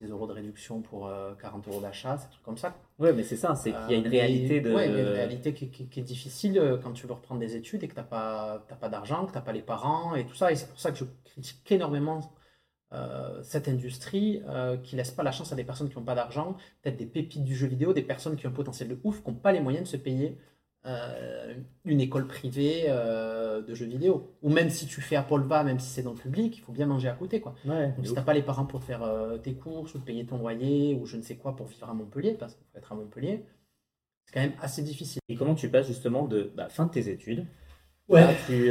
10 0.03 0.11
euros 0.11 0.27
de 0.27 0.33
réduction 0.33 0.81
pour 0.81 1.07
euh, 1.07 1.33
40 1.35 1.67
euros 1.67 1.81
d'achat, 1.81 2.17
c'est 2.17 2.29
trucs 2.29 2.43
comme 2.43 2.57
ça. 2.57 2.75
Ouais, 2.99 3.13
mais 3.13 3.23
c'est 3.23 3.35
ça, 3.35 3.55
c'est 3.55 3.71
qu'il 3.71 3.91
y 3.91 3.93
a 3.93 3.97
une 3.97 4.07
Euh, 4.07 4.09
réalité 4.09 4.61
de. 4.61 4.69
une 4.69 4.75
réalité 5.13 5.53
qui, 5.53 5.69
qui- 5.69 5.87
qui 5.87 5.99
est 5.99 6.03
difficile 6.03 6.57
euh, 6.59 6.77
quand 6.77 6.91
tu 6.93 7.07
veux 7.07 7.13
reprendre 7.13 7.39
des 7.39 7.55
études 7.55 7.83
et 7.83 7.87
que 7.87 7.93
tu 7.93 7.99
n'as 7.99 8.03
pas, 8.05 8.59
pas 8.79 8.89
d'argent, 8.89 9.25
que 9.25 9.31
tu 9.31 9.37
n'as 9.37 9.41
pas 9.41 9.53
les 9.53 9.61
parents 9.61 10.15
et 10.15 10.25
tout 10.25 10.35
ça. 10.35 10.51
Et 10.51 10.55
c'est 10.55 10.67
pour 10.69 10.79
ça 10.79 10.91
que 10.91 10.97
je 10.97 11.05
critique 11.25 11.71
énormément 11.71 12.19
euh, 12.93 13.41
cette 13.43 13.67
industrie 13.67 14.41
euh, 14.47 14.77
qui 14.77 14.95
laisse 14.95 15.11
pas 15.11 15.23
la 15.23 15.31
chance 15.31 15.51
à 15.51 15.55
des 15.55 15.63
personnes 15.63 15.89
qui 15.89 15.97
n'ont 15.97 16.03
pas 16.05 16.15
d'argent, 16.15 16.57
peut-être 16.81 16.97
des 16.97 17.07
pépites 17.07 17.43
du 17.43 17.55
jeu 17.55 17.67
vidéo, 17.67 17.93
des 17.93 18.03
personnes 18.03 18.35
qui 18.35 18.45
ont 18.45 18.51
un 18.51 18.53
potentiel 18.53 18.89
de 18.89 18.99
ouf, 19.03 19.23
qui 19.23 19.29
n'ont 19.31 19.35
pas 19.37 19.51
les 19.51 19.61
moyens 19.61 19.85
de 19.85 19.89
se 19.89 19.97
payer 19.97 20.37
euh, 20.85 21.53
une 21.85 22.01
école 22.01 22.27
privée 22.27 22.85
euh, 22.87 23.61
de 23.61 23.73
jeux 23.73 23.85
vidéo. 23.85 24.35
Ou 24.41 24.49
même 24.49 24.69
si 24.69 24.85
tu 24.85 25.01
fais 25.01 25.15
à 25.15 25.23
Polva, 25.23 25.63
même 25.63 25.79
si 25.79 25.89
c'est 25.89 26.03
dans 26.03 26.11
le 26.13 26.17
public, 26.17 26.57
il 26.57 26.61
faut 26.61 26.71
bien 26.71 26.85
manger 26.85 27.07
à 27.09 27.13
côté. 27.13 27.39
quoi. 27.41 27.55
Ouais, 27.65 27.89
Donc, 27.95 28.05
si 28.05 28.11
ouf. 28.11 28.15
t'as 28.15 28.21
pas 28.23 28.33
les 28.33 28.41
parents 28.43 28.65
pour 28.65 28.83
faire 28.83 29.03
euh, 29.03 29.37
tes 29.37 29.53
courses 29.53 29.95
ou 29.95 29.99
payer 29.99 30.25
ton 30.25 30.37
loyer 30.37 30.95
ou 30.95 31.05
je 31.05 31.17
ne 31.17 31.21
sais 31.21 31.35
quoi 31.35 31.55
pour 31.55 31.67
vivre 31.67 31.89
à 31.89 31.93
Montpellier, 31.93 32.33
parce 32.33 32.55
qu'il 32.55 32.65
faut 32.71 32.77
être 32.77 32.91
à 32.91 32.95
Montpellier, 32.95 33.45
c'est 34.25 34.33
quand 34.33 34.41
même 34.41 34.53
assez 34.61 34.81
difficile. 34.81 35.21
Et 35.29 35.35
comment 35.35 35.55
tu 35.55 35.69
passes 35.69 35.87
justement 35.87 36.27
de 36.27 36.51
bah, 36.55 36.69
fin 36.69 36.85
de 36.85 36.91
tes 36.91 37.09
études 37.09 37.45
Ouais. 38.09 38.21
Là, 38.21 38.33
tu, 38.45 38.69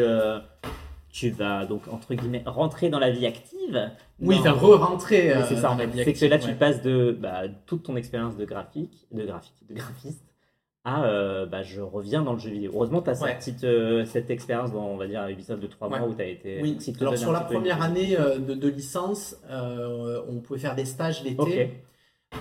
tu 1.13 1.31
vas 1.31 1.67
donc, 1.67 1.89
entre 1.89 2.15
guillemets, 2.15 2.43
rentrer 2.47 2.89
dans 2.89 2.99
la 2.99 3.11
vie 3.11 3.27
active? 3.27 3.91
Oui, 4.21 4.39
faire 4.39 4.59
re-rentrer. 4.61 5.33
Euh, 5.33 5.45
c'est 5.47 5.57
ça 5.57 5.71
en 5.71 5.77
fait. 5.77 5.89
C'est 6.05 6.13
que 6.15 6.25
là, 6.27 6.39
tu 6.39 6.55
passes 6.55 6.83
de 6.83 7.13
bah, 7.19 7.43
toute 7.67 7.83
ton 7.85 7.97
expérience 7.97 8.37
de 8.37 8.45
graphique, 8.45 9.07
de 9.13 9.25
graphique, 9.25 9.67
de 9.69 9.75
graphiste 9.75 10.25
à 10.85 11.05
euh, 11.05 11.47
bah, 11.47 11.63
je 11.63 11.81
reviens 11.81 12.23
dans 12.23 12.33
le 12.33 12.39
jeu 12.39 12.51
vidéo. 12.51 12.73
Heureusement, 12.75 13.03
tu 13.03 13.11
as 13.11 13.23
Ouais. 13.23 13.37
cette, 13.41 13.55
petite, 13.55 13.65
euh, 13.65 14.05
cette 14.05 14.31
expérience 14.31 14.73
dans, 14.73 14.85
on 14.87 14.97
va 14.97 15.07
dire, 15.07 15.27
Ubisoft 15.29 15.63
de 15.63 15.67
3 15.69 15.89
Ouais. 15.89 15.99
mois 16.01 16.09
où 16.09 16.15
tu 16.15 16.23
as 16.23 16.27
été. 16.27 16.61
Oui, 16.61 16.77
si 16.81 16.93
alors 17.01 17.17
sur 17.17 17.31
la 17.33 17.41
une- 17.41 17.47
première 17.47 17.81
année 17.83 18.17
euh, 18.19 18.39
de, 18.39 18.55
de 18.55 18.69
licence, 18.69 19.37
euh, 19.51 20.23
on 20.29 20.41
pouvait 20.41 20.59
faire 20.59 20.75
des 20.75 20.85
stages 20.85 21.23
l'été. 21.23 21.75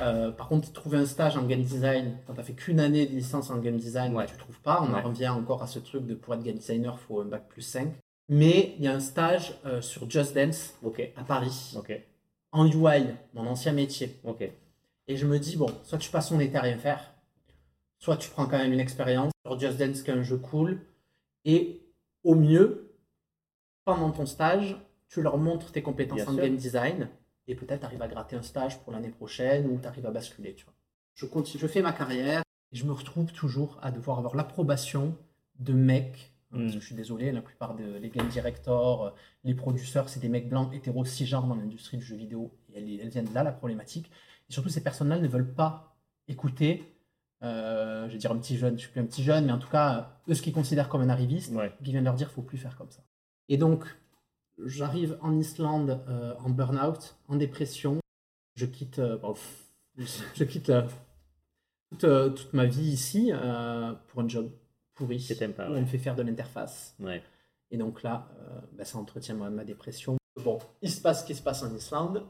Euh, 0.02 0.32
par 0.32 0.48
contre, 0.48 0.72
trouver 0.72 0.98
un 0.98 1.06
stage 1.06 1.38
en 1.38 1.44
game 1.44 1.62
design, 1.62 2.18
quand 2.26 2.34
tu 2.34 2.40
as 2.40 2.44
fait 2.44 2.54
qu'une 2.54 2.80
année 2.80 3.06
de 3.06 3.12
licence 3.12 3.50
en 3.52 3.58
game 3.58 3.76
design, 3.78 4.16
Ouais. 4.16 4.26
tu 4.26 4.38
trouves 4.38 4.60
pas. 4.62 4.82
On 4.82 4.94
Ouais. 4.94 5.00
en 5.02 5.04
revient 5.04 5.28
encore 5.30 5.62
à 5.62 5.68
ce 5.68 5.80
truc 5.80 6.08
de 6.08 6.16
pour 6.16 6.34
être 6.34 6.44
game 6.44 6.56
designer, 6.56 6.98
il 7.00 7.06
faut 7.08 7.20
un 7.22 7.26
bac 7.26 7.44
plus 7.50 7.62
5. 7.62 7.90
Mais 8.30 8.74
il 8.80 8.86
y 8.86 8.88
a 8.88 8.94
un 8.94 9.02
stage 9.02 9.54
euh, 9.66 9.82
sur 9.82 10.10
Just 10.10 10.34
Dance 10.34 10.76
à 11.18 11.24
Paris, 11.26 11.74
ok, 11.78 11.92
en 12.54 12.66
UI, 12.66 13.08
mon 13.34 13.46
ancien 13.46 13.74
métier. 13.74 14.16
Et 15.10 15.18
je 15.18 15.26
me 15.28 15.38
dis, 15.38 15.58
bon, 15.58 15.68
soit 15.84 15.98
tu 15.98 16.10
passes 16.10 16.30
ton 16.30 16.40
été 16.40 16.56
à 16.58 16.62
rien 16.62 16.78
faire, 16.78 17.11
soit 18.02 18.18
tu 18.18 18.30
prends 18.30 18.46
quand 18.48 18.58
même 18.58 18.74
une 18.74 18.80
expérience 18.80 19.32
sur 19.46 19.58
Just 19.60 19.78
Dance, 19.78 20.02
qui 20.02 20.10
est 20.12 20.14
un 20.14 20.24
jeu 20.24 20.38
cool, 20.38 20.82
et 21.46 21.82
au 22.24 22.36
mieux, 22.36 22.94
pendant 23.86 24.12
ton 24.12 24.26
stage, 24.26 24.76
tu 25.08 25.22
leur 25.22 25.38
montres 25.38 25.72
tes 25.72 25.82
compétences 25.82 26.18
Bien 26.18 26.28
en 26.28 26.34
sûr. 26.34 26.44
game 26.44 26.56
design, 26.58 27.10
et 27.48 27.56
peut-être 27.56 27.82
tu 27.82 27.86
arrives 27.86 28.02
à 28.02 28.08
gratter 28.08 28.36
un 28.36 28.42
stage 28.42 28.80
pour 28.82 28.92
l'année 28.92 29.10
prochaine, 29.10 29.68
ou 29.68 29.80
tu 29.80 29.88
arrives 29.88 30.06
à 30.06 30.12
basculer. 30.12 30.56
Tu 30.56 30.66
vois. 30.66 30.74
Je, 31.16 31.26
continue, 31.26 31.62
je 31.62 31.68
fais 31.68 31.82
ma 31.82 31.94
carrière, 31.94 32.42
et 32.72 32.76
je 32.76 32.86
me 32.86 32.92
retrouve 32.92 33.32
toujours 33.32 33.78
à 33.82 33.92
devoir 33.92 34.18
avoir 34.20 34.36
l'approbation 34.36 35.16
de 35.60 35.74
mecs. 35.74 36.34
hein, 36.52 36.58
Parce 36.60 36.64
Mm. 36.72 36.74
que 36.76 36.80
je 36.80 36.86
suis 36.86 36.96
désolé, 36.96 37.32
la 37.32 37.42
plupart 37.42 37.76
des 37.76 38.10
game 38.10 38.28
directors, 38.30 39.06
euh, 39.06 39.10
les 39.44 39.54
producteurs, 39.54 40.10
c'est 40.10 40.20
des 40.20 40.30
mecs 40.30 40.50
blancs 40.50 40.74
hétéros 40.74 41.06
cisgenres 41.06 41.46
dans 41.48 41.56
l'industrie 41.56 41.98
du 41.98 42.04
jeu 42.04 42.16
vidéo. 42.16 42.52
Et 42.74 42.78
elle, 42.78 43.00
elle 43.00 43.10
vient 43.10 43.24
de 43.24 43.34
là, 43.34 43.44
la 43.44 43.52
problématique. 43.52 44.10
Et 44.50 44.54
surtout, 44.54 44.70
ces 44.70 44.82
personnes-là 44.84 45.20
ne 45.20 45.28
veulent 45.28 45.54
pas 45.54 45.96
écouter, 46.28 46.84
euh, 47.44 48.08
je 48.08 48.14
vais 48.14 48.18
dire 48.18 48.32
un 48.32 48.38
petit 48.38 48.58
jeune, 48.58 48.76
je 48.78 48.82
suis 48.84 48.92
plus 48.92 49.02
un 49.02 49.06
petit 49.06 49.24
jeune, 49.24 49.46
mais 49.46 49.52
en 49.52 49.60
tout 49.60 49.70
cas, 49.70 50.20
eux, 50.30 50.34
ce 50.34 50.42
qu'ils 50.42 50.54
considèrent 50.54 50.90
comme 50.90 51.02
un 51.02 51.10
arriviste, 51.10 51.52
Ouais. 51.54 51.72
qui 51.84 51.92
vient 51.92 52.02
leur 52.02 52.14
dire 52.16 52.30
faut 52.32 52.42
plus 52.42 52.58
faire 52.58 52.78
comme 52.78 52.92
ça. 52.92 53.02
Et 53.50 53.58
donc, 53.58 53.86
j'arrive 54.64 55.18
en 55.22 55.38
Islande 55.38 56.04
euh, 56.08 56.34
en 56.40 56.50
burn-out, 56.50 57.16
en 57.28 57.36
dépression. 57.36 58.00
Je 58.56 58.66
quitte, 58.66 59.00
euh, 59.00 59.18
bon, 59.18 59.34
je 59.98 60.44
quitte 60.44 60.72
toute, 61.92 62.36
toute 62.36 62.54
ma 62.54 62.66
vie 62.66 62.92
ici 62.92 63.32
pour 64.08 64.22
un 64.22 64.28
job 64.28 64.50
pourri 64.94 65.18
pas, 65.56 65.68
où 65.70 65.74
ouais. 65.74 65.78
on 65.78 65.82
me 65.82 65.86
fait 65.86 65.98
faire 65.98 66.16
de 66.16 66.22
l'interface. 66.22 66.96
Ouais. 67.00 67.24
Et 67.72 67.78
donc 67.78 68.04
là, 68.04 68.28
bah, 68.74 68.86
ça 68.86 68.98
entretient 68.98 69.36
ma, 69.36 69.50
ma 69.50 69.64
dépression. 69.64 70.18
Bon, 70.44 70.60
il 70.82 70.92
se 70.92 71.02
passe 71.02 71.22
ce 71.22 71.26
qui 71.26 71.36
se 71.36 71.42
passe 71.42 71.64
en 71.64 71.74
Islande. 71.76 72.26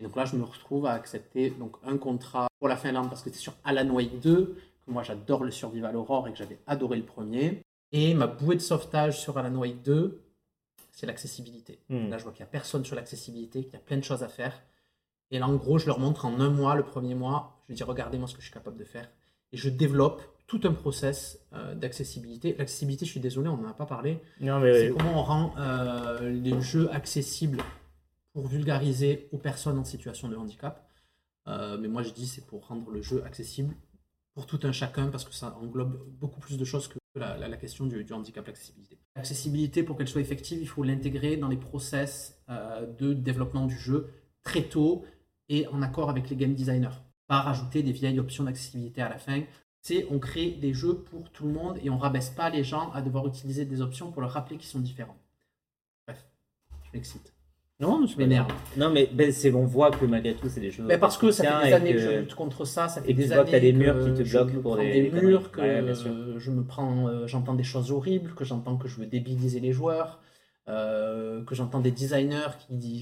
Et 0.00 0.04
donc 0.04 0.16
là, 0.16 0.24
je 0.24 0.36
me 0.36 0.44
retrouve 0.44 0.86
à 0.86 0.92
accepter 0.92 1.50
donc, 1.50 1.76
un 1.84 1.96
contrat 1.96 2.48
pour 2.58 2.68
la 2.68 2.76
Finlande 2.76 3.08
parce 3.08 3.22
que 3.22 3.30
c'est 3.30 3.38
sur 3.38 3.54
Alan 3.64 3.88
Wake 3.88 4.20
2, 4.20 4.56
que 4.86 4.90
moi 4.90 5.02
j'adore 5.02 5.44
le 5.44 5.50
Survival 5.50 5.96
Horror 5.96 6.28
et 6.28 6.32
que 6.32 6.38
j'avais 6.38 6.58
adoré 6.66 6.96
le 6.98 7.04
premier. 7.04 7.62
Et 7.92 8.14
ma 8.14 8.26
bouée 8.26 8.56
de 8.56 8.60
sauvetage 8.60 9.20
sur 9.20 9.38
Alan 9.38 9.54
Wake 9.56 9.82
2, 9.82 10.20
c'est 10.92 11.06
l'accessibilité. 11.06 11.78
Hmm. 11.88 12.08
Là, 12.08 12.18
je 12.18 12.24
vois 12.24 12.32
qu'il 12.32 12.42
n'y 12.42 12.48
a 12.48 12.50
personne 12.50 12.84
sur 12.84 12.96
l'accessibilité, 12.96 13.64
qu'il 13.64 13.72
y 13.72 13.76
a 13.76 13.80
plein 13.80 13.96
de 13.96 14.04
choses 14.04 14.22
à 14.22 14.28
faire. 14.28 14.62
Et 15.30 15.38
là, 15.38 15.48
en 15.48 15.54
gros, 15.54 15.78
je 15.78 15.86
leur 15.86 15.98
montre 15.98 16.24
en 16.24 16.40
un 16.40 16.50
mois, 16.50 16.74
le 16.74 16.84
premier 16.84 17.14
mois, 17.14 17.62
je 17.68 17.74
dis 17.74 17.82
regardez-moi 17.82 18.28
ce 18.28 18.34
que 18.34 18.40
je 18.40 18.46
suis 18.46 18.54
capable 18.54 18.76
de 18.76 18.84
faire. 18.84 19.08
Et 19.52 19.56
je 19.56 19.68
développe 19.68 20.22
tout 20.46 20.60
un 20.64 20.72
process 20.72 21.40
euh, 21.52 21.74
d'accessibilité. 21.74 22.54
L'accessibilité, 22.58 23.04
je 23.04 23.10
suis 23.10 23.20
désolé, 23.20 23.48
on 23.48 23.56
n'en 23.56 23.68
a 23.68 23.74
pas 23.74 23.86
parlé. 23.86 24.20
Non, 24.40 24.60
mais 24.60 24.88
C'est 24.88 24.90
comment 24.90 25.20
on 25.20 25.22
rend 25.22 25.54
euh, 25.58 26.30
les 26.30 26.60
jeux 26.60 26.88
accessibles 26.92 27.58
pour 28.36 28.48
vulgariser 28.48 29.30
aux 29.32 29.38
personnes 29.38 29.78
en 29.78 29.84
situation 29.84 30.28
de 30.28 30.36
handicap. 30.36 30.86
Euh, 31.48 31.78
mais 31.78 31.88
moi, 31.88 32.02
je 32.02 32.10
dis 32.10 32.26
c'est 32.26 32.46
pour 32.46 32.66
rendre 32.66 32.90
le 32.90 33.00
jeu 33.00 33.24
accessible 33.24 33.74
pour 34.34 34.44
tout 34.44 34.60
un 34.64 34.72
chacun 34.72 35.06
parce 35.06 35.24
que 35.24 35.32
ça 35.32 35.56
englobe 35.56 36.06
beaucoup 36.20 36.38
plus 36.38 36.58
de 36.58 36.64
choses 36.66 36.86
que 36.86 36.98
la, 37.14 37.56
question 37.56 37.86
du, 37.86 38.04
du 38.04 38.12
handicap, 38.12 38.46
l'accessibilité. 38.46 38.98
L'accessibilité, 39.14 39.82
pour 39.82 39.96
qu'elle 39.96 40.06
soit 40.06 40.20
effective, 40.20 40.58
il 40.60 40.68
faut 40.68 40.82
l'intégrer 40.82 41.38
dans 41.38 41.48
les 41.48 41.56
process 41.56 42.38
euh, 42.50 42.84
de 42.98 43.14
développement 43.14 43.64
du 43.64 43.78
jeu 43.78 44.10
très 44.42 44.64
tôt 44.64 45.06
et 45.48 45.66
en 45.68 45.80
accord 45.80 46.10
avec 46.10 46.28
les 46.28 46.36
game 46.36 46.52
designers. 46.52 46.98
Pas 47.28 47.40
rajouter 47.40 47.82
des 47.82 47.92
vieilles 47.92 48.20
options 48.20 48.44
d'accessibilité 48.44 49.00
à 49.00 49.08
la 49.08 49.16
fin. 49.16 49.44
C'est 49.80 50.06
on 50.10 50.18
crée 50.18 50.50
des 50.50 50.74
jeux 50.74 50.98
pour 51.04 51.30
tout 51.30 51.46
le 51.46 51.54
monde 51.54 51.78
et 51.82 51.88
on 51.88 51.96
rabaisse 51.96 52.28
pas 52.28 52.50
les 52.50 52.64
gens 52.64 52.90
à 52.90 53.00
devoir 53.00 53.26
utiliser 53.26 53.64
des 53.64 53.80
options 53.80 54.12
pour 54.12 54.20
leur 54.20 54.32
rappeler 54.32 54.58
qu'ils 54.58 54.68
sont 54.68 54.80
différents. 54.80 55.16
Bref, 56.06 56.22
je 56.84 56.90
m'excite. 56.92 57.32
Non, 57.78 58.06
Je 58.06 58.16
m'énerve. 58.16 58.50
Non, 58.78 58.90
mais 58.90 59.06
ben, 59.12 59.30
c'est 59.32 59.52
on 59.52 59.66
voit 59.66 59.90
que 59.90 60.06
malgré 60.06 60.34
tout, 60.34 60.48
c'est 60.48 60.60
des 60.60 60.70
choses. 60.70 60.86
Mais 60.86 60.96
parce 60.96 61.18
que 61.18 61.30
ça 61.30 61.44
fait 61.44 61.68
des 61.68 61.74
années 61.74 61.92
que... 61.92 61.98
que- 61.98 62.02
je 62.02 62.18
lutte 62.20 62.34
contre 62.34 62.64
ça, 62.64 62.88
ça 62.88 63.02
fait 63.02 63.10
et 63.10 63.12
que 63.14 63.18
des 63.18 63.24
tu 63.24 63.28
vois 63.28 63.42
années 63.42 63.46
que 63.50 63.56
t'as 63.56 63.60
des 63.60 63.72
murs 63.74 63.98
qui 64.02 64.22
te 64.22 64.28
bloquent 64.30 64.60
pour 64.62 64.76
des- 64.78 64.92
des, 64.92 65.10
des 65.10 65.20
murs, 65.20 65.50
que 65.50 65.60
Ouais, 65.60 65.82
euh, 65.82 66.38
je 66.38 66.50
me 66.50 66.64
prends, 66.64 67.06
euh, 67.08 67.26
j'entends 67.26 67.52
des 67.54 67.64
choses 67.64 67.92
horribles, 67.92 68.32
que 68.34 68.44
j'entends 68.46 68.78
que 68.78 68.88
je 68.88 68.96
veux 68.96 69.04
débiliser 69.04 69.60
les 69.60 69.72
joueurs, 69.72 70.20
euh, 70.68 71.44
que 71.44 71.54
j'entends 71.54 71.80
des 71.80 71.90
designers 71.90 72.48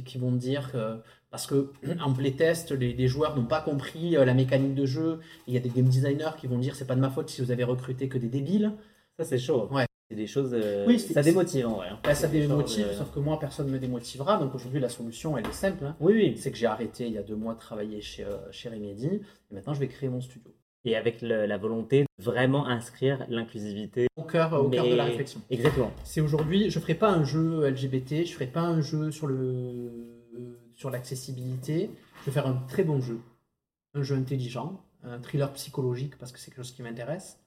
qui, 0.05 0.19
vont 0.19 0.33
dire 0.33 0.73
que 0.73 0.97
parce 1.31 1.47
que 1.47 1.71
en 2.01 2.13
playtest, 2.13 2.73
les, 2.73 2.95
les 2.95 3.07
joueurs 3.09 3.37
n'ont 3.37 3.47
pas 3.47 3.61
compris 3.61 4.17
euh, 4.17 4.25
la 4.25 4.35
mécanique 4.35 4.75
de 4.75 4.87
jeu. 4.87 5.21
Il 5.47 5.55
y 5.55 5.57
a 5.57 5.61
des 5.61 5.69
game 5.69 5.87
designers 5.89 6.31
qui 6.37 6.49
vont 6.49 6.59
dire 6.59 6.75
c'est 6.75 6.87
pas 6.87 6.97
de 6.97 7.01
ma 7.01 7.11
faute 7.11 7.31
si 7.31 7.43
vous 7.43 7.53
avez 7.53 7.65
recruté 7.65 8.09
que 8.09 8.19
des 8.19 8.29
débiles. 8.29 8.73
Ça, 9.19 9.25
c'est 9.25 9.39
chaud. 9.39 9.69
Ouais. 9.71 9.87
C'est 10.11 10.17
des 10.17 10.27
choses. 10.27 10.51
euh, 10.53 10.87
Oui, 10.87 10.99
ça 11.01 11.23
démotive 11.23 11.67
en 11.67 11.77
vrai. 11.77 11.89
hein. 11.89 11.99
Là, 12.05 12.15
ça 12.15 12.27
C'est 12.27 12.33
des 12.33 12.41
choses, 12.41 12.49
démotive, 12.51 12.87
euh, 12.89 12.99
sauf 12.99 13.11
que 13.13 13.19
moi 13.21 13.39
personne 13.39 13.67
ne 13.69 13.73
me 13.73 13.79
démotivera. 13.79 14.37
Donc 14.39 14.55
aujourd'hui 14.55 14.81
la 14.81 14.89
solution 14.91 15.37
elle 15.39 15.47
est 15.47 15.53
simple. 15.53 15.85
hein. 15.85 15.97
Oui, 16.01 16.13
oui. 16.15 16.37
C'est 16.39 16.51
que 16.51 16.57
j'ai 16.59 16.67
arrêté 16.67 17.07
il 17.07 17.13
y 17.15 17.19
a 17.19 17.23
deux 17.23 17.37
mois 17.37 17.55
de 17.55 17.59
travailler 17.61 18.01
chez, 18.03 18.25
euh, 18.25 18.37
chez 18.53 18.69
Remedy 18.69 19.07
et 19.07 19.55
maintenant 19.55 19.73
je 19.75 19.81
vais 19.81 19.89
créer 19.89 20.09
mon 20.11 20.21
studio. 20.21 20.53
Et 20.87 20.97
avec 20.97 21.23
le- 21.23 21.47
la 21.47 21.57
volonté 21.57 22.03
de 22.03 22.23
vraiment 22.23 22.67
inscrire 22.67 23.25
l'inclusivité. 23.31 24.07
Au 24.17 24.25
cœur, 24.25 24.53
au 24.53 24.69
cœur 24.69 24.85
de 24.87 24.95
la 24.95 25.05
réflexion. 25.05 25.41
Exactement. 25.49 25.91
C'est 26.05 26.21
aujourd'hui, 26.21 26.69
je 26.69 26.79
ferai 26.79 26.95
pas 26.95 27.11
un 27.11 27.25
jeu 27.25 27.65
LGBT, 27.65 28.27
je 28.27 28.33
ferai 28.35 28.47
pas 28.47 28.61
un 28.61 28.83
jeu 28.83 29.11
sur 29.11 29.27
le 29.27 29.91
sur 30.75 30.91
l'accessibilité. 30.91 31.89
Je 32.21 32.27
vais 32.27 32.33
faire 32.33 32.47
un 32.47 32.63
très 32.69 32.83
bon 32.85 33.01
jeu, 33.01 33.21
un 33.95 34.03
jeu 34.03 34.17
intelligent, 34.17 34.85
un 35.03 35.19
thriller 35.21 35.51
psychologique 35.55 36.19
parce 36.19 36.33
que 36.33 36.39
c'est 36.39 36.51
quelque 36.51 36.65
chose 36.65 36.73
qui 36.73 36.83
m'intéresse. 36.83 37.39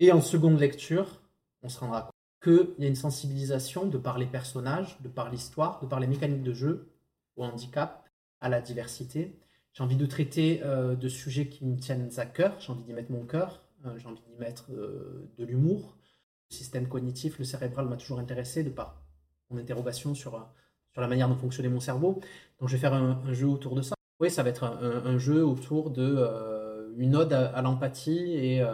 Et 0.00 0.12
en 0.12 0.20
seconde 0.20 0.60
lecture, 0.60 1.20
on 1.68 1.70
se 1.70 1.80
rendra 1.80 2.02
compte 2.02 2.12
qu'il 2.42 2.82
y 2.82 2.86
a 2.86 2.88
une 2.88 2.96
sensibilisation 2.96 3.86
de 3.86 3.98
par 3.98 4.16
les 4.16 4.24
personnages, 4.24 4.96
de 5.02 5.08
par 5.08 5.30
l'histoire, 5.30 5.80
de 5.82 5.86
par 5.86 6.00
les 6.00 6.06
mécaniques 6.06 6.42
de 6.42 6.54
jeu, 6.54 6.88
au 7.36 7.44
handicap, 7.44 8.08
à 8.40 8.48
la 8.48 8.62
diversité. 8.62 9.38
J'ai 9.74 9.82
envie 9.84 9.96
de 9.96 10.06
traiter 10.06 10.62
euh, 10.64 10.96
de 10.96 11.08
sujets 11.08 11.48
qui 11.48 11.66
me 11.66 11.76
tiennent 11.76 12.08
à 12.16 12.24
cœur, 12.24 12.58
j'ai 12.58 12.72
envie 12.72 12.84
d'y 12.84 12.94
mettre 12.94 13.12
mon 13.12 13.26
cœur, 13.26 13.60
euh, 13.84 13.98
j'ai 13.98 14.06
envie 14.06 14.22
d'y 14.22 14.38
mettre 14.38 14.72
euh, 14.72 15.28
de 15.36 15.44
l'humour, 15.44 15.98
le 16.50 16.56
système 16.56 16.88
cognitif, 16.88 17.38
le 17.38 17.44
cérébral 17.44 17.86
m'a 17.86 17.98
toujours 17.98 18.18
intéressé 18.18 18.62
de 18.62 18.70
par 18.70 19.02
mon 19.50 19.58
interrogation 19.58 20.14
sur, 20.14 20.48
sur 20.92 21.00
la 21.02 21.06
manière 21.06 21.28
dont 21.28 21.36
fonctionnait 21.36 21.68
mon 21.68 21.80
cerveau. 21.80 22.18
Donc 22.60 22.70
je 22.70 22.76
vais 22.76 22.80
faire 22.80 22.94
un, 22.94 23.30
jeu 23.34 23.46
autour 23.46 23.74
de 23.74 23.82
ça. 23.82 23.94
Oui, 24.20 24.30
ça 24.30 24.42
va 24.42 24.48
être 24.48 24.64
un, 24.64 25.18
jeu 25.18 25.44
autour 25.44 25.90
de 25.90 26.94
une 26.96 27.14
ode 27.14 27.32
à, 27.34 27.50
à 27.50 27.62
l'empathie 27.62 28.32
et 28.32 28.64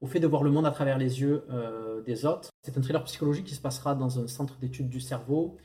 au 0.00 0.06
fait 0.06 0.20
de 0.20 0.26
voir 0.26 0.42
le 0.42 0.50
monde 0.50 0.66
à 0.66 0.70
travers 0.70 0.98
les 0.98 1.20
yeux 1.20 1.44
euh, 1.50 2.00
des 2.02 2.24
autres. 2.24 2.50
C'est 2.62 2.76
un 2.78 2.80
thriller 2.80 3.02
psychologique 3.04 3.46
qui 3.46 3.54
se 3.54 3.60
passera 3.60 3.94
dans 3.94 4.20
un 4.20 4.28
centre 4.28 4.56
d'études 4.58 4.88
du 4.88 5.00
cerveau 5.00 5.56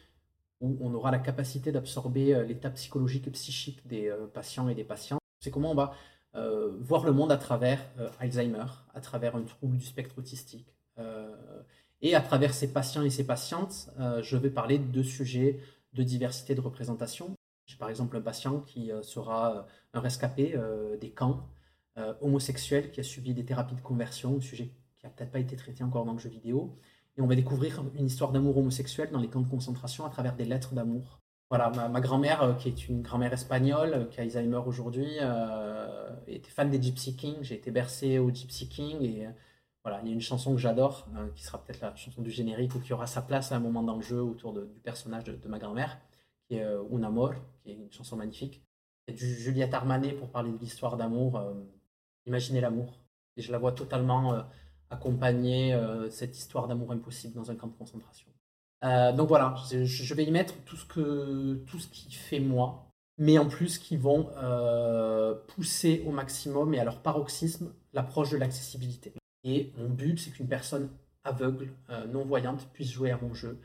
où 0.59 0.77
on 0.81 0.93
aura 0.93 1.11
la 1.11 1.19
capacité 1.19 1.71
d'absorber 1.71 2.33
euh, 2.33 2.43
l'état 2.43 2.69
psychologique 2.71 3.27
et 3.27 3.31
psychique 3.31 3.85
des 3.87 4.07
euh, 4.07 4.25
patients 4.27 4.69
et 4.69 4.75
des 4.75 4.83
patientes. 4.83 5.19
C'est 5.39 5.51
comment 5.51 5.71
on 5.71 5.75
va 5.75 5.93
voir 6.79 7.05
le 7.05 7.11
monde 7.11 7.31
à 7.31 7.37
travers 7.37 7.79
Alzheimer, 8.19 8.65
à 8.95 9.01
travers 9.01 9.35
un 9.35 9.43
trouble 9.43 9.77
du 9.77 9.85
spectre 9.85 10.17
autistique. 10.17 10.73
Et 12.01 12.15
à 12.15 12.21
travers 12.21 12.55
ces 12.55 12.73
patients 12.73 13.03
et 13.03 13.11
ces 13.11 13.27
patientes, 13.27 13.91
je 14.23 14.37
vais 14.37 14.49
parler 14.49 14.79
de 14.79 15.03
sujets 15.03 15.59
de 15.93 16.01
diversité 16.01 16.55
de 16.55 16.61
représentation. 16.61 17.35
J'ai 17.67 17.77
par 17.77 17.91
exemple 17.91 18.17
un 18.17 18.21
patient 18.21 18.61
qui 18.61 18.89
sera 19.03 19.67
un 19.93 19.99
rescapé 19.99 20.57
des 20.99 21.11
camps, 21.11 21.45
euh, 21.99 22.13
homosexuel 22.21 22.89
qui 22.89 22.99
a 22.99 23.03
subi 23.03 23.35
des 23.35 23.45
thérapies 23.45 23.75
de 23.75 23.81
conversion, 23.81 24.37
un 24.37 24.41
sujet 24.41 24.71
qui 24.97 25.05
n'a 25.05 25.11
peut-être 25.11 25.31
pas 25.31 25.39
été 25.39 25.55
traité 25.55 25.83
encore 25.83 26.05
dans 26.05 26.13
le 26.13 26.19
jeu 26.19 26.29
vidéo. 26.29 26.75
Et 27.17 27.21
on 27.21 27.27
va 27.27 27.35
découvrir 27.35 27.83
une 27.95 28.07
histoire 28.07 28.31
d'amour 28.31 28.57
homosexuel 28.57 29.11
dans 29.11 29.19
les 29.19 29.27
camps 29.27 29.41
de 29.41 29.49
concentration 29.49 30.03
à 30.03 30.09
travers 30.09 30.35
des 30.35 30.45
lettres 30.45 30.73
d'amour. 30.73 31.19
Voilà, 31.49 31.69
ma, 31.69 32.01
grand-mère, 32.01 32.41
euh, 32.41 32.53
qui 32.55 32.67
est 32.67 32.89
une 32.89 33.03
grand-mère 33.03 33.31
espagnole, 33.31 33.93
euh, 33.93 34.05
qui 34.05 34.19
a 34.19 34.23
Alzheimer 34.23 34.61
aujourd'hui, 34.65 35.17
était 36.25 36.49
fan 36.49 36.71
des 36.71 36.81
Gypsy 36.81 37.15
Kings. 37.15 37.37
J'ai 37.41 37.55
été 37.55 37.69
bercé 37.69 38.17
au 38.17 38.31
Gypsy 38.31 38.67
King 38.69 39.03
et 39.03 39.27
voilà, 39.83 40.01
il 40.01 40.07
y 40.07 40.11
a 40.11 40.13
une 40.13 40.21
chanson 40.21 40.53
que 40.53 40.59
j'adore, 40.59 41.07
qui 41.35 41.43
sera 41.43 41.63
peut-être 41.63 41.81
la 41.81 41.95
chanson 41.95 42.23
du 42.23 42.31
générique 42.31 42.73
ou 42.73 42.79
qui 42.79 42.93
aura 42.93 43.05
sa 43.05 43.21
place 43.21 43.51
à 43.51 43.57
un 43.57 43.59
moment 43.59 43.83
dans 43.83 43.97
le 43.97 44.01
jeu 44.01 44.23
autour 44.23 44.53
du 44.53 44.79
personnage 44.81 45.25
de, 45.25 45.35
de 45.35 45.47
ma 45.47 45.59
grand-mère, 45.59 45.99
qui 46.47 46.55
est 46.55 46.63
Un 46.63 47.03
Amor, 47.03 47.33
qui 47.61 47.71
est 47.71 47.75
une 47.75 47.91
chanson 47.91 48.15
magnifique. 48.15 48.63
Il 49.07 49.13
y 49.13 49.17
a 49.17 49.19
du 49.19 49.35
Juliette 49.35 49.73
Armanet 49.73 50.13
pour 50.13 50.29
parler 50.29 50.51
de 50.53 50.57
l'histoire 50.57 50.97
d'amour. 50.97 51.39
Imaginez 52.25 52.61
l'amour. 52.61 52.99
Et 53.37 53.41
je 53.41 53.51
la 53.51 53.57
vois 53.57 53.71
totalement 53.71 54.33
euh, 54.33 54.41
accompagner 54.89 55.73
euh, 55.73 56.09
cette 56.09 56.37
histoire 56.37 56.67
d'amour 56.67 56.91
impossible 56.91 57.33
dans 57.33 57.51
un 57.51 57.55
camp 57.55 57.67
de 57.67 57.73
concentration. 57.73 58.27
Euh, 58.83 59.11
donc 59.13 59.29
voilà, 59.29 59.55
je, 59.71 60.13
vais 60.13 60.25
y 60.25 60.31
mettre 60.31 60.55
tout 60.65 60.75
ce, 60.75 60.85
que, 60.85 61.55
tout 61.67 61.79
ce 61.79 61.87
qui 61.87 62.11
fait 62.13 62.41
moi, 62.41 62.89
mais 63.17 63.37
en 63.37 63.47
plus 63.47 63.77
qui 63.77 63.95
vont 63.95 64.29
pousser 65.47 66.03
au 66.05 66.11
maximum 66.11 66.73
et 66.73 66.79
à 66.79 66.83
leur 66.83 67.01
paroxysme 67.01 67.71
l'approche 67.93 68.31
de 68.31 68.37
l'accessibilité. 68.37 69.13
Et 69.45 69.71
mon 69.77 69.89
but, 69.89 70.19
c'est 70.19 70.31
qu'une 70.31 70.49
personne 70.49 70.89
aveugle, 71.23 71.69
non-voyante, 72.11 72.67
puisse 72.73 72.91
jouer 72.91 73.11
à 73.11 73.19
mon 73.21 73.33
jeu. 73.33 73.57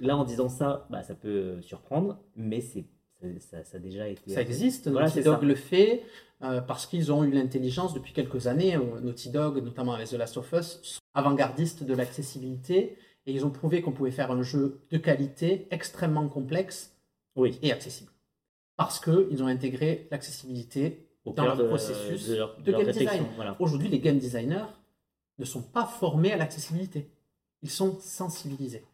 Là, 0.00 0.16
en 0.18 0.24
disant 0.24 0.50
ça, 0.50 0.86
bah, 0.90 1.02
ça 1.02 1.14
peut 1.14 1.62
surprendre, 1.62 2.18
mais 2.34 2.60
c'est 2.60 2.84
ça, 3.20 3.26
ça- 3.40 3.64
ça 3.64 3.76
a 3.76 3.80
déjà 3.80 4.08
été. 4.08 4.30
Ça 4.32 4.42
existe, 4.42 4.88
Voilà, 4.88 5.06
Naughty 5.08 5.22
Dog 5.22 5.40
ça. 5.40 5.46
le 5.46 5.54
fait 5.54 6.02
euh, 6.42 6.60
parce 6.60 6.86
qu'ils 6.86 7.12
ont 7.12 7.24
eu 7.24 7.30
l'intelligence 7.30 7.94
depuis 7.94 8.12
quelques 8.12 8.46
années. 8.46 8.76
euh, 8.76 9.00
Naughty 9.00 9.30
Dog, 9.30 9.62
notamment 9.64 9.92
avec 9.94 10.08
The 10.08 10.12
Last 10.14 10.36
of 10.36 10.52
Us, 10.52 10.80
sont 10.82 11.00
avant-gardistes 11.14 11.82
de 11.84 11.94
l'accessibilité 11.94 12.96
et 13.26 13.32
ils 13.32 13.44
ont 13.46 13.50
prouvé 13.50 13.80
qu'on 13.82 13.92
pouvait 13.92 14.10
faire 14.10 14.30
un 14.30 14.42
jeu 14.42 14.80
de 14.90 14.98
qualité 14.98 15.66
extrêmement 15.70 16.28
complexe 16.28 16.94
Oui, 17.36 17.58
et 17.62 17.72
accessible. 17.72 18.10
Parce 18.76 19.00
qu'ils 19.00 19.42
ont 19.42 19.46
intégré 19.46 20.06
l'accessibilité 20.10 21.08
dans 21.24 21.44
leur 21.44 21.56
de, 21.56 21.64
processus 21.64 22.28
de 22.28 22.36
leur, 22.36 22.56
de 22.58 22.62
de 22.64 22.70
leur 22.72 22.82
game 22.82 22.92
design. 22.92 23.24
Voilà. 23.36 23.56
Aujourd'hui, 23.58 23.88
les 23.88 23.98
game 23.98 24.18
designers 24.18 24.66
ne 25.38 25.44
sont 25.44 25.62
pas 25.62 25.86
formés 25.86 26.32
à 26.32 26.36
l'accessibilité. 26.36 27.10
Ils 27.62 27.70
sont 27.70 27.98
sensibilisés. 27.98 28.84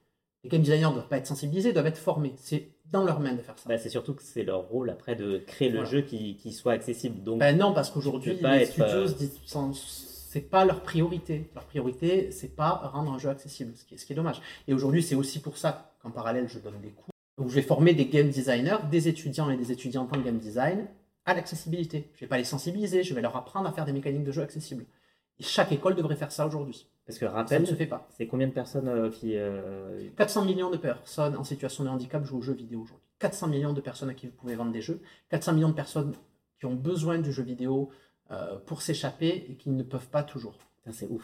Les 0.45 0.51
game 0.51 0.63
designers 0.63 0.89
ne 0.89 0.93
doivent 0.95 1.09
pas 1.09 1.19
être 1.19 1.27
sensibilisés, 1.27 1.73
doivent 1.73 1.87
être 1.87 1.99
formés. 1.99 2.35
C'est 2.37 2.69
dans 2.91 3.05
leur 3.05 3.21
main 3.21 3.33
de 3.35 3.41
faire 3.41 3.59
ça. 3.59 3.69
Bah, 3.69 3.79
c'est 3.79 3.89
surtout 3.89 4.15
que 4.15 4.23
c'est 4.23 4.43
leur 4.43 4.63
rôle 4.69 4.91
après 4.91 5.15
de 5.15 5.39
créer 5.39 5.69
le 5.69 5.77
Voilà. 5.79 5.91
jeu 5.91 6.01
qui, 6.03 6.37
qui 6.37 6.53
soit 6.53 6.73
accessible. 6.73 7.23
Donc, 7.23 7.39
Ben 7.39 7.57
non, 7.57 7.73
parce 7.73 7.91
qu'aujourd'hui, 7.91 8.35
les 8.35 8.45
être, 8.47 8.73
studios 8.73 9.09
euh, 9.23 9.73
c'est 9.75 10.41
pas 10.41 10.65
leur 10.65 10.83
priorité. 10.83 11.51
Leur 11.55 11.65
priorité, 11.65 12.31
c'est 12.33 12.55
pas 12.57 12.71
rendre 12.93 13.13
un 13.13 13.19
jeu 13.19 13.29
accessible, 13.29 13.73
ce 13.77 13.85
qui 13.85 13.95
est, 13.95 13.99
ce 13.99 14.07
qui 14.07 14.13
est 14.13 14.17
dommage. 14.17 14.41
Et 14.67 14.75
aujourd'hui, 14.75 15.03
c'est 15.03 15.15
aussi 15.15 15.41
pour 15.41 15.59
ça 15.59 15.95
qu'en 16.03 16.11
parallèle, 16.11 16.49
je 16.49 16.59
donne 16.59 16.81
des 16.83 16.91
cours 16.91 17.09
où 17.39 17.49
je 17.49 17.55
vais 17.55 17.63
former 17.63 17.95
des 17.95 18.07
game 18.07 18.29
designers, 18.29 18.77
des 18.91 19.09
étudiants 19.09 19.51
et 19.51 19.57
des 19.57 19.73
étudiantes 19.73 20.15
en 20.15 20.21
game 20.21 20.39
design 20.39 20.87
à 21.25 21.35
l'accessibilité. 21.35 22.11
Je 22.15 22.21
vais 22.21 22.27
pas 22.27 22.39
les 22.39 22.45
sensibiliser, 22.45 23.03
je 23.05 23.15
vais 23.15 23.23
leur 23.23 23.37
apprendre 23.37 23.69
à 23.69 23.73
faire 23.73 23.85
des 23.85 23.93
mécaniques 23.93 24.25
de 24.25 24.33
jeu 24.33 24.43
accessibles. 24.43 24.85
Et 25.39 25.43
chaque 25.43 25.73
école 25.73 25.95
devrait 25.95 26.17
faire 26.17 26.31
ça 26.33 26.47
aujourd'hui. 26.47 26.87
Parce 27.07 27.19
que 27.19 27.27
Ça 27.27 27.33
rappel, 27.33 27.63
ne 27.63 27.67
se 27.67 27.75
fait 27.75 27.87
pas. 27.87 28.09
c'est 28.17 28.27
combien 28.27 28.47
de 28.47 28.53
personnes 28.53 28.89
euh, 28.89 29.11
qui. 29.11 29.37
euh, 29.37 30.09
400 30.17 30.45
millions 30.45 30.71
de 30.71 30.77
personnes 30.77 31.37
en 31.37 31.45
situation 31.45 31.85
de 31.85 31.89
handicap 31.89 32.25
jouent 32.25 32.39
aux 32.39 32.43
jeux 32.43 32.53
vidéo 32.55 32.81
aujourd'hui. 32.83 33.07
400 33.19 33.49
millions 33.49 33.73
de 33.73 33.81
personnes 33.81 34.11
à 34.11 34.15
qui 34.15 34.27
vous 34.27 34.33
pouvez 34.33 34.55
vendre 34.55 34.73
des 34.73 34.81
jeux. 34.83 35.01
400 35.31 35.53
millions 35.55 35.69
de 35.69 35.75
personnes 35.75 36.13
qui 36.59 36.67
ont 36.67 36.75
besoin 36.75 37.19
du 37.19 37.33
jeu 37.33 37.43
vidéo 37.43 37.91
euh, 38.31 38.59
pour 38.67 38.83
s'échapper 38.83 39.47
et 39.49 39.55
qui 39.57 39.71
ne 39.71 39.83
peuvent 39.83 40.09
pas 40.09 40.23
toujours. 40.23 40.55
c'est 40.91 41.09
ouf. 41.09 41.23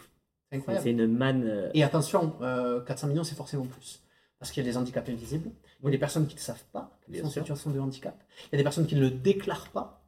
C'est 0.50 0.50
C'est 0.50 0.56
incroyable. 0.56 0.84
c'est 0.84 0.90
une 0.90 1.06
manne. 1.06 1.44
euh, 1.46 1.70
Et 1.74 1.82
attention, 1.84 2.36
euh, 2.42 2.80
400 2.82 3.08
millions, 3.08 3.24
c'est 3.24 3.34
forcément 3.36 3.66
plus. 3.66 4.02
Parce 4.38 4.52
qu'il 4.52 4.64
y 4.64 4.68
a 4.68 4.70
des 4.70 4.76
handicaps 4.76 5.08
invisibles, 5.08 5.50
il 5.80 5.84
y 5.86 5.88
a 5.88 5.90
des 5.90 5.98
personnes 5.98 6.26
qui 6.28 6.36
ne 6.36 6.40
savent 6.40 6.64
pas 6.72 6.96
qu'elles 7.06 7.20
sont 7.20 7.26
en 7.26 7.30
situation 7.30 7.70
de 7.70 7.80
handicap, 7.80 8.16
il 8.46 8.52
y 8.52 8.54
a 8.54 8.58
des 8.58 8.62
personnes 8.62 8.86
qui 8.86 8.94
ne 8.94 9.00
le 9.00 9.10
déclarent 9.10 9.70
pas. 9.70 10.04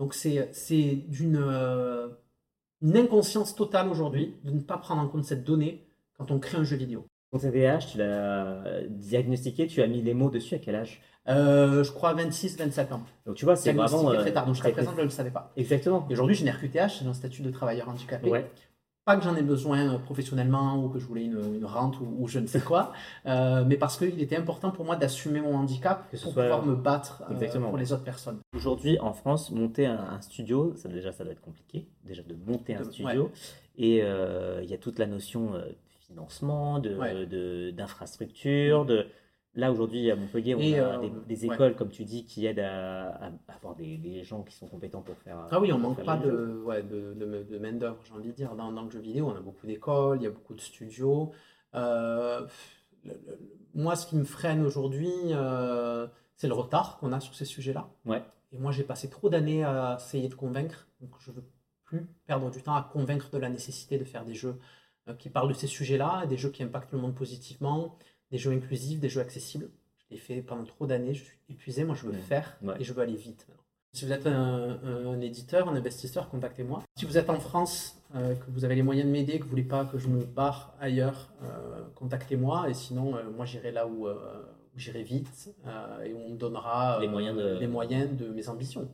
Donc 0.00 0.14
c'est 0.14 0.48
c'est 0.52 0.96
d'une 1.08 1.36
une 2.82 2.96
inconscience 2.96 3.54
totale 3.54 3.88
aujourd'hui 3.88 4.36
de 4.44 4.50
ne 4.50 4.60
pas 4.60 4.78
prendre 4.78 5.02
en 5.02 5.08
compte 5.08 5.24
cette 5.24 5.44
donnée 5.44 5.86
quand 6.18 6.30
on 6.30 6.38
crée 6.38 6.58
un 6.58 6.64
jeu 6.64 6.76
vidéo. 6.76 7.06
Ton 7.32 7.38
TDAH, 7.38 7.78
tu 7.78 7.98
l'as 7.98 8.82
diagnostiqué, 8.88 9.66
tu 9.66 9.82
as 9.82 9.86
mis 9.86 10.00
les 10.02 10.14
mots 10.14 10.30
dessus 10.30 10.54
à 10.54 10.58
quel 10.58 10.76
âge? 10.76 11.00
Euh, 11.28 11.82
je 11.82 11.90
crois 11.90 12.14
26, 12.14 12.56
27 12.56 12.92
ans. 12.92 13.02
Donc 13.26 13.34
tu 13.34 13.44
vois, 13.44 13.56
c'est 13.56 13.72
vraiment. 13.72 14.10
euh, 14.10 14.20
très 14.20 14.32
tard, 14.32 14.46
donc 14.46 14.54
jusqu'à 14.54 14.70
très 14.70 14.82
présent, 14.82 14.92
je 14.92 14.98
ne 15.00 15.04
le 15.04 15.10
savais 15.10 15.32
pas. 15.32 15.52
Exactement. 15.56 16.06
Et 16.08 16.12
aujourd'hui, 16.12 16.36
j'ai 16.36 16.44
une 16.46 16.52
RQTH, 16.52 17.00
j'ai 17.02 17.06
un 17.06 17.14
statut 17.14 17.42
de 17.42 17.50
travailleur 17.50 17.88
handicapé. 17.88 18.30
Ouais. 18.30 18.48
Pas 19.06 19.16
que 19.16 19.22
j'en 19.22 19.36
ai 19.36 19.42
besoin 19.42 19.94
euh, 19.94 19.98
professionnellement 19.98 20.82
ou 20.84 20.88
que 20.88 20.98
je 20.98 21.06
voulais 21.06 21.24
une, 21.24 21.38
une 21.54 21.64
rente 21.64 22.00
ou, 22.00 22.16
ou 22.18 22.26
je 22.28 22.40
ne 22.40 22.46
sais 22.48 22.60
quoi, 22.60 22.92
euh, 23.26 23.64
mais 23.64 23.76
parce 23.76 23.96
qu'il 23.96 24.20
était 24.20 24.36
important 24.36 24.72
pour 24.72 24.84
moi 24.84 24.96
d'assumer 24.96 25.40
mon 25.40 25.54
handicap 25.56 26.10
Que 26.10 26.16
pour 26.20 26.32
soit- 26.32 26.42
pouvoir 26.42 26.66
me 26.66 26.74
battre 26.74 27.22
euh, 27.30 27.60
pour 27.60 27.78
les 27.78 27.92
autres 27.92 28.02
personnes. 28.02 28.40
Aujourd'hui, 28.54 28.98
en 28.98 29.12
France, 29.12 29.52
monter 29.52 29.86
un, 29.86 29.96
un 29.98 30.20
studio, 30.20 30.74
ça, 30.76 30.88
déjà, 30.88 31.12
ça 31.12 31.22
doit 31.22 31.32
être 31.32 31.40
compliqué, 31.40 31.86
déjà 32.04 32.22
de 32.24 32.34
monter 32.34 32.74
un 32.74 32.80
De- 32.82 32.90
studio. 32.90 33.30
Et 33.78 34.00
euh, 34.02 34.60
il 34.64 34.68
y 34.68 34.74
a 34.74 34.78
toute 34.78 34.98
la 34.98 35.06
notion 35.06 35.52
de 35.52 35.76
financement, 36.08 36.80
de, 36.80 36.96
Ouais. 36.96 37.26
de- 37.26 37.70
d'infrastructure. 37.70 38.84
De... 38.86 39.06
Là, 39.56 39.72
aujourd'hui, 39.72 40.10
à 40.10 40.16
Montpellier, 40.16 40.54
on 40.54 40.60
Et, 40.60 40.78
a 40.78 41.00
euh, 41.00 41.08
des, 41.26 41.46
ouais. 41.46 41.54
écoles, 41.54 41.74
comme 41.74 41.88
tu 41.88 42.04
dis, 42.04 42.24
qui 42.26 42.44
aident 42.44 42.60
à, 42.60 43.08
à 43.26 43.30
avoir 43.48 43.74
des, 43.74 43.96
des 43.96 44.22
gens 44.22 44.42
qui 44.42 44.54
sont 44.54 44.66
compétents 44.68 45.00
pour 45.00 45.16
faire. 45.18 45.46
Ah 45.50 45.58
oui, 45.60 45.72
on 45.72 45.78
manque 45.78 46.04
pas 46.04 46.18
de, 46.18 46.60
ouais, 46.64 46.82
de, 46.82 47.14
de, 47.14 47.42
de 47.42 47.58
main-d'œuvre, 47.58 47.98
j'ai 48.04 48.12
envie 48.12 48.28
de 48.28 48.32
dire. 48.34 48.54
Dans, 48.54 48.70
dans 48.70 48.82
le 48.84 48.90
jeu 48.90 49.00
vidéo, 49.00 49.28
on 49.28 49.34
a 49.36 49.40
beaucoup 49.40 49.66
d'écoles, 49.66 50.18
il 50.20 50.24
y 50.24 50.26
a 50.26 50.30
beaucoup 50.30 50.54
de 50.54 50.60
studios. 50.60 51.32
Euh, 51.74 52.46
le- 53.04 53.12
le- 53.26 53.38
moi, 53.74 53.96
ce 53.96 54.06
qui 54.06 54.16
me 54.16 54.24
freine 54.24 54.62
aujourd'hui, 54.64 55.10
euh, 55.30 56.06
c'est 56.36 56.48
le 56.48 56.54
retard 56.54 56.98
qu'on 56.98 57.12
a 57.12 57.20
sur 57.20 57.34
ces 57.34 57.46
sujets-là. 57.46 57.88
Ouais. 58.04 58.22
Et 58.52 58.58
moi, 58.58 58.72
j'ai 58.72 58.84
passé 58.84 59.08
trop 59.08 59.30
d'années 59.30 59.64
à 59.64 59.96
essayer 59.98 60.28
de 60.28 60.34
convaincre, 60.34 60.86
donc 61.00 61.10
je 61.20 61.30
veux 61.30 61.44
plus 61.84 62.06
perdre 62.26 62.50
du 62.50 62.62
temps 62.62 62.74
à 62.74 62.82
convaincre 62.82 63.30
de 63.30 63.38
la 63.38 63.48
nécessité 63.48 63.96
de 63.98 64.04
faire 64.04 64.24
des 64.24 64.34
jeux 64.34 64.58
qui 65.18 65.30
parlent 65.30 65.48
de 65.48 65.54
ces 65.54 65.66
sujets-là, 65.68 66.26
des 66.26 66.36
jeux 66.36 66.50
qui 66.50 66.62
impactent 66.62 66.92
le 66.92 66.98
monde 66.98 67.14
positivement, 67.14 67.96
des 68.30 68.38
jeux 68.38 68.52
inclusifs, 68.52 69.00
des 69.00 69.08
jeux 69.08 69.20
accessibles. 69.20 69.68
Je 70.08 70.14
l'ai 70.14 70.20
fait 70.20 70.42
pendant 70.42 70.64
trop 70.64 70.86
d'années, 70.86 71.14
je 71.14 71.24
suis 71.24 71.38
épuisé, 71.48 71.84
moi 71.84 71.94
je 71.94 72.06
veux 72.06 72.12
Ouais. 72.12 72.18
faire 72.18 72.56
Ouais. 72.62 72.74
et 72.78 72.84
je 72.84 72.92
veux 72.92 73.02
aller 73.02 73.16
vite 73.16 73.46
maintenant. 73.48 73.62
Si 73.92 74.04
vous 74.04 74.12
êtes 74.12 74.26
un, 74.26 75.20
éditeur, 75.22 75.68
un 75.70 75.74
investisseur, 75.76 76.28
contactez-moi. 76.28 76.82
Si 76.98 77.06
vous 77.06 77.16
êtes 77.16 77.30
en 77.30 77.40
France, 77.40 77.96
euh, 78.14 78.34
que 78.34 78.50
vous 78.50 78.64
avez 78.66 78.74
les 78.74 78.82
moyens 78.82 79.06
de 79.06 79.10
m'aider, 79.12 79.38
que 79.38 79.44
vous 79.44 79.50
voulez 79.50 79.62
pas 79.62 79.86
que 79.86 79.96
je 79.96 80.08
me 80.08 80.22
barre 80.22 80.74
ailleurs, 80.80 81.30
euh, 81.42 81.82
contactez-moi. 81.94 82.68
Et 82.68 82.74
sinon, 82.74 83.16
euh, 83.16 83.22
moi 83.34 83.46
j'irai 83.46 83.72
là 83.72 83.86
où, 83.86 84.06
où 84.06 84.78
j'irai 84.78 85.02
vite 85.02 85.54
et 86.04 86.12
on 86.12 86.28
me 86.30 86.36
donnera 86.36 86.98
Les 87.00 87.08
moyens 87.08 87.38
de- 87.38 87.56
les 87.58 87.66
moyens 87.66 88.14
de 88.14 88.28
mes 88.28 88.48
ambitions. 88.50 88.86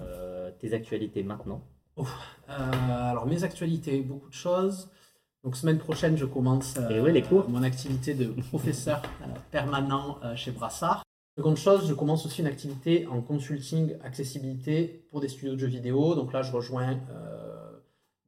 Euh, 0.00 0.50
tes 0.60 0.72
actualités 0.72 1.24
maintenant? 1.24 1.62
Alors 2.46 3.26
mes 3.26 3.42
actualités, 3.44 4.00
beaucoup 4.00 4.28
de 4.28 4.34
choses. 4.34 4.90
Donc 5.44 5.56
semaine 5.56 5.78
prochaine, 5.78 6.16
je 6.16 6.26
commence 6.26 6.76
euh, 6.76 6.90
Et 6.90 7.00
ouais, 7.00 7.12
les 7.12 7.22
cours. 7.22 7.48
mon 7.48 7.62
activité 7.62 8.14
de 8.14 8.26
professeur 8.48 9.02
euh, 9.22 9.26
permanent 9.50 10.18
euh, 10.22 10.36
chez 10.36 10.50
Brassard. 10.50 11.02
Seconde 11.36 11.56
chose, 11.56 11.88
je 11.88 11.94
commence 11.94 12.26
aussi 12.26 12.40
une 12.40 12.46
activité 12.46 13.06
en 13.06 13.22
consulting 13.22 13.96
accessibilité 14.04 15.06
pour 15.10 15.20
des 15.20 15.28
studios 15.28 15.54
de 15.54 15.58
jeux 15.58 15.68
vidéo. 15.68 16.14
Donc 16.14 16.32
là, 16.32 16.42
je 16.42 16.52
rejoins 16.52 16.98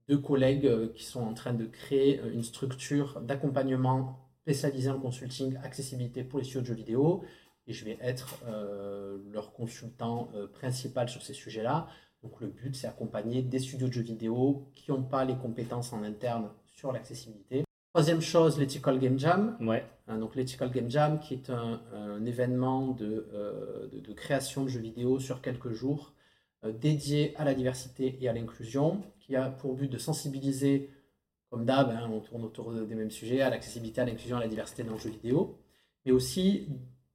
deux 0.09 0.19
collègues 0.19 0.93
qui 0.95 1.05
sont 1.05 1.21
en 1.21 1.35
train 1.35 1.53
de 1.53 1.67
créer 1.67 2.23
une 2.33 2.43
structure 2.43 3.21
d'accompagnement 3.21 4.23
spécialisée 4.43 4.91
en 4.91 4.99
consulting 4.99 5.57
accessibilité 5.63 6.25
pour 6.25 6.39
les 6.39 6.45
studios 6.45 6.63
de 6.63 6.67
jeux 6.67 6.75
vidéo. 6.75 7.25
Et 7.67 7.73
je 7.73 7.85
vais 7.85 7.99
être 8.01 8.41
euh, 8.47 9.19
leur 9.31 9.53
consultant 9.53 10.31
euh, 10.35 10.49
principal 10.49 11.09
sur 11.09 11.23
ces 11.23 11.35
sujets-là. 11.35 11.87
Donc 12.23 12.41
le 12.41 12.49
but, 12.49 12.75
c'est 12.75 12.89
accompagner 12.89 13.43
des 13.43 13.61
studios 13.61 13.89
de 13.89 13.93
jeux 13.93 14.03
vidéo 14.03 14.69
qui 14.75 14.91
n'ont 14.91 15.03
pas 15.03 15.25
les 15.25 15.37
compétences 15.37 15.93
en 15.93 16.03
interne 16.03 16.49
sur 16.83 16.91
l'accessibilité. 16.91 17.63
Troisième 17.95 18.21
chose, 18.21 18.59
l'Ethical 18.59 18.99
Game 18.99 19.17
Jam. 19.17 19.57
Ouais. 19.61 19.85
Hein, 20.09 20.19
donc 20.19 20.35
l'Ethical 20.35 20.69
Game 20.73 20.91
Jam, 20.91 21.21
qui 21.21 21.35
est 21.35 21.49
un, 21.49 21.81
un 21.95 22.27
événement 22.27 22.89
de, 22.89 23.29
euh, 23.33 23.87
de, 23.87 24.01
de 24.01 24.13
création 24.13 24.65
de 24.65 24.69
jeux 24.69 24.81
vidéo 24.81 25.21
sur 25.21 25.41
quelques 25.41 25.71
jours, 25.71 26.13
euh, 26.65 26.73
dédié 26.73 27.37
à 27.37 27.45
la 27.45 27.55
diversité 27.55 28.19
et 28.21 28.29
à 28.29 28.33
l'inclusion, 28.33 29.05
qui 29.21 29.37
a 29.37 29.49
pour 29.49 29.75
but 29.75 29.89
de 29.89 29.97
sensibiliser, 29.97 30.91
comme 31.51 31.65
d'hab, 31.65 31.91
hein, 31.91 32.11
on 32.13 32.19
tourne 32.19 32.43
autour 32.43 32.73
des 32.73 32.97
mêmes 32.97 33.13
sujets, 33.13 33.43
à 33.43 33.51
l'accessibilité, 33.51 34.01
à 34.01 34.05
l'inclusion, 34.05 34.39
à 34.39 34.41
la 34.41 34.49
diversité 34.49 34.83
dans 34.83 34.95
le 34.95 34.99
jeu 34.99 35.11
vidéo, 35.11 35.57
mais 36.05 36.11
aussi 36.11 36.67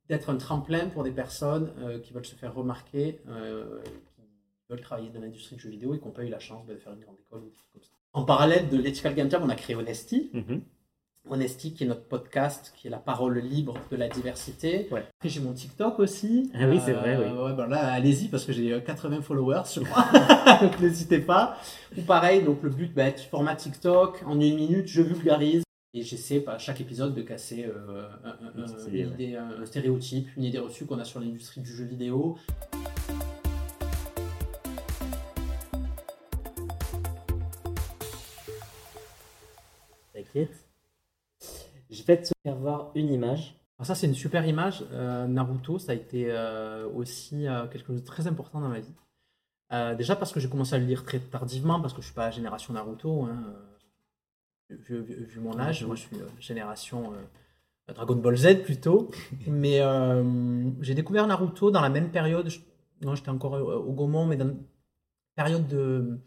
d'être 0.07 0.30
un 0.30 0.38
tremplin 0.38 0.88
pour 0.88 1.03
des 1.03 1.11
personnes 1.11 1.74
euh, 1.80 1.99
qui 1.99 2.13
veulent 2.13 2.26
se 2.26 2.36
faire 2.36 2.53
remarquer, 2.53 3.20
qui 3.26 4.65
veulent 4.70 4.80
travailler 4.80 5.09
dans 5.09 5.20
l'industrie 5.20 5.57
du 5.57 5.63
jeu 5.63 5.70
vidéo 5.72 5.93
et 5.93 5.99
qui 5.99 6.05
n'ont 6.05 6.13
pas 6.13 6.24
eu 6.24 6.30
la 6.30 6.39
chance 6.39 6.65
bah, 6.65 6.74
de 6.74 6.80
faire 6.80 6.93
une 6.93 7.01
grande 7.01 7.20
école 7.20 7.41
ou 7.41 7.49
des 7.49 7.51
trucs 7.51 7.72
comme 7.74 7.84
ça. 7.84 7.91
En 8.18 8.24
parallèle 8.24 8.68
de 8.70 8.78
l'Ethical 8.78 9.13
Game 9.13 9.30
Jam, 9.30 9.43
on 9.45 9.49
a 9.49 9.55
créé 9.55 9.76
Honesty, 9.76 10.32
Mhm. 10.34 10.61
Honesty, 11.30 11.74
qui 11.74 11.84
est 11.84 11.88
notre 11.88 12.05
podcast, 12.05 12.74
qui 12.76 12.88
est 12.88 12.89
la 12.89 12.97
parole 12.97 13.38
libre 13.38 13.76
de 13.91 13.95
la 13.97 14.07
diversité. 14.07 14.88
Ouais. 14.91 15.03
Après, 15.20 15.30
j'ai 15.30 15.39
mon 15.41 15.53
TikTok 15.53 15.99
aussi. 15.99 16.49
Ah 16.55 16.68
oui, 16.68 16.80
c'est 16.84 16.93
vrai, 16.93 17.15
oui. 17.18 17.26
ouais, 17.38 17.53
ben 17.53 17.68
là, 17.68 17.91
allez-y, 17.91 18.28
parce 18.30 18.43
que 18.45 18.53
j'ai 18.53 18.72
euh, 18.74 18.80
80 18.80 19.22
followers, 19.22 19.61
je 19.76 19.82
crois. 19.82 20.05
donc, 20.61 20.80
n'hésitez 20.82 21.20
pas. 21.20 21.57
Ou 21.97 22.01
pareil, 22.01 22.41
donc 22.43 22.63
le 22.63 22.70
but, 22.70 22.91
bah, 22.93 23.03
être 23.03 23.22
format 23.22 23.55
TikTok. 23.55 24.24
En 24.26 24.39
une 24.39 24.55
minute, 24.55 24.88
je 24.88 25.01
vulgarise. 25.03 25.63
Et 25.93 26.01
j'essaie, 26.01 26.43
à 26.47 26.57
chaque 26.57 26.82
épisode, 26.82 27.13
de 27.13 27.22
casser 27.22 27.65
euh, 27.68 28.07
un, 28.24 28.30
un- 28.30 28.63
un- 28.63 28.93
idée, 29.13 29.36
un 29.36 29.65
stéréotype, 29.65 30.28
une 30.38 30.43
idée 30.45 30.59
reçue 30.59 30.86
qu'on 30.86 30.97
a 30.99 31.03
sur 31.03 31.20
l'industrie 31.20 31.61
du 31.61 31.72
jeu 31.72 31.86
vidéo. 31.86 32.38
T'inquiète. 40.46 40.70
Je 41.90 42.04
vais 42.04 42.22
te 42.22 42.30
faire 42.44 42.56
voir 42.56 42.92
une 42.96 43.12
image. 43.12 43.56
Alors 43.78 43.88
ça, 43.88 43.96
c'est 43.96 44.08
une 44.08 44.14
super 44.16 44.46
image. 44.46 44.84
Euh, 44.92 45.26
Naruto, 45.28 45.80
ça 45.80 45.92
a 45.94 45.96
été 45.96 46.28
euh, 46.30 46.88
aussi 46.90 47.48
euh, 47.48 47.68
quelque 47.68 47.88
chose 47.88 48.02
de 48.02 48.06
très 48.06 48.28
important 48.28 48.60
dans 48.60 48.70
ma 48.70 48.80
vie. 48.80 48.94
Déjà 49.98 50.16
parce 50.16 50.32
que 50.32 50.40
j'ai 50.40 50.48
commencé 50.50 50.76
à 50.76 50.78
le 50.78 50.86
lire 50.86 51.04
très 51.04 51.20
tardivement, 51.20 51.82
parce 51.82 51.94
que 51.94 52.02
je 52.02 52.06
suis 52.08 52.16
pas 52.16 52.26
la 52.26 52.32
génération 52.32 52.74
Naruto. 52.74 53.24
hein, 53.24 53.38
vu, 54.70 55.02
vu- 55.02 55.26
vu 55.26 55.40
mon 55.42 55.60
âge, 55.60 55.86
moi 55.86 55.96
je 55.96 56.02
suis 56.04 56.18
génération 56.40 57.12
Dragon 57.94 58.16
Ball 58.16 58.38
Z 58.38 58.64
plutôt. 58.64 59.12
Mais 59.48 59.82
j'ai 60.82 60.94
découvert 60.94 61.28
Naruto 61.28 61.70
dans 61.72 61.82
la 61.82 61.90
même 61.90 62.12
période. 62.12 62.48
je- 62.50 62.60
non, 63.02 63.14
j'étais 63.16 63.30
encore 63.30 63.54
au, 63.54 63.74
au 63.74 63.92
Gaumont, 63.94 64.26
mais 64.26 64.38
dans 64.38 64.48
une 64.48 64.64
période 65.36 65.68
de, 65.68 66.18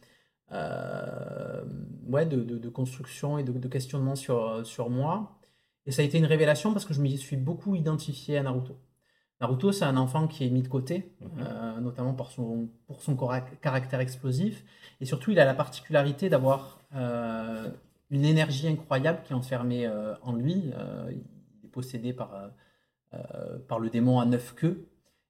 euh, 0.53 1.63
ouais, 2.09 2.27
de, 2.27 2.43
de- 2.43 2.59
de 2.59 2.69
construction 2.69 3.39
et 3.39 3.45
de, 3.45 3.53
de 3.53 3.69
questionnement 3.69 4.17
sur, 4.17 4.65
sur 4.67 4.91
moi. 4.91 5.39
Et 5.87 5.93
ça 5.93 6.03
a 6.03 6.05
été 6.05 6.19
une 6.19 6.27
révélation 6.27 6.73
parce 6.73 6.85
que 6.85 6.95
je 6.95 7.01
m'y 7.01 7.17
suis 7.19 7.37
beaucoup 7.37 7.75
identifié 7.75 8.37
à 8.39 8.43
Naruto. 8.43 8.77
Naruto, 9.41 9.73
c'est 9.73 9.87
un 9.87 9.97
enfant 9.97 10.27
qui 10.29 10.45
est 10.45 10.51
mis 10.51 10.63
de 10.63 10.69
côté, 10.69 11.13
Mhm. 11.21 11.29
euh, 11.41 11.81
notamment 11.81 12.13
par 12.15 12.31
son, 12.31 12.69
pour 12.87 13.03
son 13.03 13.17
caractère 13.17 14.01
explosif. 14.01 14.65
Et 15.01 15.07
surtout, 15.07 15.31
il 15.31 15.41
a 15.41 15.45
la 15.47 15.55
particularité 15.55 16.29
d'avoir 16.29 16.79
euh, 16.95 17.71
une 18.11 18.25
énergie 18.25 18.69
incroyable 18.69 19.21
qui 19.25 19.33
est 19.33 19.37
enfermée 19.37 19.87
euh, 19.87 20.15
en 20.23 20.35
lui. 20.35 20.71
Euh, 20.77 21.11
il 21.13 21.67
est 21.67 21.69
possédé 21.71 22.13
par, 22.13 22.35
euh, 22.35 22.49
euh, 23.15 23.59
par 23.67 23.79
le 23.79 23.89
démon 23.89 24.21
à 24.21 24.27
neuf 24.27 24.55
queues. 24.55 24.87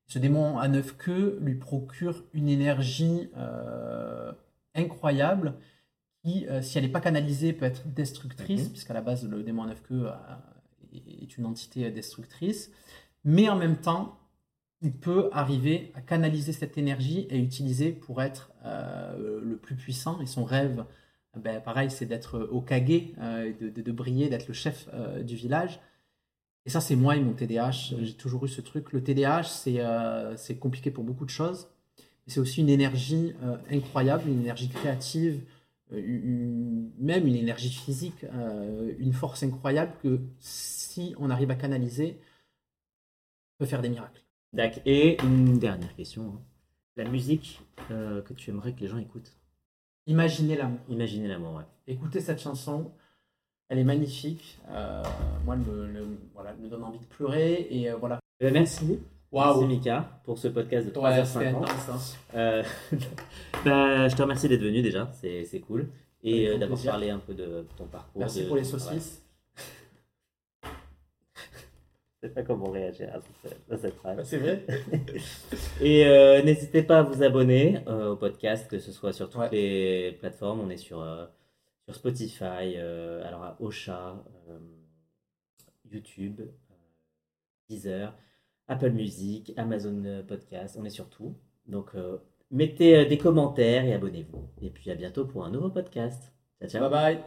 Ce 0.08 0.18
démon 0.18 0.58
à 0.58 0.66
neuf 0.66 0.96
queues 0.96 1.38
lui 1.40 1.54
procure 1.54 2.24
une 2.32 2.48
énergie 2.48 3.30
euh, 3.36 4.32
incroyable 4.74 5.54
qui, 6.22 6.46
euh, 6.48 6.60
si 6.62 6.78
elle 6.78 6.84
n'est 6.84 6.90
pas 6.90 7.00
canalisée, 7.00 7.52
peut 7.52 7.64
être 7.64 7.86
destructrice, 7.88 8.64
Mhm. 8.64 8.70
puisqu'à 8.70 8.94
la 8.94 9.00
base, 9.00 9.26
le 9.28 9.42
démon 9.42 9.62
à 9.64 9.66
neuf 9.68 9.82
queues 9.82 10.08
a- 10.08 10.42
est 10.92 11.36
une 11.38 11.46
entité 11.46 11.90
destructrice. 11.90 12.70
Mais 13.24 13.48
en 13.48 13.56
même 13.56 13.76
temps, 13.76 14.18
il 14.82 14.92
peut 14.92 15.28
arriver 15.32 15.92
à 15.94 16.00
canaliser 16.00 16.52
cette 16.52 16.78
énergie 16.78 17.26
et 17.30 17.38
utiliser 17.38 17.92
pour 17.92 18.22
être 18.22 18.50
euh, 18.64 19.40
le 19.42 19.56
plus 19.56 19.76
puissant. 19.76 20.20
Et 20.20 20.26
son 20.26 20.44
rêve, 20.44 20.84
ben, 21.36 21.60
pareil, 21.62 21.90
c'est 21.90 22.06
d'être 22.06 22.36
euh, 22.38 23.44
et 23.46 23.52
de, 23.52 23.68
de- 23.70 23.82
de 23.82 23.92
briller, 23.92 24.28
d'être 24.28 24.48
le 24.48 24.54
chef 24.54 24.88
euh, 24.92 25.22
du 25.22 25.36
village. 25.36 25.80
Et 26.66 26.70
ça, 26.70 26.80
c'est 26.82 26.96
moi 26.96 27.16
et 27.16 27.20
mon 27.20 27.32
TDAH. 27.32 27.94
J'ai 28.02 28.14
toujours 28.14 28.44
eu 28.44 28.48
ce 28.48 28.60
truc. 28.60 28.92
Le 28.92 29.02
TDAH, 29.02 29.44
c'est 29.44 29.80
euh, 29.80 30.36
c'est 30.36 30.56
compliqué 30.58 30.90
pour 30.90 31.04
beaucoup 31.04 31.24
de 31.24 31.30
choses. 31.30 31.68
C'est 32.26 32.40
aussi 32.40 32.60
une 32.60 32.68
énergie 32.68 33.34
euh, 33.42 33.56
incroyable, 33.70 34.28
une 34.28 34.40
énergie 34.40 34.68
créative, 34.68 35.42
euh, 35.92 35.98
une- 36.04 36.92
même 36.98 37.26
une 37.26 37.34
énergie 37.36 37.70
physique, 37.70 38.24
euh, 38.24 38.92
une 38.98 39.12
force 39.12 39.42
incroyable 39.42 39.92
que 40.02 40.20
si 40.38 41.14
on 41.18 41.30
arrive 41.30 41.50
à 41.50 41.56
canaliser, 41.56 42.18
on 43.58 43.64
peut 43.64 43.66
faire 43.66 43.82
des 43.82 43.88
miracles. 43.88 44.22
D'accord. 44.52 44.82
Et 44.86 45.20
une 45.22 45.58
dernière 45.58 45.94
question. 45.96 46.22
hein. 46.34 46.40
La 46.96 47.04
musique 47.08 47.60
euh, 47.90 48.20
que 48.22 48.32
tu 48.34 48.50
aimerais 48.50 48.72
que 48.72 48.80
les 48.80 48.88
gens 48.88 48.98
écoutent? 48.98 49.32
Imaginez 50.06 50.56
l'amour. 50.56 50.80
Imaginez 50.88 51.28
l'amour, 51.28 51.54
ouais. 51.54 51.64
Écoutez 51.86 52.20
cette 52.20 52.40
chanson, 52.40 52.90
elle 53.68 53.78
est 53.78 53.84
magnifique. 53.84 54.58
Moi, 54.68 55.54
elle 55.54 55.60
me, 55.60 55.86
le- 55.86 56.18
voilà, 56.34 56.50
elle 56.50 56.58
me 56.64 56.68
donne 56.68 56.82
envie 56.82 56.98
de 56.98 57.04
pleurer. 57.04 57.68
Et 57.70 57.90
voilà. 57.92 58.18
Eh 58.40 58.50
merci. 59.32 59.58
Waouh! 59.58 59.66
Mika 59.66 60.20
pour 60.24 60.38
ce 60.38 60.48
podcast 60.48 60.92
de 60.92 60.98
Ouais, 60.98 61.24
c'était 61.24 61.50
3h50. 61.52 61.56
intense, 61.56 61.88
hein. 61.90 61.98
Euh, 62.36 62.62
bah, 63.64 64.08
je 64.08 64.16
te 64.16 64.22
remercie 64.22 64.48
d'être 64.48 64.62
venu 64.62 64.82
déjà, 64.82 65.10
c'est 65.12 65.60
cool. 65.66 65.88
Et 66.22 66.48
euh, 66.48 66.58
d'avoir 66.58 66.82
parlé 66.82 67.10
un 67.10 67.18
peu 67.18 67.32
de 67.34 67.66
ton 67.76 67.86
parcours. 67.86 68.20
Merci 68.20 68.42
de- 68.42 68.46
pour 68.48 68.56
les 68.56 68.62
ouais. 68.62 68.78
saucisses. 68.78 69.22
Je 72.22 72.28
sais 72.28 72.34
pas 72.34 72.42
comment 72.42 72.70
réagir 72.70 73.08
à 73.70 73.76
cette, 73.78 73.94
phrase. 73.94 74.18
C'est 74.28 74.36
vrai 74.36 74.66
Et 75.80 76.04
euh, 76.04 76.42
n'hésitez 76.42 76.82
pas 76.82 76.98
à 76.98 77.02
vous 77.02 77.22
abonner 77.22 77.78
euh, 77.88 78.10
au 78.10 78.16
podcast, 78.16 78.68
que 78.70 78.78
ce 78.78 78.92
soit 78.92 79.14
sur 79.14 79.30
toutes 79.30 79.40
Ouais. 79.40 79.48
les 79.52 80.12
plateformes. 80.20 80.60
On 80.60 80.68
est 80.68 80.76
sur, 80.76 81.02
sur 81.86 81.94
Spotify, 81.94 82.76
alors 83.24 83.42
à 83.42 83.56
Ocha, 83.60 84.22
YouTube, 85.90 86.42
Deezer, 87.70 88.12
Apple 88.70 88.92
Music, 88.92 89.52
Amazon 89.56 90.02
euh, 90.04 90.22
Podcast. 90.22 90.76
On 90.78 90.84
est 90.84 90.90
sur 90.90 91.10
tout. 91.10 91.34
Donc 91.66 91.90
euh, 91.94 92.18
mettez 92.50 92.96
euh, 92.96 93.04
des 93.04 93.18
commentaires 93.18 93.84
et 93.84 93.92
abonnez-vous. 93.92 94.48
Et 94.62 94.70
puis 94.70 94.90
à 94.90 94.94
bientôt 94.94 95.26
pour 95.26 95.44
un 95.44 95.50
nouveau 95.50 95.70
podcast. 95.70 96.32
Ciao, 96.60 96.70
ciao. 96.70 96.88
Bye 96.88 97.16
bye 97.16 97.24